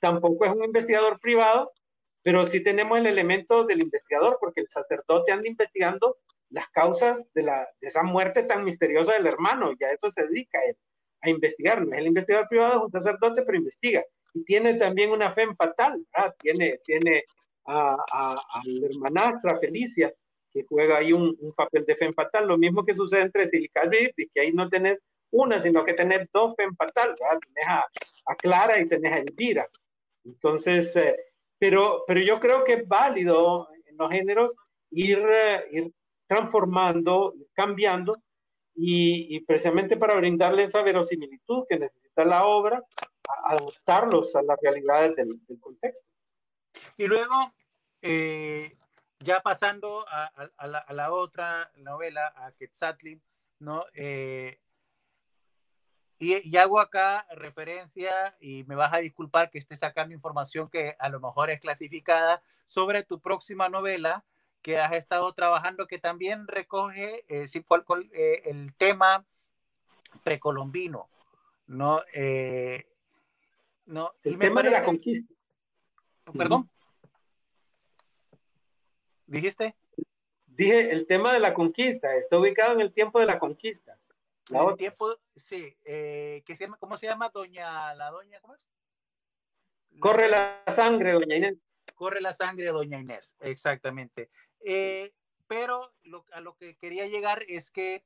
tampoco 0.00 0.44
es 0.44 0.52
un 0.52 0.64
investigador 0.64 1.18
privado, 1.18 1.72
pero 2.22 2.46
sí 2.46 2.62
tenemos 2.62 2.98
el 2.98 3.06
elemento 3.06 3.64
del 3.64 3.80
investigador, 3.80 4.38
porque 4.40 4.60
el 4.60 4.68
sacerdote 4.68 5.32
anda 5.32 5.48
investigando 5.48 6.18
las 6.50 6.68
causas 6.68 7.26
de, 7.34 7.42
la, 7.42 7.66
de 7.80 7.88
esa 7.88 8.02
muerte 8.02 8.44
tan 8.44 8.64
misteriosa 8.64 9.14
del 9.14 9.26
hermano, 9.26 9.72
ya 9.80 9.88
eso 9.88 10.12
se 10.12 10.26
dedica 10.26 10.58
a 10.58 10.64
él 10.66 10.76
a 11.22 11.30
investigar, 11.30 11.86
no 11.86 11.92
es 11.92 12.00
el 12.00 12.08
investigador 12.08 12.48
privado, 12.48 12.76
es 12.76 12.82
un 12.82 12.90
sacerdote, 12.90 13.42
pero 13.42 13.58
investiga. 13.58 14.04
Y 14.34 14.44
tiene 14.44 14.74
también 14.74 15.10
una 15.10 15.32
fe 15.32 15.46
fatal, 15.54 16.04
¿verdad? 16.12 16.34
Tiene, 16.38 16.80
tiene 16.84 17.24
a, 17.64 17.96
a, 18.12 18.32
a, 18.34 18.62
la 18.64 18.86
hermanastra 18.86 19.58
Felicia, 19.58 20.12
que 20.52 20.64
juega 20.68 20.98
ahí 20.98 21.12
un, 21.12 21.36
un, 21.40 21.52
papel 21.52 21.84
de 21.86 21.96
fe 21.96 22.12
fatal, 22.12 22.46
lo 22.46 22.58
mismo 22.58 22.84
que 22.84 22.94
sucede 22.94 23.22
entre 23.22 23.46
Silical 23.46 23.90
y 23.94 24.28
que 24.28 24.40
ahí 24.40 24.52
no 24.52 24.68
tenés 24.68 25.02
una, 25.30 25.60
sino 25.60 25.84
que 25.84 25.94
tenés 25.94 26.28
dos 26.32 26.54
fe 26.56 26.64
fatal, 26.76 27.14
¿verdad? 27.18 27.38
Tenés 27.54 27.68
a, 27.68 27.84
a, 28.26 28.34
Clara 28.36 28.80
y 28.80 28.88
tenés 28.88 29.12
a 29.12 29.18
Elvira. 29.18 29.66
Entonces, 30.24 30.94
eh, 30.96 31.16
pero, 31.58 32.04
pero 32.06 32.20
yo 32.20 32.38
creo 32.38 32.64
que 32.64 32.74
es 32.74 32.88
válido 32.88 33.68
en 33.86 33.96
los 33.96 34.10
géneros 34.10 34.54
ir, 34.90 35.18
eh, 35.18 35.64
ir 35.72 35.92
transformando, 36.26 37.34
cambiando, 37.54 38.14
y, 38.74 39.36
y, 39.36 39.40
precisamente 39.40 39.96
para 39.96 40.14
brindarle 40.14 40.64
esa 40.64 40.82
verosimilitud 40.82 41.64
que 41.68 41.78
necesita 41.78 42.24
la 42.24 42.44
obra, 42.46 42.82
adaptarlos 43.44 44.34
a 44.34 44.42
las 44.42 44.58
realidades 44.62 45.16
del, 45.16 45.44
del 45.46 45.60
contexto. 45.60 46.06
Y 46.96 47.06
luego, 47.06 47.52
eh, 48.00 48.76
ya 49.20 49.40
pasando 49.40 50.06
a, 50.08 50.26
a, 50.56 50.66
la, 50.66 50.78
a, 50.78 50.92
la, 50.92 51.12
otra 51.12 51.70
novela, 51.76 52.32
a 52.34 52.52
Quetzaltli, 52.52 53.20
¿no? 53.58 53.84
Eh, 53.94 54.58
y, 56.18 56.48
y, 56.48 56.56
hago 56.56 56.80
acá 56.80 57.26
referencia, 57.30 58.36
y 58.40 58.64
me 58.64 58.74
vas 58.74 58.92
a 58.92 58.98
disculpar 58.98 59.50
que 59.50 59.58
esté 59.58 59.76
sacando 59.76 60.14
información 60.14 60.70
que 60.70 60.96
a 60.98 61.08
lo 61.08 61.20
mejor 61.20 61.50
es 61.50 61.60
clasificada, 61.60 62.42
sobre 62.66 63.02
tu 63.02 63.20
próxima 63.20 63.68
novela, 63.68 64.24
que 64.62 64.78
has 64.78 64.92
estado 64.92 65.32
trabajando, 65.34 65.86
que 65.86 65.98
también 65.98 66.46
recoge 66.46 67.24
eh, 67.28 67.46
eh, 68.12 68.42
el 68.44 68.74
tema 68.74 69.26
precolombino, 70.22 71.08
¿no? 71.66 72.02
Eh, 72.14 72.86
no 73.86 74.12
el 74.22 74.38
tema 74.38 74.56
parece... 74.56 74.74
de 74.74 74.80
la 74.80 74.86
conquista. 74.86 75.34
¿Perdón? 76.36 76.70
¿Dijiste? 79.26 79.74
Dije, 80.46 80.92
el 80.92 81.06
tema 81.06 81.32
de 81.32 81.40
la 81.40 81.54
conquista, 81.54 82.14
está 82.16 82.38
ubicado 82.38 82.74
en 82.74 82.80
el 82.80 82.92
tiempo 82.92 83.18
de 83.18 83.26
la 83.26 83.38
conquista. 83.38 83.98
La 84.48 84.62
el 84.64 84.76
tiempo, 84.76 85.16
sí, 85.36 85.74
eh, 85.84 86.42
que 86.44 86.56
se 86.56 86.64
llama, 86.64 86.76
¿cómo 86.78 86.98
se 86.98 87.06
llama 87.06 87.30
doña, 87.30 87.94
la 87.94 88.10
doña, 88.10 88.40
cómo 88.40 88.54
es? 88.54 88.68
Corre 89.98 90.28
la 90.28 90.62
sangre, 90.68 91.12
doña 91.12 91.36
Inés. 91.36 91.66
Corre 91.94 92.20
la 92.20 92.34
sangre, 92.34 92.66
doña 92.66 92.98
Inés, 92.98 93.36
exactamente. 93.40 94.30
Eh, 94.64 95.12
pero 95.46 95.92
lo, 96.04 96.24
a 96.32 96.40
lo 96.40 96.56
que 96.56 96.76
quería 96.76 97.06
llegar 97.06 97.44
es 97.48 97.70
que, 97.70 98.04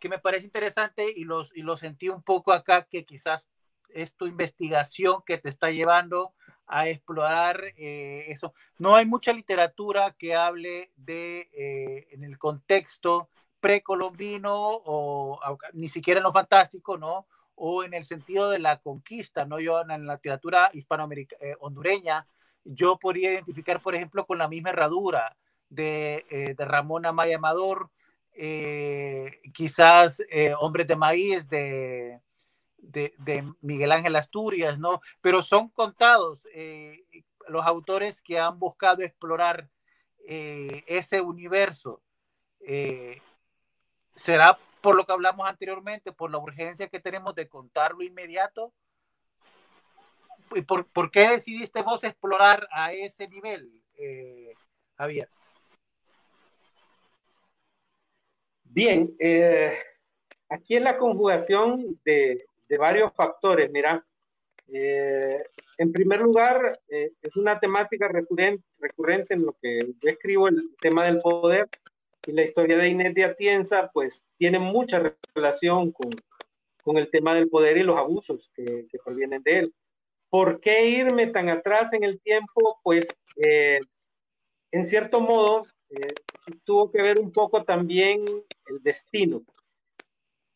que 0.00 0.08
me 0.08 0.18
parece 0.18 0.46
interesante 0.46 1.12
y, 1.14 1.24
los, 1.24 1.54
y 1.54 1.62
lo 1.62 1.76
sentí 1.76 2.08
un 2.08 2.22
poco 2.22 2.52
acá, 2.52 2.84
que 2.84 3.04
quizás 3.04 3.48
es 3.90 4.16
tu 4.16 4.26
investigación 4.26 5.22
que 5.26 5.38
te 5.38 5.48
está 5.48 5.70
llevando 5.70 6.32
a 6.66 6.88
explorar 6.88 7.62
eh, 7.76 8.24
eso. 8.28 8.54
No 8.78 8.94
hay 8.96 9.04
mucha 9.04 9.32
literatura 9.32 10.14
que 10.18 10.34
hable 10.34 10.92
de, 10.96 11.50
eh, 11.52 12.08
en 12.10 12.24
el 12.24 12.38
contexto 12.38 13.28
precolombino 13.60 14.54
o, 14.56 15.38
ni 15.74 15.88
siquiera 15.88 16.18
en 16.18 16.24
lo 16.24 16.32
fantástico, 16.32 16.96
¿no? 16.96 17.26
O 17.54 17.84
en 17.84 17.94
el 17.94 18.04
sentido 18.04 18.48
de 18.48 18.58
la 18.58 18.78
conquista, 18.78 19.44
¿no? 19.44 19.60
Yo 19.60 19.82
en 19.82 20.06
la 20.06 20.14
literatura 20.14 20.70
hispanoamericana, 20.72 21.44
eh, 21.44 21.56
hondureña, 21.60 22.26
yo 22.64 22.98
podría 22.98 23.32
identificar, 23.32 23.80
por 23.82 23.94
ejemplo, 23.94 24.24
con 24.26 24.38
la 24.38 24.48
misma 24.48 24.70
herradura 24.70 25.36
de, 25.74 26.54
de 26.56 26.64
Ramón 26.64 27.06
Amaya 27.06 27.36
Amador, 27.36 27.90
quizás 29.52 30.22
Hombres 30.58 30.86
de 30.86 30.96
Maíz 30.96 31.48
de, 31.48 32.20
de, 32.82 33.54
Miguel 33.60 33.92
Ángel 33.92 34.16
Asturias, 34.16 34.78
¿no? 34.78 35.00
Pero 35.20 35.42
son 35.42 35.68
contados 35.68 36.46
eh, 36.52 37.04
los 37.48 37.64
autores 37.64 38.20
que 38.20 38.38
han 38.38 38.58
buscado 38.58 39.02
explorar 39.02 39.68
eh, 40.26 40.84
ese 40.86 41.20
universo. 41.20 42.02
Eh, 42.60 43.20
¿Será 44.14 44.58
por 44.80 44.96
lo 44.96 45.06
que 45.06 45.12
hablamos 45.12 45.48
anteriormente, 45.48 46.12
por 46.12 46.30
la 46.30 46.38
urgencia 46.38 46.88
que 46.88 47.00
tenemos 47.00 47.34
de 47.34 47.48
contarlo 47.48 48.02
inmediato? 48.02 48.72
¿Y 50.54 50.62
por, 50.62 50.86
por 50.86 51.10
qué 51.10 51.30
decidiste 51.30 51.82
vos 51.82 52.04
explorar 52.04 52.68
a 52.72 52.92
ese 52.92 53.26
nivel, 53.26 53.82
Javier? 54.98 55.28
Bien, 58.74 59.14
aquí 60.48 60.76
en 60.76 60.84
la 60.84 60.96
conjugación 60.96 62.00
de, 62.04 62.44
de 62.72 62.78
varios 62.78 63.12
factores. 63.14 63.70
Mira, 63.70 64.02
eh, 64.68 65.42
en 65.76 65.92
primer 65.92 66.20
lugar, 66.20 66.80
eh, 66.88 67.12
es 67.20 67.36
una 67.36 67.60
temática 67.60 68.08
recurrente, 68.08 68.64
recurrente 68.78 69.34
en 69.34 69.44
lo 69.44 69.54
que 69.60 69.92
yo 70.00 70.10
escribo, 70.10 70.48
el 70.48 70.74
tema 70.80 71.04
del 71.04 71.20
poder 71.20 71.68
y 72.26 72.32
la 72.32 72.42
historia 72.42 72.78
de 72.78 72.88
Inés 72.88 73.14
de 73.14 73.24
Atienza, 73.24 73.90
pues 73.92 74.24
tiene 74.38 74.58
mucha 74.58 75.14
relación 75.34 75.92
con, 75.92 76.10
con 76.82 76.96
el 76.96 77.10
tema 77.10 77.34
del 77.34 77.50
poder 77.50 77.76
y 77.76 77.82
los 77.82 77.98
abusos 77.98 78.50
que, 78.54 78.86
que, 78.90 78.98
provienen 79.04 79.42
de 79.42 79.58
él. 79.58 79.74
¿Por 80.30 80.60
qué 80.60 80.86
irme 80.86 81.26
tan 81.26 81.50
atrás 81.50 81.92
en 81.92 82.04
el 82.04 82.20
tiempo? 82.20 82.80
Pues, 82.82 83.06
eh, 83.36 83.80
en 84.70 84.86
cierto 84.86 85.20
modo, 85.20 85.66
tuvo 86.64 86.90
que 86.90 87.02
ver 87.02 87.18
un 87.18 87.32
poco 87.32 87.64
también 87.64 88.24
el 88.66 88.82
destino. 88.82 89.42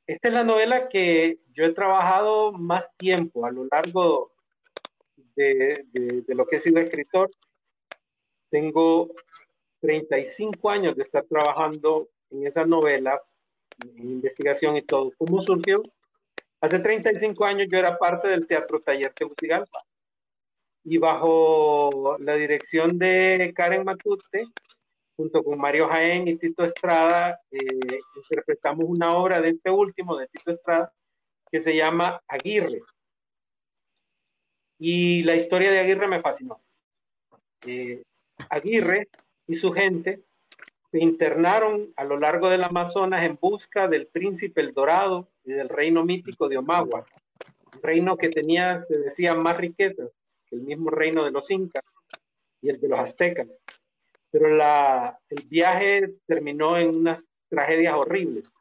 Esta 0.06 0.28
es 0.28 0.34
la 0.34 0.44
novela 0.44 0.88
que 0.88 1.40
yo 1.52 1.64
he 1.64 1.72
trabajado 1.72 2.52
más 2.52 2.88
tiempo 2.96 3.44
a 3.44 3.50
lo 3.50 3.66
largo 3.70 4.32
de, 5.34 5.84
lo 6.28 6.46
que 6.46 6.56
he 6.56 6.60
sido 6.60 6.78
escritor. 6.78 7.30
Tengo 8.50 9.10
35 9.80 10.70
años 10.70 10.96
de 10.96 11.02
estar 11.02 11.24
trabajando 11.24 12.08
en 12.30 12.46
esa 12.46 12.64
novela, 12.64 13.20
en 13.80 14.12
investigación 14.12 14.76
y 14.76 14.82
todo. 14.82 15.12
¿Cómo 15.18 15.40
surgió? 15.40 15.82
Hace 16.60 16.78
35 16.78 17.44
años 17.44 17.66
yo 17.70 17.78
era 17.78 17.98
parte 17.98 18.28
del 18.28 18.46
Teatro 18.46 18.80
Taller 18.80 19.12
Tegucigalpa 19.12 19.84
y 20.84 20.98
bajo 20.98 22.16
la 22.20 22.34
dirección 22.34 22.96
de 22.98 23.52
Karen 23.54 23.84
Matute 23.84 24.46
junto 25.16 25.42
con 25.42 25.58
Mario 25.58 25.88
Jaén 25.88 26.28
y 26.28 26.36
Tito 26.36 26.64
Estrada, 26.64 27.40
eh, 27.50 28.00
interpretamos 28.16 28.84
una 28.86 29.16
obra 29.16 29.40
de 29.40 29.50
este 29.50 29.70
último, 29.70 30.16
de 30.16 30.28
Tito 30.28 30.50
Estrada, 30.50 30.92
que 31.50 31.60
se 31.60 31.74
llama 31.74 32.20
Aguirre. 32.28 32.82
Y 34.78 35.22
la 35.22 35.34
historia 35.34 35.70
de 35.70 35.78
Aguirre 35.78 36.06
me 36.06 36.20
fascinó. 36.20 36.60
Eh, 37.64 38.02
Aguirre 38.50 39.08
y 39.46 39.54
su 39.54 39.72
gente 39.72 40.22
se 40.90 40.98
internaron 40.98 41.92
a 41.96 42.04
lo 42.04 42.18
largo 42.18 42.50
del 42.50 42.62
Amazonas 42.62 43.24
en 43.24 43.38
busca 43.40 43.88
del 43.88 44.06
príncipe 44.08 44.60
El 44.60 44.74
Dorado 44.74 45.30
y 45.44 45.52
del 45.52 45.70
reino 45.70 46.04
mítico 46.04 46.48
de 46.48 46.58
Omagua, 46.58 47.06
un 47.74 47.82
reino 47.82 48.16
que 48.16 48.28
tenía, 48.28 48.78
se 48.80 48.98
decía, 48.98 49.34
más 49.34 49.56
riquezas 49.56 50.10
que 50.46 50.56
el 50.56 50.62
mismo 50.62 50.90
reino 50.90 51.24
de 51.24 51.30
los 51.30 51.50
incas 51.50 51.82
y 52.60 52.68
el 52.68 52.78
de 52.78 52.88
los 52.88 52.98
aztecas 52.98 53.58
pero 54.38 54.54
la, 54.54 55.18
el 55.30 55.44
viaje 55.44 56.14
terminó 56.26 56.76
en 56.76 56.94
unas 56.94 57.24
tragedias 57.48 57.94
horribles. 57.94 58.52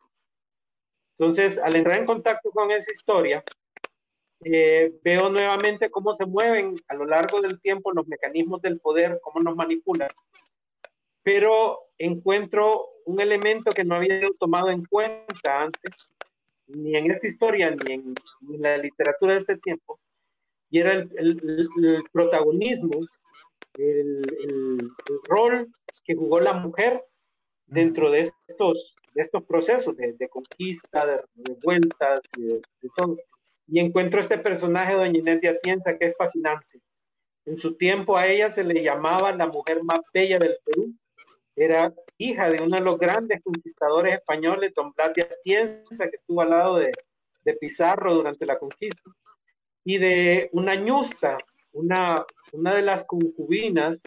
Entonces, 1.17 1.57
al 1.57 1.75
entrar 1.75 1.99
en 1.99 2.05
contacto 2.05 2.49
con 2.51 2.71
esa 2.71 2.89
historia, 2.93 3.43
eh, 4.45 4.93
veo 5.03 5.29
nuevamente 5.29 5.89
cómo 5.89 6.15
se 6.15 6.25
mueven 6.25 6.77
a 6.87 6.95
lo 6.95 7.05
largo 7.05 7.41
del 7.41 7.59
tiempo 7.59 7.91
los 7.91 8.07
mecanismos 8.07 8.61
del 8.61 8.79
poder, 8.79 9.19
cómo 9.21 9.43
nos 9.43 9.57
manipulan, 9.57 10.07
pero 11.23 11.81
encuentro 11.97 12.87
un 13.05 13.19
elemento 13.19 13.73
que 13.73 13.83
no 13.83 13.95
había 13.95 14.21
tomado 14.39 14.69
en 14.69 14.85
cuenta 14.85 15.63
antes, 15.63 16.09
ni 16.67 16.95
en 16.95 17.11
esta 17.11 17.27
historia, 17.27 17.71
ni 17.71 17.95
en, 17.95 18.15
la 18.59 18.77
literatura 18.77 19.33
de 19.33 19.39
este 19.39 19.57
tiempo, 19.57 19.99
y 20.69 20.79
era 20.79 20.93
el, 20.93 21.09
el 21.17 22.03
protagonismo 22.13 23.01
el, 23.77 24.91
rol 25.27 25.71
que 26.03 26.15
jugó 26.15 26.39
la 26.39 26.53
mujer 26.53 27.03
dentro 27.65 28.11
de 28.11 28.31
estos, 28.47 28.95
de 29.13 29.21
estos 29.21 29.43
procesos 29.43 29.95
de, 29.97 30.29
conquista, 30.29 31.05
de 31.05 31.21
revueltas, 31.35 32.21
de, 32.37 32.61
de, 32.81 32.89
todo. 32.95 33.17
Y 33.67 33.79
encuentro 33.79 34.21
este 34.21 34.37
personaje, 34.37 34.93
doña 34.93 35.17
Inés 35.17 35.41
de 35.41 35.49
Atienza, 35.49 35.97
que 35.97 36.07
es 36.07 36.17
fascinante. 36.17 36.79
En 37.45 37.57
su 37.57 37.75
tiempo 37.75 38.17
a 38.17 38.27
ella 38.27 38.49
se 38.49 38.63
le 38.63 38.81
llamaba 38.83 39.31
la 39.31 39.47
mujer 39.47 39.83
más 39.83 40.01
bella 40.13 40.39
del 40.39 40.57
Perú. 40.63 40.93
Era 41.55 41.93
hija 42.17 42.49
de 42.49 42.61
uno 42.61 42.75
de 42.75 42.83
los 42.83 42.97
grandes 42.97 43.41
conquistadores 43.43 44.15
españoles, 44.15 44.73
don 44.75 44.91
Blas 44.93 45.13
de 45.13 45.23
Atienza, 45.23 46.09
que 46.09 46.17
estuvo 46.17 46.41
al 46.41 46.49
lado 46.49 46.77
de, 46.77 46.91
de 47.45 47.53
Pizarro 47.53 48.13
durante 48.13 48.45
la 48.45 48.57
conquista, 48.59 49.09
y 49.83 49.99
de 49.99 50.49
una 50.51 50.75
ñusta, 50.75 51.37
una, 51.75 52.25
una 52.53 52.73
de 52.73 52.81
las 52.81 53.03
concubinas 53.03 54.01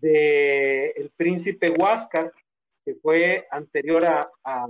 del 0.00 0.92
el 0.96 1.10
príncipe 1.16 1.70
Huáscar, 1.70 2.32
que 2.84 2.94
fue 2.96 3.46
anterior 3.50 4.04
a, 4.04 4.30
a, 4.44 4.68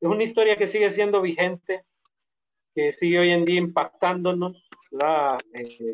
es 0.00 0.08
una 0.08 0.22
historia 0.22 0.56
que 0.56 0.66
sigue 0.66 0.90
siendo 0.90 1.20
vigente, 1.20 1.84
que 2.74 2.92
sigue 2.92 3.20
hoy 3.20 3.30
en 3.30 3.44
día 3.44 3.58
impactándonos, 3.58 4.68
eh, 5.54 5.92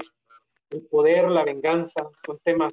el 0.71 0.83
poder, 0.87 1.29
la 1.31 1.45
venganza, 1.45 2.09
son 2.25 2.39
temas 2.45 2.73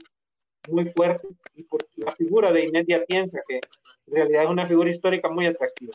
muy 0.70 0.90
fuertes, 0.90 1.32
y 1.54 1.64
por 1.64 1.86
la 1.96 2.12
figura 2.14 2.52
de 2.52 2.66
Inés 2.66 2.88
de 2.88 2.96
Atienza, 2.96 3.40
que 3.48 3.56
en 4.08 4.14
realidad 4.14 4.44
es 4.44 4.50
una 4.50 4.68
figura 4.68 4.90
histórica 4.90 5.30
muy 5.30 5.46
atractiva. 5.46 5.94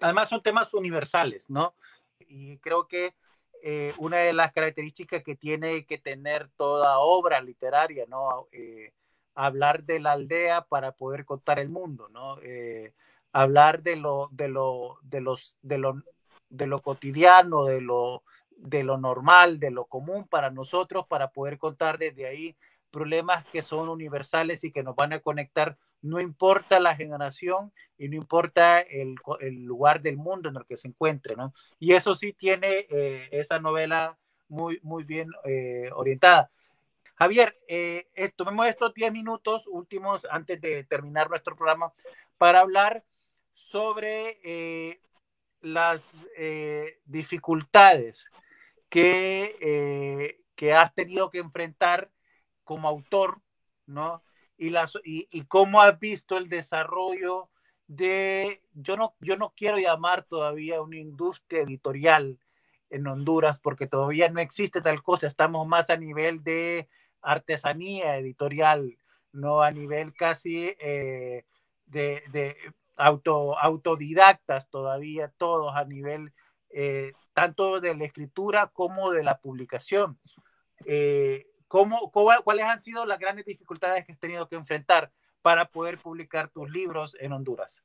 Además 0.00 0.28
son 0.28 0.42
temas 0.42 0.72
universales, 0.74 1.48
¿no? 1.48 1.74
Y 2.18 2.58
creo 2.58 2.86
que 2.88 3.14
eh, 3.62 3.94
una 3.98 4.18
de 4.18 4.32
las 4.32 4.52
características 4.52 5.22
que 5.22 5.36
tiene 5.36 5.86
que 5.86 5.98
tener 5.98 6.50
toda 6.56 6.98
obra 6.98 7.40
literaria, 7.40 8.04
¿no? 8.08 8.48
Eh, 8.52 8.92
hablar 9.34 9.84
de 9.84 10.00
la 10.00 10.12
aldea 10.12 10.62
para 10.62 10.92
poder 10.92 11.24
contar 11.24 11.58
el 11.58 11.68
mundo, 11.68 12.08
¿no? 12.08 12.38
Eh, 12.42 12.92
hablar 13.32 13.82
de 13.82 13.96
lo, 13.96 14.28
de 14.32 14.48
lo, 14.48 14.98
de 15.02 15.20
los, 15.20 15.58
de 15.62 15.78
lo, 15.78 16.02
de 16.48 16.66
lo 16.66 16.82
cotidiano, 16.82 17.64
de 17.64 17.80
lo, 17.80 18.22
de 18.50 18.84
lo 18.84 18.96
normal, 18.96 19.58
de 19.58 19.70
lo 19.70 19.86
común 19.86 20.26
para 20.28 20.50
nosotros, 20.50 21.06
para 21.08 21.30
poder 21.30 21.58
contar 21.58 21.98
desde 21.98 22.26
ahí 22.26 22.56
problemas 22.90 23.44
que 23.46 23.62
son 23.62 23.88
universales 23.88 24.62
y 24.62 24.70
que 24.70 24.84
nos 24.84 24.94
van 24.94 25.12
a 25.12 25.18
conectar, 25.18 25.76
no 26.00 26.20
importa 26.20 26.78
la 26.78 26.94
generación 26.94 27.72
y 27.98 28.08
no 28.08 28.16
importa 28.16 28.80
el, 28.80 29.16
el 29.40 29.64
lugar 29.64 30.00
del 30.00 30.16
mundo 30.16 30.48
en 30.48 30.56
el 30.56 30.64
que 30.64 30.76
se 30.76 30.86
encuentre, 30.86 31.34
¿no? 31.34 31.52
Y 31.80 31.94
eso 31.94 32.14
sí 32.14 32.32
tiene 32.32 32.86
eh, 32.88 33.28
esa 33.32 33.58
novela 33.58 34.16
muy, 34.48 34.78
muy 34.82 35.02
bien 35.02 35.28
eh, 35.44 35.90
orientada. 35.92 36.50
Javier, 37.16 37.58
eh, 37.68 38.06
tomemos 38.36 38.66
estos 38.66 38.92
10 38.94 39.12
minutos 39.12 39.66
últimos 39.66 40.26
antes 40.30 40.60
de 40.60 40.84
terminar 40.84 41.28
nuestro 41.30 41.56
programa 41.56 41.92
para 42.38 42.60
hablar 42.60 43.04
sobre 43.52 45.00
las 45.60 46.26
dificultades 47.04 48.28
que, 48.88 50.36
que 50.56 50.72
has 50.74 50.92
tenido 50.94 51.30
que 51.30 51.38
enfrentar 51.38 52.10
como 52.64 52.88
autor, 52.88 53.40
¿no? 53.86 54.22
Y, 54.56 54.70
las, 54.70 54.98
y, 55.04 55.44
cómo 55.44 55.80
has 55.80 55.98
visto 55.98 56.36
el 56.36 56.48
desarrollo 56.48 57.50
de, 57.86 58.62
yo 58.72 58.96
no, 58.96 59.14
yo 59.20 59.36
no 59.36 59.52
quiero 59.56 59.78
llamar 59.78 60.24
todavía 60.24 60.80
una 60.80 60.96
industria 60.96 61.62
editorial 61.62 62.38
en 62.90 63.06
Honduras, 63.06 63.58
porque 63.58 63.86
todavía 63.86 64.28
no 64.28 64.40
existe 64.40 64.80
tal 64.80 65.02
cosa, 65.02 65.26
estamos 65.26 65.66
más 65.66 65.90
a 65.90 65.96
nivel 65.96 66.42
de 66.44 66.88
artesanía 67.24 68.16
editorial, 68.16 68.96
no 69.32 69.62
a 69.62 69.70
nivel 69.70 70.14
casi 70.14 70.74
eh, 70.78 71.44
de, 71.86 72.56
auto, 72.96 73.58
autodidactas 73.58 74.68
todavía, 74.68 75.32
todos 75.36 75.74
a 75.74 75.84
nivel 75.84 76.32
eh, 76.70 77.12
tanto 77.32 77.80
de 77.80 77.94
la 77.94 78.04
escritura 78.04 78.68
como 78.68 79.10
de 79.10 79.24
la 79.24 79.38
publicación. 79.38 80.18
Eh, 80.86 81.46
¿Cómo, 81.68 82.12
cuáles 82.12 82.64
han 82.66 82.80
sido 82.80 83.04
las 83.04 83.18
grandes 83.18 83.46
dificultades 83.46 84.04
que 84.04 84.12
has 84.12 84.18
tenido 84.18 84.48
que 84.48 84.54
enfrentar 84.54 85.10
para 85.42 85.64
poder 85.66 85.98
publicar 85.98 86.48
tus 86.48 86.70
libros 86.70 87.16
en 87.18 87.32
Honduras? 87.32 87.82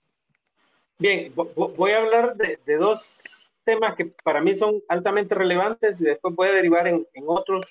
Bien, 1.00 1.34
voy 1.34 1.92
a 1.92 1.98
hablar 1.98 2.36
de, 2.36 2.60
dos 2.78 3.52
temas 3.64 3.96
que 3.96 4.06
para 4.24 4.42
mí 4.42 4.54
son 4.54 4.84
altamente 4.90 5.34
relevantes 5.34 6.00
y 6.02 6.04
después 6.06 6.36
voy 6.36 6.50
a 6.50 6.54
derivar 6.54 6.88
en, 6.88 7.06
otros 7.26 7.66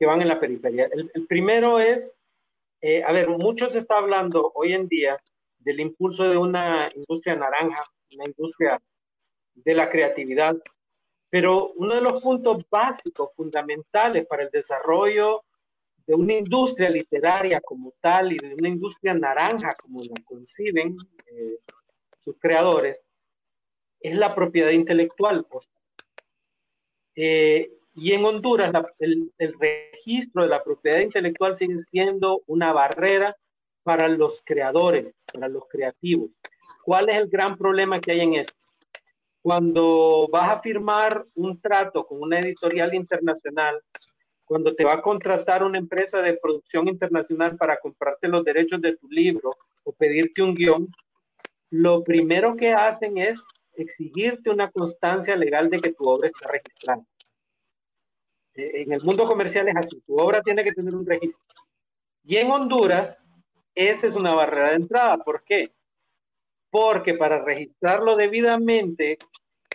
que 0.00 0.06
van 0.06 0.22
en 0.22 0.28
la 0.28 0.40
periferia. 0.40 0.88
El, 0.90 1.26
primero 1.26 1.78
es, 1.78 2.16
eh, 2.80 3.04
a 3.04 3.12
ver, 3.12 3.28
mucho 3.28 3.68
se 3.68 3.80
está 3.80 3.98
hablando 3.98 4.50
hoy 4.54 4.72
en 4.72 4.88
día 4.88 5.22
del 5.58 5.78
impulso 5.78 6.24
de 6.24 6.38
una 6.38 6.88
industria 6.96 7.36
naranja, 7.36 7.84
una 8.14 8.24
industria 8.24 8.82
de 9.52 9.74
la 9.74 9.90
creatividad, 9.90 10.56
pero 11.28 11.72
uno 11.72 11.94
de 11.94 12.00
los 12.00 12.22
puntos 12.22 12.64
básicos, 12.70 13.28
fundamentales 13.36 14.26
para 14.26 14.44
el 14.44 14.50
desarrollo 14.50 15.44
de 16.06 16.14
una 16.14 16.32
industria 16.32 16.88
literaria 16.88 17.60
como 17.60 17.92
tal 18.00 18.32
y 18.32 18.38
de 18.38 18.54
una 18.54 18.70
industria 18.70 19.12
naranja 19.12 19.74
como 19.74 20.02
la 20.02 20.24
conciben 20.24 20.96
eh, 21.26 21.58
sus 22.24 22.38
creadores, 22.38 23.04
es 24.00 24.16
la 24.16 24.34
propiedad 24.34 24.70
intelectual. 24.70 25.46
Eh, 27.14 27.79
y 27.94 28.12
en 28.12 28.24
Honduras 28.24 28.72
el, 28.98 29.32
el, 29.38 29.54
registro 29.58 30.42
de 30.42 30.48
la 30.48 30.62
propiedad 30.62 31.00
intelectual 31.00 31.56
sigue 31.56 31.78
siendo 31.78 32.42
una 32.46 32.72
barrera 32.72 33.36
para 33.82 34.08
los 34.08 34.42
creadores, 34.44 35.20
para 35.32 35.48
los 35.48 35.64
creativos. 35.68 36.30
¿Cuál 36.84 37.08
es 37.08 37.16
el 37.16 37.28
gran 37.28 37.56
problema 37.56 38.00
que 38.00 38.12
hay 38.12 38.20
en 38.20 38.34
esto? 38.34 38.54
cuando 39.42 40.28
vas 40.30 40.50
a 40.50 40.60
firmar 40.60 41.24
un 41.34 41.60
trato 41.60 42.06
con 42.06 42.20
una 42.20 42.40
editorial 42.40 42.94
internacional, 42.94 43.80
cuando 44.44 44.74
te 44.74 44.84
va 44.84 44.94
a 44.94 45.02
contratar 45.02 45.64
una 45.64 45.78
empresa 45.78 46.20
de 46.20 46.38
producción 46.40 46.88
internacional 46.88 47.56
para 47.56 47.78
comprarte 47.78 48.28
los 48.28 48.44
derechos 48.44 48.80
de 48.80 48.96
tu 48.96 49.08
libro 49.08 49.50
o 49.84 49.92
pedirte 49.92 50.42
un 50.42 50.54
guion, 50.54 50.88
lo 51.70 52.02
primero 52.02 52.56
que 52.56 52.72
hacen 52.72 53.16
es 53.16 53.42
exigirte 53.74 54.50
una 54.50 54.70
constancia 54.70 55.36
legal 55.36 55.70
de 55.70 55.80
que 55.80 55.92
tu 55.92 56.04
obra 56.04 56.26
está 56.26 56.48
registrada. 56.48 57.02
En 58.54 58.92
el 58.92 59.02
mundo 59.02 59.26
comercial 59.26 59.68
es 59.68 59.76
así, 59.76 60.00
tu 60.00 60.16
obra 60.16 60.42
tiene 60.42 60.64
que 60.64 60.72
tener 60.72 60.94
un 60.94 61.06
registro. 61.06 61.40
Y 62.24 62.36
en 62.36 62.50
Honduras, 62.50 63.18
esa 63.74 64.06
es 64.06 64.16
una 64.16 64.34
barrera 64.34 64.70
de 64.70 64.76
entrada. 64.76 65.18
¿Por 65.18 65.42
qué? 65.44 65.72
porque 66.70 67.14
para 67.14 67.44
registrarlo 67.44 68.16
debidamente, 68.16 69.18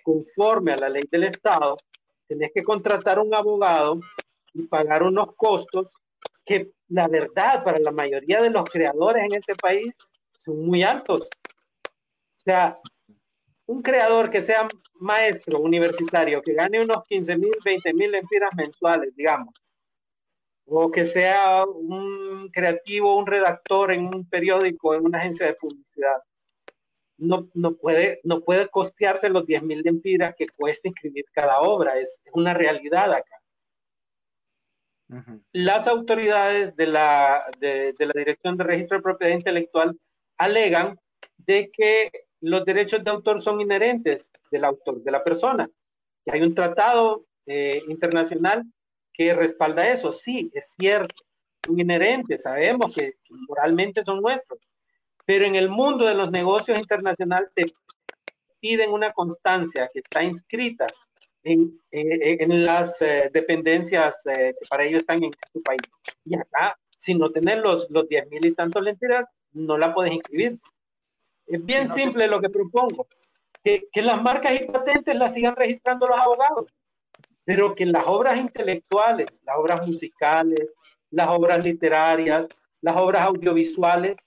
conforme 0.04 0.72
a 0.74 0.78
la 0.78 0.90
ley 0.90 1.04
del 1.12 1.26
Estado, 1.26 1.78
tenés 2.28 2.52
que 2.54 2.64
contratar 2.64 3.20
un 3.20 3.36
abogado 3.36 4.00
y 4.54 4.64
pagar 4.64 5.04
unos 5.04 5.36
costos 5.36 5.94
que 6.46 6.72
la 6.88 7.08
verdad 7.08 7.64
para 7.64 7.80
la 7.80 7.92
mayoría 7.92 8.42
de 8.42 8.50
los 8.50 8.64
creadores 8.66 9.26
en 9.26 9.34
este 9.36 9.56
país 9.56 9.98
son 10.34 10.66
muy 10.66 10.84
altos. 10.84 11.24
O 11.24 12.42
sea, 12.46 12.76
un 13.66 13.82
creador 13.82 14.30
que 14.30 14.42
sea 14.42 14.68
maestro 15.00 15.60
universitario, 15.60 16.41
que 16.41 16.54
gane 16.54 16.82
unos 16.82 17.04
15 17.08 17.38
mil, 17.38 17.54
20 17.64 17.93
mil 17.93 18.12
lempiras 18.12 18.52
mensuales, 18.56 19.16
digamos, 19.16 19.54
o 20.66 20.91
que 20.91 21.06
sea 21.06 21.66
un 21.66 22.50
creativo, 22.52 23.18
un 23.18 23.28
redactor 23.28 23.91
en 23.91 24.06
un 24.06 24.28
periódico, 24.28 24.96
en 24.96 25.06
una 25.06 25.20
agencia 25.20 25.46
de 25.46 25.54
publicidad, 25.54 26.18
no, 27.18 27.50
no, 27.54 27.76
puede, 27.76 28.20
no 28.24 28.41
puede 28.41 28.68
costearse 28.68 29.30
los 29.30 29.46
10 29.46 29.64
mil 29.64 29.82
lempiras 29.82 30.36
que 30.38 30.48
cuesta 30.48 30.88
inscribir 30.88 31.26
cada 31.32 31.62
obra, 31.62 31.98
es, 31.98 32.20
una 32.34 32.54
realidad 32.54 33.14
acá. 33.14 33.41
Las 35.52 35.88
autoridades 35.88 36.76
de 36.76 36.88
la, 36.88 37.46
de, 37.60 37.93
de 37.93 38.06
la 38.08 38.14
Dirección 38.16 38.58
de 38.58 38.64
Registro 38.64 38.98
de 38.98 39.04
Propiedad 39.04 39.36
Intelectual 39.36 39.98
alegan 40.38 41.00
de 41.38 41.70
que 41.72 42.25
los 42.46 42.64
derechos 42.66 43.04
de 43.04 43.12
autor 43.12 43.41
son 43.41 43.60
inherentes 43.60 44.32
del 44.52 44.66
autor, 44.66 45.02
de 45.02 45.12
la 45.12 45.24
persona. 45.24 45.70
Y 46.26 46.32
hay 46.32 46.41
un 46.41 46.54
tratado 46.54 47.26
eh, 47.46 47.82
internacional 47.88 48.64
que 49.12 49.34
respalda 49.34 49.89
eso. 49.89 50.14
Sí, 50.14 50.52
es 50.54 50.74
cierto, 50.78 51.16
son 51.66 51.80
inherentes, 51.80 52.43
sabemos 52.43 52.93
que 52.93 53.16
moralmente 53.48 54.04
son 54.04 54.22
nuestros, 54.22 54.60
pero 55.26 55.46
en 55.46 55.56
el 55.56 55.70
mundo 55.70 56.06
de 56.06 56.16
los 56.16 56.30
negocios 56.32 56.78
internacionales 56.78 57.50
te 57.56 57.66
piden 58.60 58.91
una 58.91 59.12
constancia 59.12 59.89
que 59.91 60.00
está 60.00 60.24
inscrita 60.24 60.88
en, 61.43 61.80
en, 61.91 62.66
las 62.66 63.02
eh, 63.02 63.30
dependencias 63.32 64.16
eh, 64.26 64.56
que 64.60 64.68
para 64.68 64.84
ellos 64.84 65.02
están 65.02 65.24
en 65.24 65.32
tu 65.54 65.62
país. 65.62 65.82
Y 66.26 66.36
acá, 66.36 66.78
si 66.98 67.14
no 67.14 67.32
tenés 67.32 67.60
los, 67.60 67.89
los 67.89 68.08
10 68.08 68.30
mil 68.30 68.46
y 68.46 68.54
tantos 68.54 68.84
lentiras, 68.84 69.28
no 69.52 69.78
la 69.78 69.93
puedes 69.93 70.14
inscribir. 70.14 70.60
Es 71.48 71.64
bien 71.64 71.89
simple 71.89 72.28
lo 72.28 72.41
que 72.41 72.50
propongo, 72.50 73.08
que, 73.64 73.88
que 73.91 74.02
las 74.02 74.22
marcas 74.22 74.60
y 74.60 74.66
patentes 74.66 75.16
las 75.16 75.34
sigan 75.34 75.56
registrando 75.56 76.08
los 76.08 76.20
abogados, 76.20 76.74
pero 77.43 77.76
que 77.76 77.86
las 77.86 78.04
obras 78.08 78.38
intelectuales, 78.38 79.41
las 79.43 79.58
obras 79.58 79.88
musicales, 79.88 80.72
las 81.12 81.28
obras 81.30 81.64
literarias, 81.64 82.48
las 82.82 82.96
obras 82.98 83.22
audiovisuales, 83.24 84.18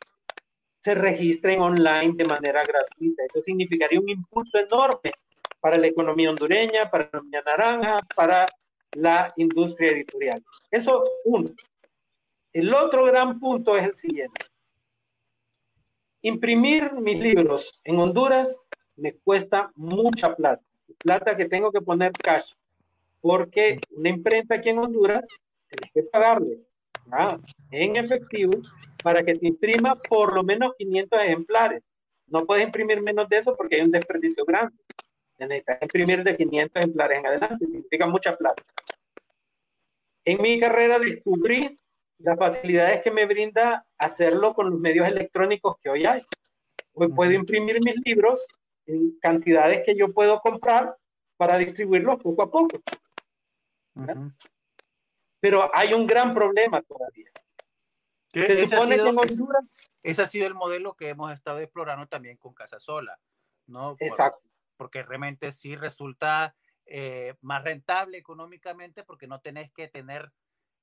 se 0.83 0.95
registren 0.95 1.61
online 1.61 2.15
de 2.15 2.25
manera 2.25 2.65
gratuita. 2.65 3.23
Eso 3.25 3.43
significaría 3.43 4.01
un 4.01 4.09
impulso 4.09 4.59
enorme 4.59 5.13
para 5.61 5.77
la 5.77 5.89
economía 5.89 6.31
hondureña, 6.31 6.91
para 6.91 7.05
la 7.05 7.09
economía 7.09 7.43
naranja, 7.45 8.01
para 8.15 8.47
la 8.93 9.33
industria 9.37 9.91
editorial. 9.91 10.43
Eso 10.71 11.05
uno. 11.25 11.51
El 12.53 12.73
otro 12.73 13.05
gran 13.05 13.39
punto 13.39 13.77
es 13.77 13.85
el 13.85 13.97
siguiente. 13.97 14.47
Imprimir 16.23 16.93
mis 16.95 17.21
libros 17.21 17.81
en 17.85 17.99
Honduras 18.01 18.65
me 18.97 19.15
cuesta 19.19 19.71
mucha 19.77 20.35
plata. 20.35 20.63
Plata 20.99 21.37
que 21.37 21.47
tengo 21.47 21.71
que 21.71 21.81
poner 21.81 22.13
cash. 22.13 22.53
Porque 23.21 23.81
una 23.91 24.09
imprenta 24.09 24.57
aquí 24.57 24.71
en 24.71 24.79
Honduras 24.79 25.27
tienes 25.69 25.93
que 25.93 26.03
pagarle 26.05 26.59
en 27.71 27.97
efectivo 27.97 28.53
para 29.03 29.23
que 29.23 29.35
te 29.35 29.47
imprima 29.47 29.95
por 30.09 30.35
lo 30.35 30.43
menos 30.43 30.73
500 30.77 31.23
ejemplares. 31.23 31.89
No 32.27 32.45
puedes 32.45 32.65
imprimir 32.65 33.01
menos 33.01 33.29
de 33.29 33.39
eso 33.39 33.57
porque 33.57 33.77
hay 33.77 33.83
un 33.83 33.91
desperdicio 33.91 34.45
grande. 34.45 34.77
Necesitas 35.39 35.79
imprimir 35.83 36.25
de 36.25 36.37
500 36.37 36.77
ejemplares 36.77 37.19
en 37.19 37.27
adelante, 37.27 37.67
significa 37.71 38.07
mucha 38.07 38.37
plata. 38.37 38.63
En 40.25 40.43
mi 40.43 40.59
carrera 40.59 40.99
descubrí 40.99 41.77
las 42.19 42.37
facilidades 42.37 43.03
que 43.03 43.11
me 43.11 43.27
brinda 43.27 43.87
hacerlo 43.97 44.55
con 44.55 44.71
los 44.71 44.81
medios 44.81 45.07
electrónicos 45.07 45.77
que 45.79 45.89
hoy 45.89 46.05
hay. 46.05 46.23
Hoy 46.93 47.09
puedo 47.09 47.33
imprimir 47.33 47.79
mis 47.85 47.97
libros 48.05 48.47
en 48.87 49.19
cantidades 49.21 49.83
que 49.85 49.95
yo 49.97 50.13
puedo 50.13 50.41
comprar 50.41 50.97
para 51.37 51.59
distribuirlos 51.59 52.21
poco 52.21 52.43
a 52.43 52.51
poco. 52.51 52.83
Pero 55.41 55.71
hay 55.73 55.95
un 55.95 56.07
gran 56.07 56.35
problema 56.35 56.83
todavía. 56.83 57.31
Se 58.33 58.67
supone 58.67 58.97
que 58.97 59.09
en 59.09 59.19
Honduras... 59.19 59.65
Ese 60.03 60.23
ha 60.23 60.27
sido 60.27 60.47
el 60.47 60.55
modelo 60.55 60.95
que 60.95 61.11
hemos 61.11 61.33
estado 61.33 61.59
explorando 61.59 62.07
también 62.07 62.37
con 62.37 62.55
Casa 62.55 62.79
Sola, 62.79 63.19
¿no? 63.67 63.97
Exacto. 63.99 64.41
porque 64.77 65.03
realmente 65.03 65.53
sí 65.53 65.75
resulta 65.75 66.55
eh, 66.87 67.35
más 67.43 67.65
rentable 67.65 68.17
económicamente 68.17 69.03
porque 69.03 69.27
no 69.27 69.41
tenés 69.41 69.73
que 69.73 69.89
tener 69.89 70.33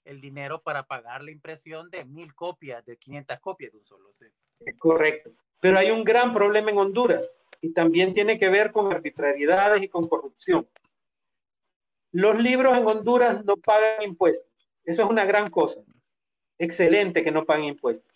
el 0.05 0.21
dinero 0.21 0.61
para 0.61 0.83
pagar 0.83 1.23
la 1.23 1.31
impresión 1.31 1.89
de 1.89 2.05
mil 2.05 2.33
copias, 2.33 2.85
de 2.85 2.97
500 2.97 3.39
copias 3.39 3.71
de 3.71 3.79
un 3.79 3.85
solo. 3.85 4.13
Sí. 4.17 4.25
correcto. 4.77 5.31
Pero 5.59 5.77
hay 5.77 5.91
un 5.91 6.03
gran 6.03 6.33
problema 6.33 6.71
en 6.71 6.77
Honduras 6.77 7.37
y 7.61 7.73
también 7.73 8.13
tiene 8.13 8.37
que 8.37 8.49
ver 8.49 8.71
con 8.71 8.93
arbitrariedades 8.93 9.81
y 9.81 9.89
con 9.89 10.07
corrupción. 10.07 10.67
Los 12.11 12.41
libros 12.41 12.77
en 12.77 12.85
Honduras 12.85 13.43
no 13.43 13.57
pagan 13.57 14.03
impuestos. 14.03 14.49
Eso 14.83 15.03
es 15.03 15.09
una 15.09 15.25
gran 15.25 15.49
cosa. 15.49 15.81
Excelente 16.57 17.23
que 17.23 17.31
no 17.31 17.45
paguen 17.45 17.65
impuestos. 17.65 18.13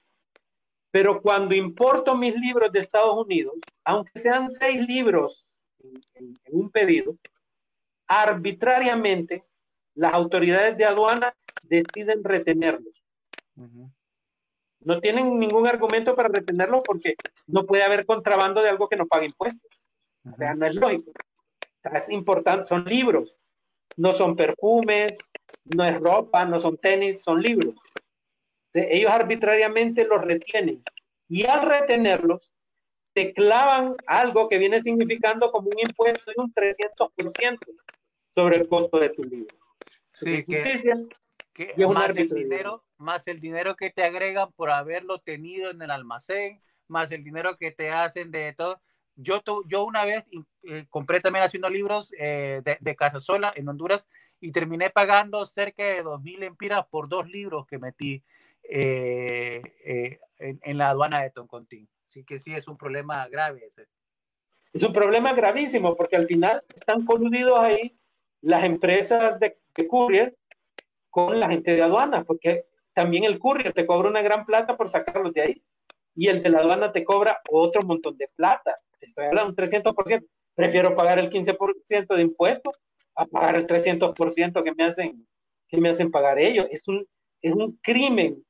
Pero 0.91 1.21
cuando 1.21 1.55
importo 1.55 2.15
mis 2.15 2.35
libros 2.35 2.71
de 2.71 2.79
Estados 2.79 3.15
Unidos, 3.15 3.55
aunque 3.83 4.19
sean 4.19 4.47
seis 4.47 4.87
libros 4.87 5.45
en 6.15 6.37
un 6.51 6.69
pedido, 6.69 7.17
arbitrariamente 8.07 9.43
las 9.93 10.13
autoridades 10.13 10.77
de 10.77 10.85
aduana 10.85 11.35
deciden 11.63 12.23
retenerlos. 12.23 12.93
No 14.81 15.01
tienen 15.01 15.37
ningún 15.39 15.67
argumento 15.67 16.15
para 16.15 16.29
retenerlos 16.29 16.81
porque 16.85 17.15
no 17.47 17.65
puede 17.65 17.83
haber 17.83 18.05
contrabando 18.05 18.61
de 18.61 18.69
algo 18.69 18.87
que 18.87 18.95
no 18.95 19.07
paga 19.07 19.25
impuestos. 19.25 19.69
O 20.31 20.35
sea, 20.37 20.55
no 20.55 20.65
es 20.65 20.75
lógico. 20.75 21.11
Es 21.83 22.09
importante, 22.09 22.67
son 22.67 22.85
libros, 22.85 23.35
no 23.97 24.13
son 24.13 24.35
perfumes, 24.35 25.17
no 25.75 25.83
es 25.83 25.99
ropa, 25.99 26.45
no 26.45 26.59
son 26.59 26.77
tenis, 26.77 27.21
son 27.21 27.41
libros. 27.41 27.75
ellos 28.73 29.11
arbitrariamente 29.11 30.05
los 30.05 30.21
retienen 30.21 30.81
y 31.27 31.45
al 31.45 31.67
retenerlos 31.67 32.51
te 33.13 33.33
clavan 33.33 33.95
algo 34.05 34.47
que 34.47 34.57
viene 34.57 34.81
significando 34.81 35.51
como 35.51 35.69
un 35.69 35.79
impuesto 35.79 36.31
de 36.31 36.41
un 36.41 36.53
300% 36.53 37.57
sobre 38.31 38.57
el 38.57 38.67
costo 38.67 38.99
de 38.99 39.09
tu 39.09 39.23
libro. 39.23 39.55
Sí, 40.13 40.43
que, 40.45 40.93
más, 41.93 42.15
el 42.15 42.29
dinero, 42.29 42.83
más 42.97 43.27
el 43.27 43.39
dinero 43.39 43.75
que 43.75 43.89
te 43.89 44.03
agregan 44.03 44.51
por 44.53 44.69
haberlo 44.69 45.19
tenido 45.19 45.71
en 45.71 45.81
el 45.81 45.91
almacén, 45.91 46.61
más 46.87 47.11
el 47.11 47.23
dinero 47.23 47.57
que 47.57 47.71
te 47.71 47.91
hacen 47.91 48.31
de 48.31 48.53
todo. 48.53 48.81
Yo, 49.15 49.41
yo 49.67 49.83
una 49.83 50.05
vez 50.05 50.23
eh, 50.63 50.85
compré 50.89 51.19
también 51.19 51.43
haciendo 51.43 51.69
libros 51.69 52.13
eh, 52.17 52.61
de, 52.63 52.95
Casa 52.95 53.19
Sola 53.19 53.51
en 53.55 53.67
Honduras 53.67 54.07
y 54.39 54.51
terminé 54.51 54.89
pagando 54.89 55.45
cerca 55.45 55.83
de 55.83 56.03
2.000 56.03 56.43
empiras 56.43 56.85
por 56.87 57.09
dos 57.09 57.29
libros 57.29 57.67
que 57.67 57.79
metí 57.79 58.23
eh, 58.63 59.61
en, 60.39 60.59
en, 60.63 60.77
la 60.77 60.89
aduana 60.89 61.21
de 61.21 61.31
Toncontín. 61.31 61.89
Así 62.07 62.23
que 62.23 62.39
sí, 62.39 62.53
es 62.53 62.67
un 62.69 62.77
problema 62.77 63.27
grave 63.27 63.65
ese. 63.65 63.87
Es 64.71 64.83
un 64.83 64.93
problema 64.93 65.33
gravísimo 65.33 65.95
porque 65.97 66.15
al 66.15 66.27
final 66.27 66.61
están 66.75 67.05
coludidos 67.05 67.59
ahí 67.59 67.99
las 68.41 68.63
empresas 68.63 69.39
de, 69.39 69.57
courier 69.87 70.35
con 71.09 71.39
la 71.39 71.49
gente 71.49 71.75
de 71.75 71.81
aduana, 71.81 72.23
porque 72.23 72.65
también 72.93 73.23
el 73.23 73.39
courier 73.39 73.73
te 73.73 73.85
cobra 73.85 74.09
una 74.09 74.21
gran 74.21 74.45
plata 74.45 74.77
por 74.77 74.89
sacarlos 74.89 75.33
de 75.33 75.41
ahí 75.41 75.63
y 76.15 76.27
el 76.27 76.43
de 76.43 76.49
la 76.49 76.59
aduana 76.59 76.91
te 76.91 77.03
cobra 77.03 77.41
otro 77.49 77.81
montón 77.83 78.17
de 78.17 78.27
plata. 78.35 78.77
Estoy 78.99 79.25
hablando 79.25 79.51
un 79.51 79.55
300%. 79.55 80.25
Prefiero 80.55 80.93
pagar 80.95 81.19
el 81.19 81.29
15% 81.29 82.15
de 82.15 82.21
impuestos 82.21 82.75
a 83.15 83.25
pagar 83.25 83.55
el 83.55 83.67
300% 83.67 84.63
que 84.63 84.73
me 84.73 84.83
hacen 84.83 85.25
que 85.69 85.77
me 85.77 85.89
hacen 85.89 86.11
pagar 86.11 86.39
ellos. 86.39 86.67
Es 86.71 86.87
un, 86.87 87.07
es 87.41 87.53
un 87.53 87.79
crimen 87.81 88.43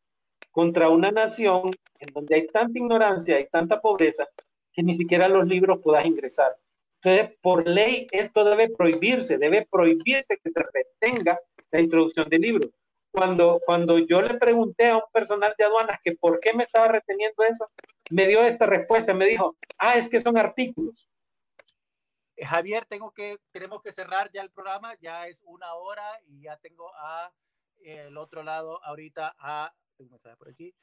contra 0.51 0.89
una 0.89 1.12
nación 1.12 1.76
en 1.99 2.14
donde 2.14 2.36
hay 2.36 2.47
tanta 2.47 2.80
ignorancia 2.80 3.39
y 3.39 3.47
tanta 3.49 3.80
pobreza 3.80 4.28
que 4.74 4.82
ni 4.82 4.95
siquiera 4.95 5.28
los 5.28 5.45
libros 5.45 5.80
puedas 5.84 6.05
ingresar. 6.05 6.55
Entonces, 7.01 7.38
por 7.41 7.68
ley, 7.68 8.07
esto 8.12 8.43
debe 8.43 8.70
prohibirse, 8.70 9.38
debe 9.38 9.68
prohibirse 9.70 10.38
que 10.38 10.49
se 10.49 10.62
retenga 10.74 11.39
la 11.72 11.82
introducción 11.82 12.30
de 12.30 12.39
libros. 12.39 12.72
Cuando, 13.11 13.59
cuando 13.65 13.97
yo 13.97 14.22
le 14.22 14.36
pregunté 14.36 14.89
a 14.89 14.97
un 14.97 15.11
personal 15.11 15.53
de 15.57 15.65
aduanas 15.65 15.99
que 16.03 16.15
por 16.15 16.39
qué 16.39 16.53
me 16.53 16.63
estaba 16.63 16.88
reteniendo 16.88 17.43
eso, 17.43 17.70
me 18.11 18.28
dio 18.28 18.43
esta 18.43 18.65
respuesta, 18.65 19.13
me 19.13 19.26
dijo, 19.26 19.57
ah, 19.78 19.97
es 19.97 20.09
que 20.09 20.22
son 20.22 20.38
artículos. 20.38 21.09
Eh, 22.36 22.45
Javier, 22.45 22.86
tengo 22.86 23.11
que, 23.11 23.38
tenemos 23.51 23.82
que 23.82 23.91
cerrar 23.91 24.30
ya 24.32 24.41
el 24.41 24.51
programa, 24.51 24.95
ya 25.01 25.28
es 25.28 25.39
una 25.43 25.74
hora 25.74 26.20
y 26.26 26.41
ya 26.41 26.57
tengo 26.57 26.91
a 26.95 27.32
el 27.82 28.17
otro 28.17 28.43
lado 28.43 28.84
ahorita 28.84 29.36
a, 29.39 29.74
por 30.38 30.49
aquí, 30.49 30.74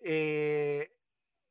eh, 0.00 0.90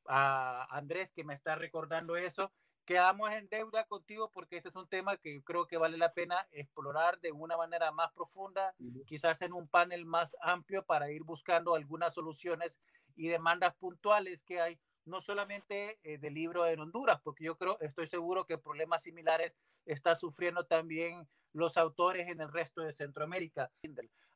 a 0.07 0.67
Andrés 0.75 1.11
que 1.13 1.23
me 1.23 1.33
está 1.33 1.55
recordando 1.55 2.15
eso 2.15 2.51
quedamos 2.85 3.31
en 3.31 3.49
deuda 3.49 3.85
contigo 3.85 4.29
porque 4.31 4.57
este 4.57 4.69
es 4.69 4.75
un 4.75 4.87
tema 4.87 5.17
que 5.17 5.43
creo 5.43 5.67
que 5.67 5.77
vale 5.77 5.97
la 5.97 6.13
pena 6.13 6.47
explorar 6.51 7.19
de 7.19 7.31
una 7.31 7.57
manera 7.57 7.91
más 7.91 8.11
profunda, 8.13 8.73
quizás 9.07 9.41
en 9.41 9.53
un 9.53 9.67
panel 9.67 10.05
más 10.05 10.35
amplio 10.41 10.85
para 10.85 11.11
ir 11.11 11.23
buscando 11.23 11.75
algunas 11.75 12.13
soluciones 12.13 12.77
y 13.15 13.27
demandas 13.27 13.75
puntuales 13.75 14.43
que 14.43 14.61
hay, 14.61 14.79
no 15.05 15.21
solamente 15.21 15.99
eh, 16.03 16.17
del 16.17 16.33
libro 16.33 16.65
en 16.67 16.79
Honduras, 16.79 17.19
porque 17.23 17.45
yo 17.45 17.57
creo, 17.57 17.79
estoy 17.79 18.07
seguro 18.07 18.45
que 18.45 18.57
problemas 18.57 19.03
similares 19.03 19.53
está 19.85 20.15
sufriendo 20.15 20.65
también 20.65 21.27
los 21.53 21.77
autores 21.77 22.27
en 22.27 22.41
el 22.41 22.51
resto 22.51 22.81
de 22.81 22.93
Centroamérica. 22.93 23.71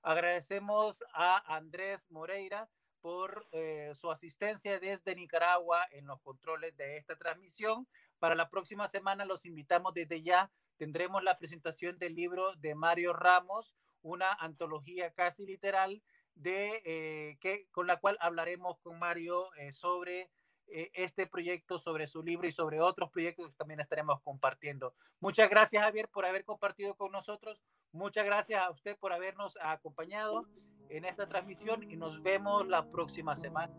Agradecemos 0.02 0.98
a 1.14 1.56
Andrés 1.56 2.00
Moreira 2.10 2.70
por 3.02 3.48
eh, 3.52 3.94
su 3.96 4.12
asistencia 4.12 4.80
desde 4.80 5.16
Nicaragua 5.16 5.86
en 5.92 6.08
los 6.08 6.22
controles 6.22 6.76
de 6.78 6.98
esta 6.98 7.16
transmisión. 7.18 7.88
Para 8.20 8.36
la 8.36 8.50
próxima 8.50 8.88
semana 8.90 9.26
los 9.26 9.46
invitamos 9.46 9.94
desde 9.94 10.22
ya. 10.22 10.52
Tendremos 10.78 11.24
la 11.24 11.38
presentación 11.38 11.98
del 11.98 12.16
libro 12.16 12.54
de 12.58 12.76
Mario 12.76 13.14
Ramos, 13.14 13.74
una 14.02 14.34
antología 14.34 15.12
casi 15.12 15.46
literal 15.46 16.02
de 16.36 16.82
eh, 16.86 17.38
que 17.42 17.68
con 17.72 17.88
la 17.88 17.98
cual 17.98 18.18
hablaremos 18.22 18.80
con 18.80 18.98
Mario 18.98 19.54
eh, 19.56 19.74
sobre 19.74 20.30
eh, 20.68 20.92
este 20.94 21.28
proyecto, 21.28 21.80
sobre 21.80 22.08
su 22.08 22.24
libro 22.24 22.48
y 22.48 22.52
sobre 22.52 22.80
otros 22.80 23.10
proyectos 23.10 23.50
que 23.50 23.58
también 23.58 23.80
estaremos 23.80 24.22
compartiendo. 24.22 24.94
Muchas 25.20 25.50
gracias 25.50 25.84
Javier 25.84 26.08
por 26.10 26.26
haber 26.26 26.46
compartido 26.46 26.96
con 26.96 27.12
nosotros. 27.12 27.62
Muchas 27.92 28.26
gracias 28.26 28.62
a 28.62 28.70
usted 28.70 28.98
por 28.98 29.12
habernos 29.12 29.58
acompañado 29.62 30.46
en 30.90 31.06
esta 31.06 31.28
transmisión 31.28 31.90
y 31.90 31.98
nos 31.98 32.22
vemos 32.22 32.68
la 32.68 32.90
próxima 32.90 33.36
semana. 33.36 33.74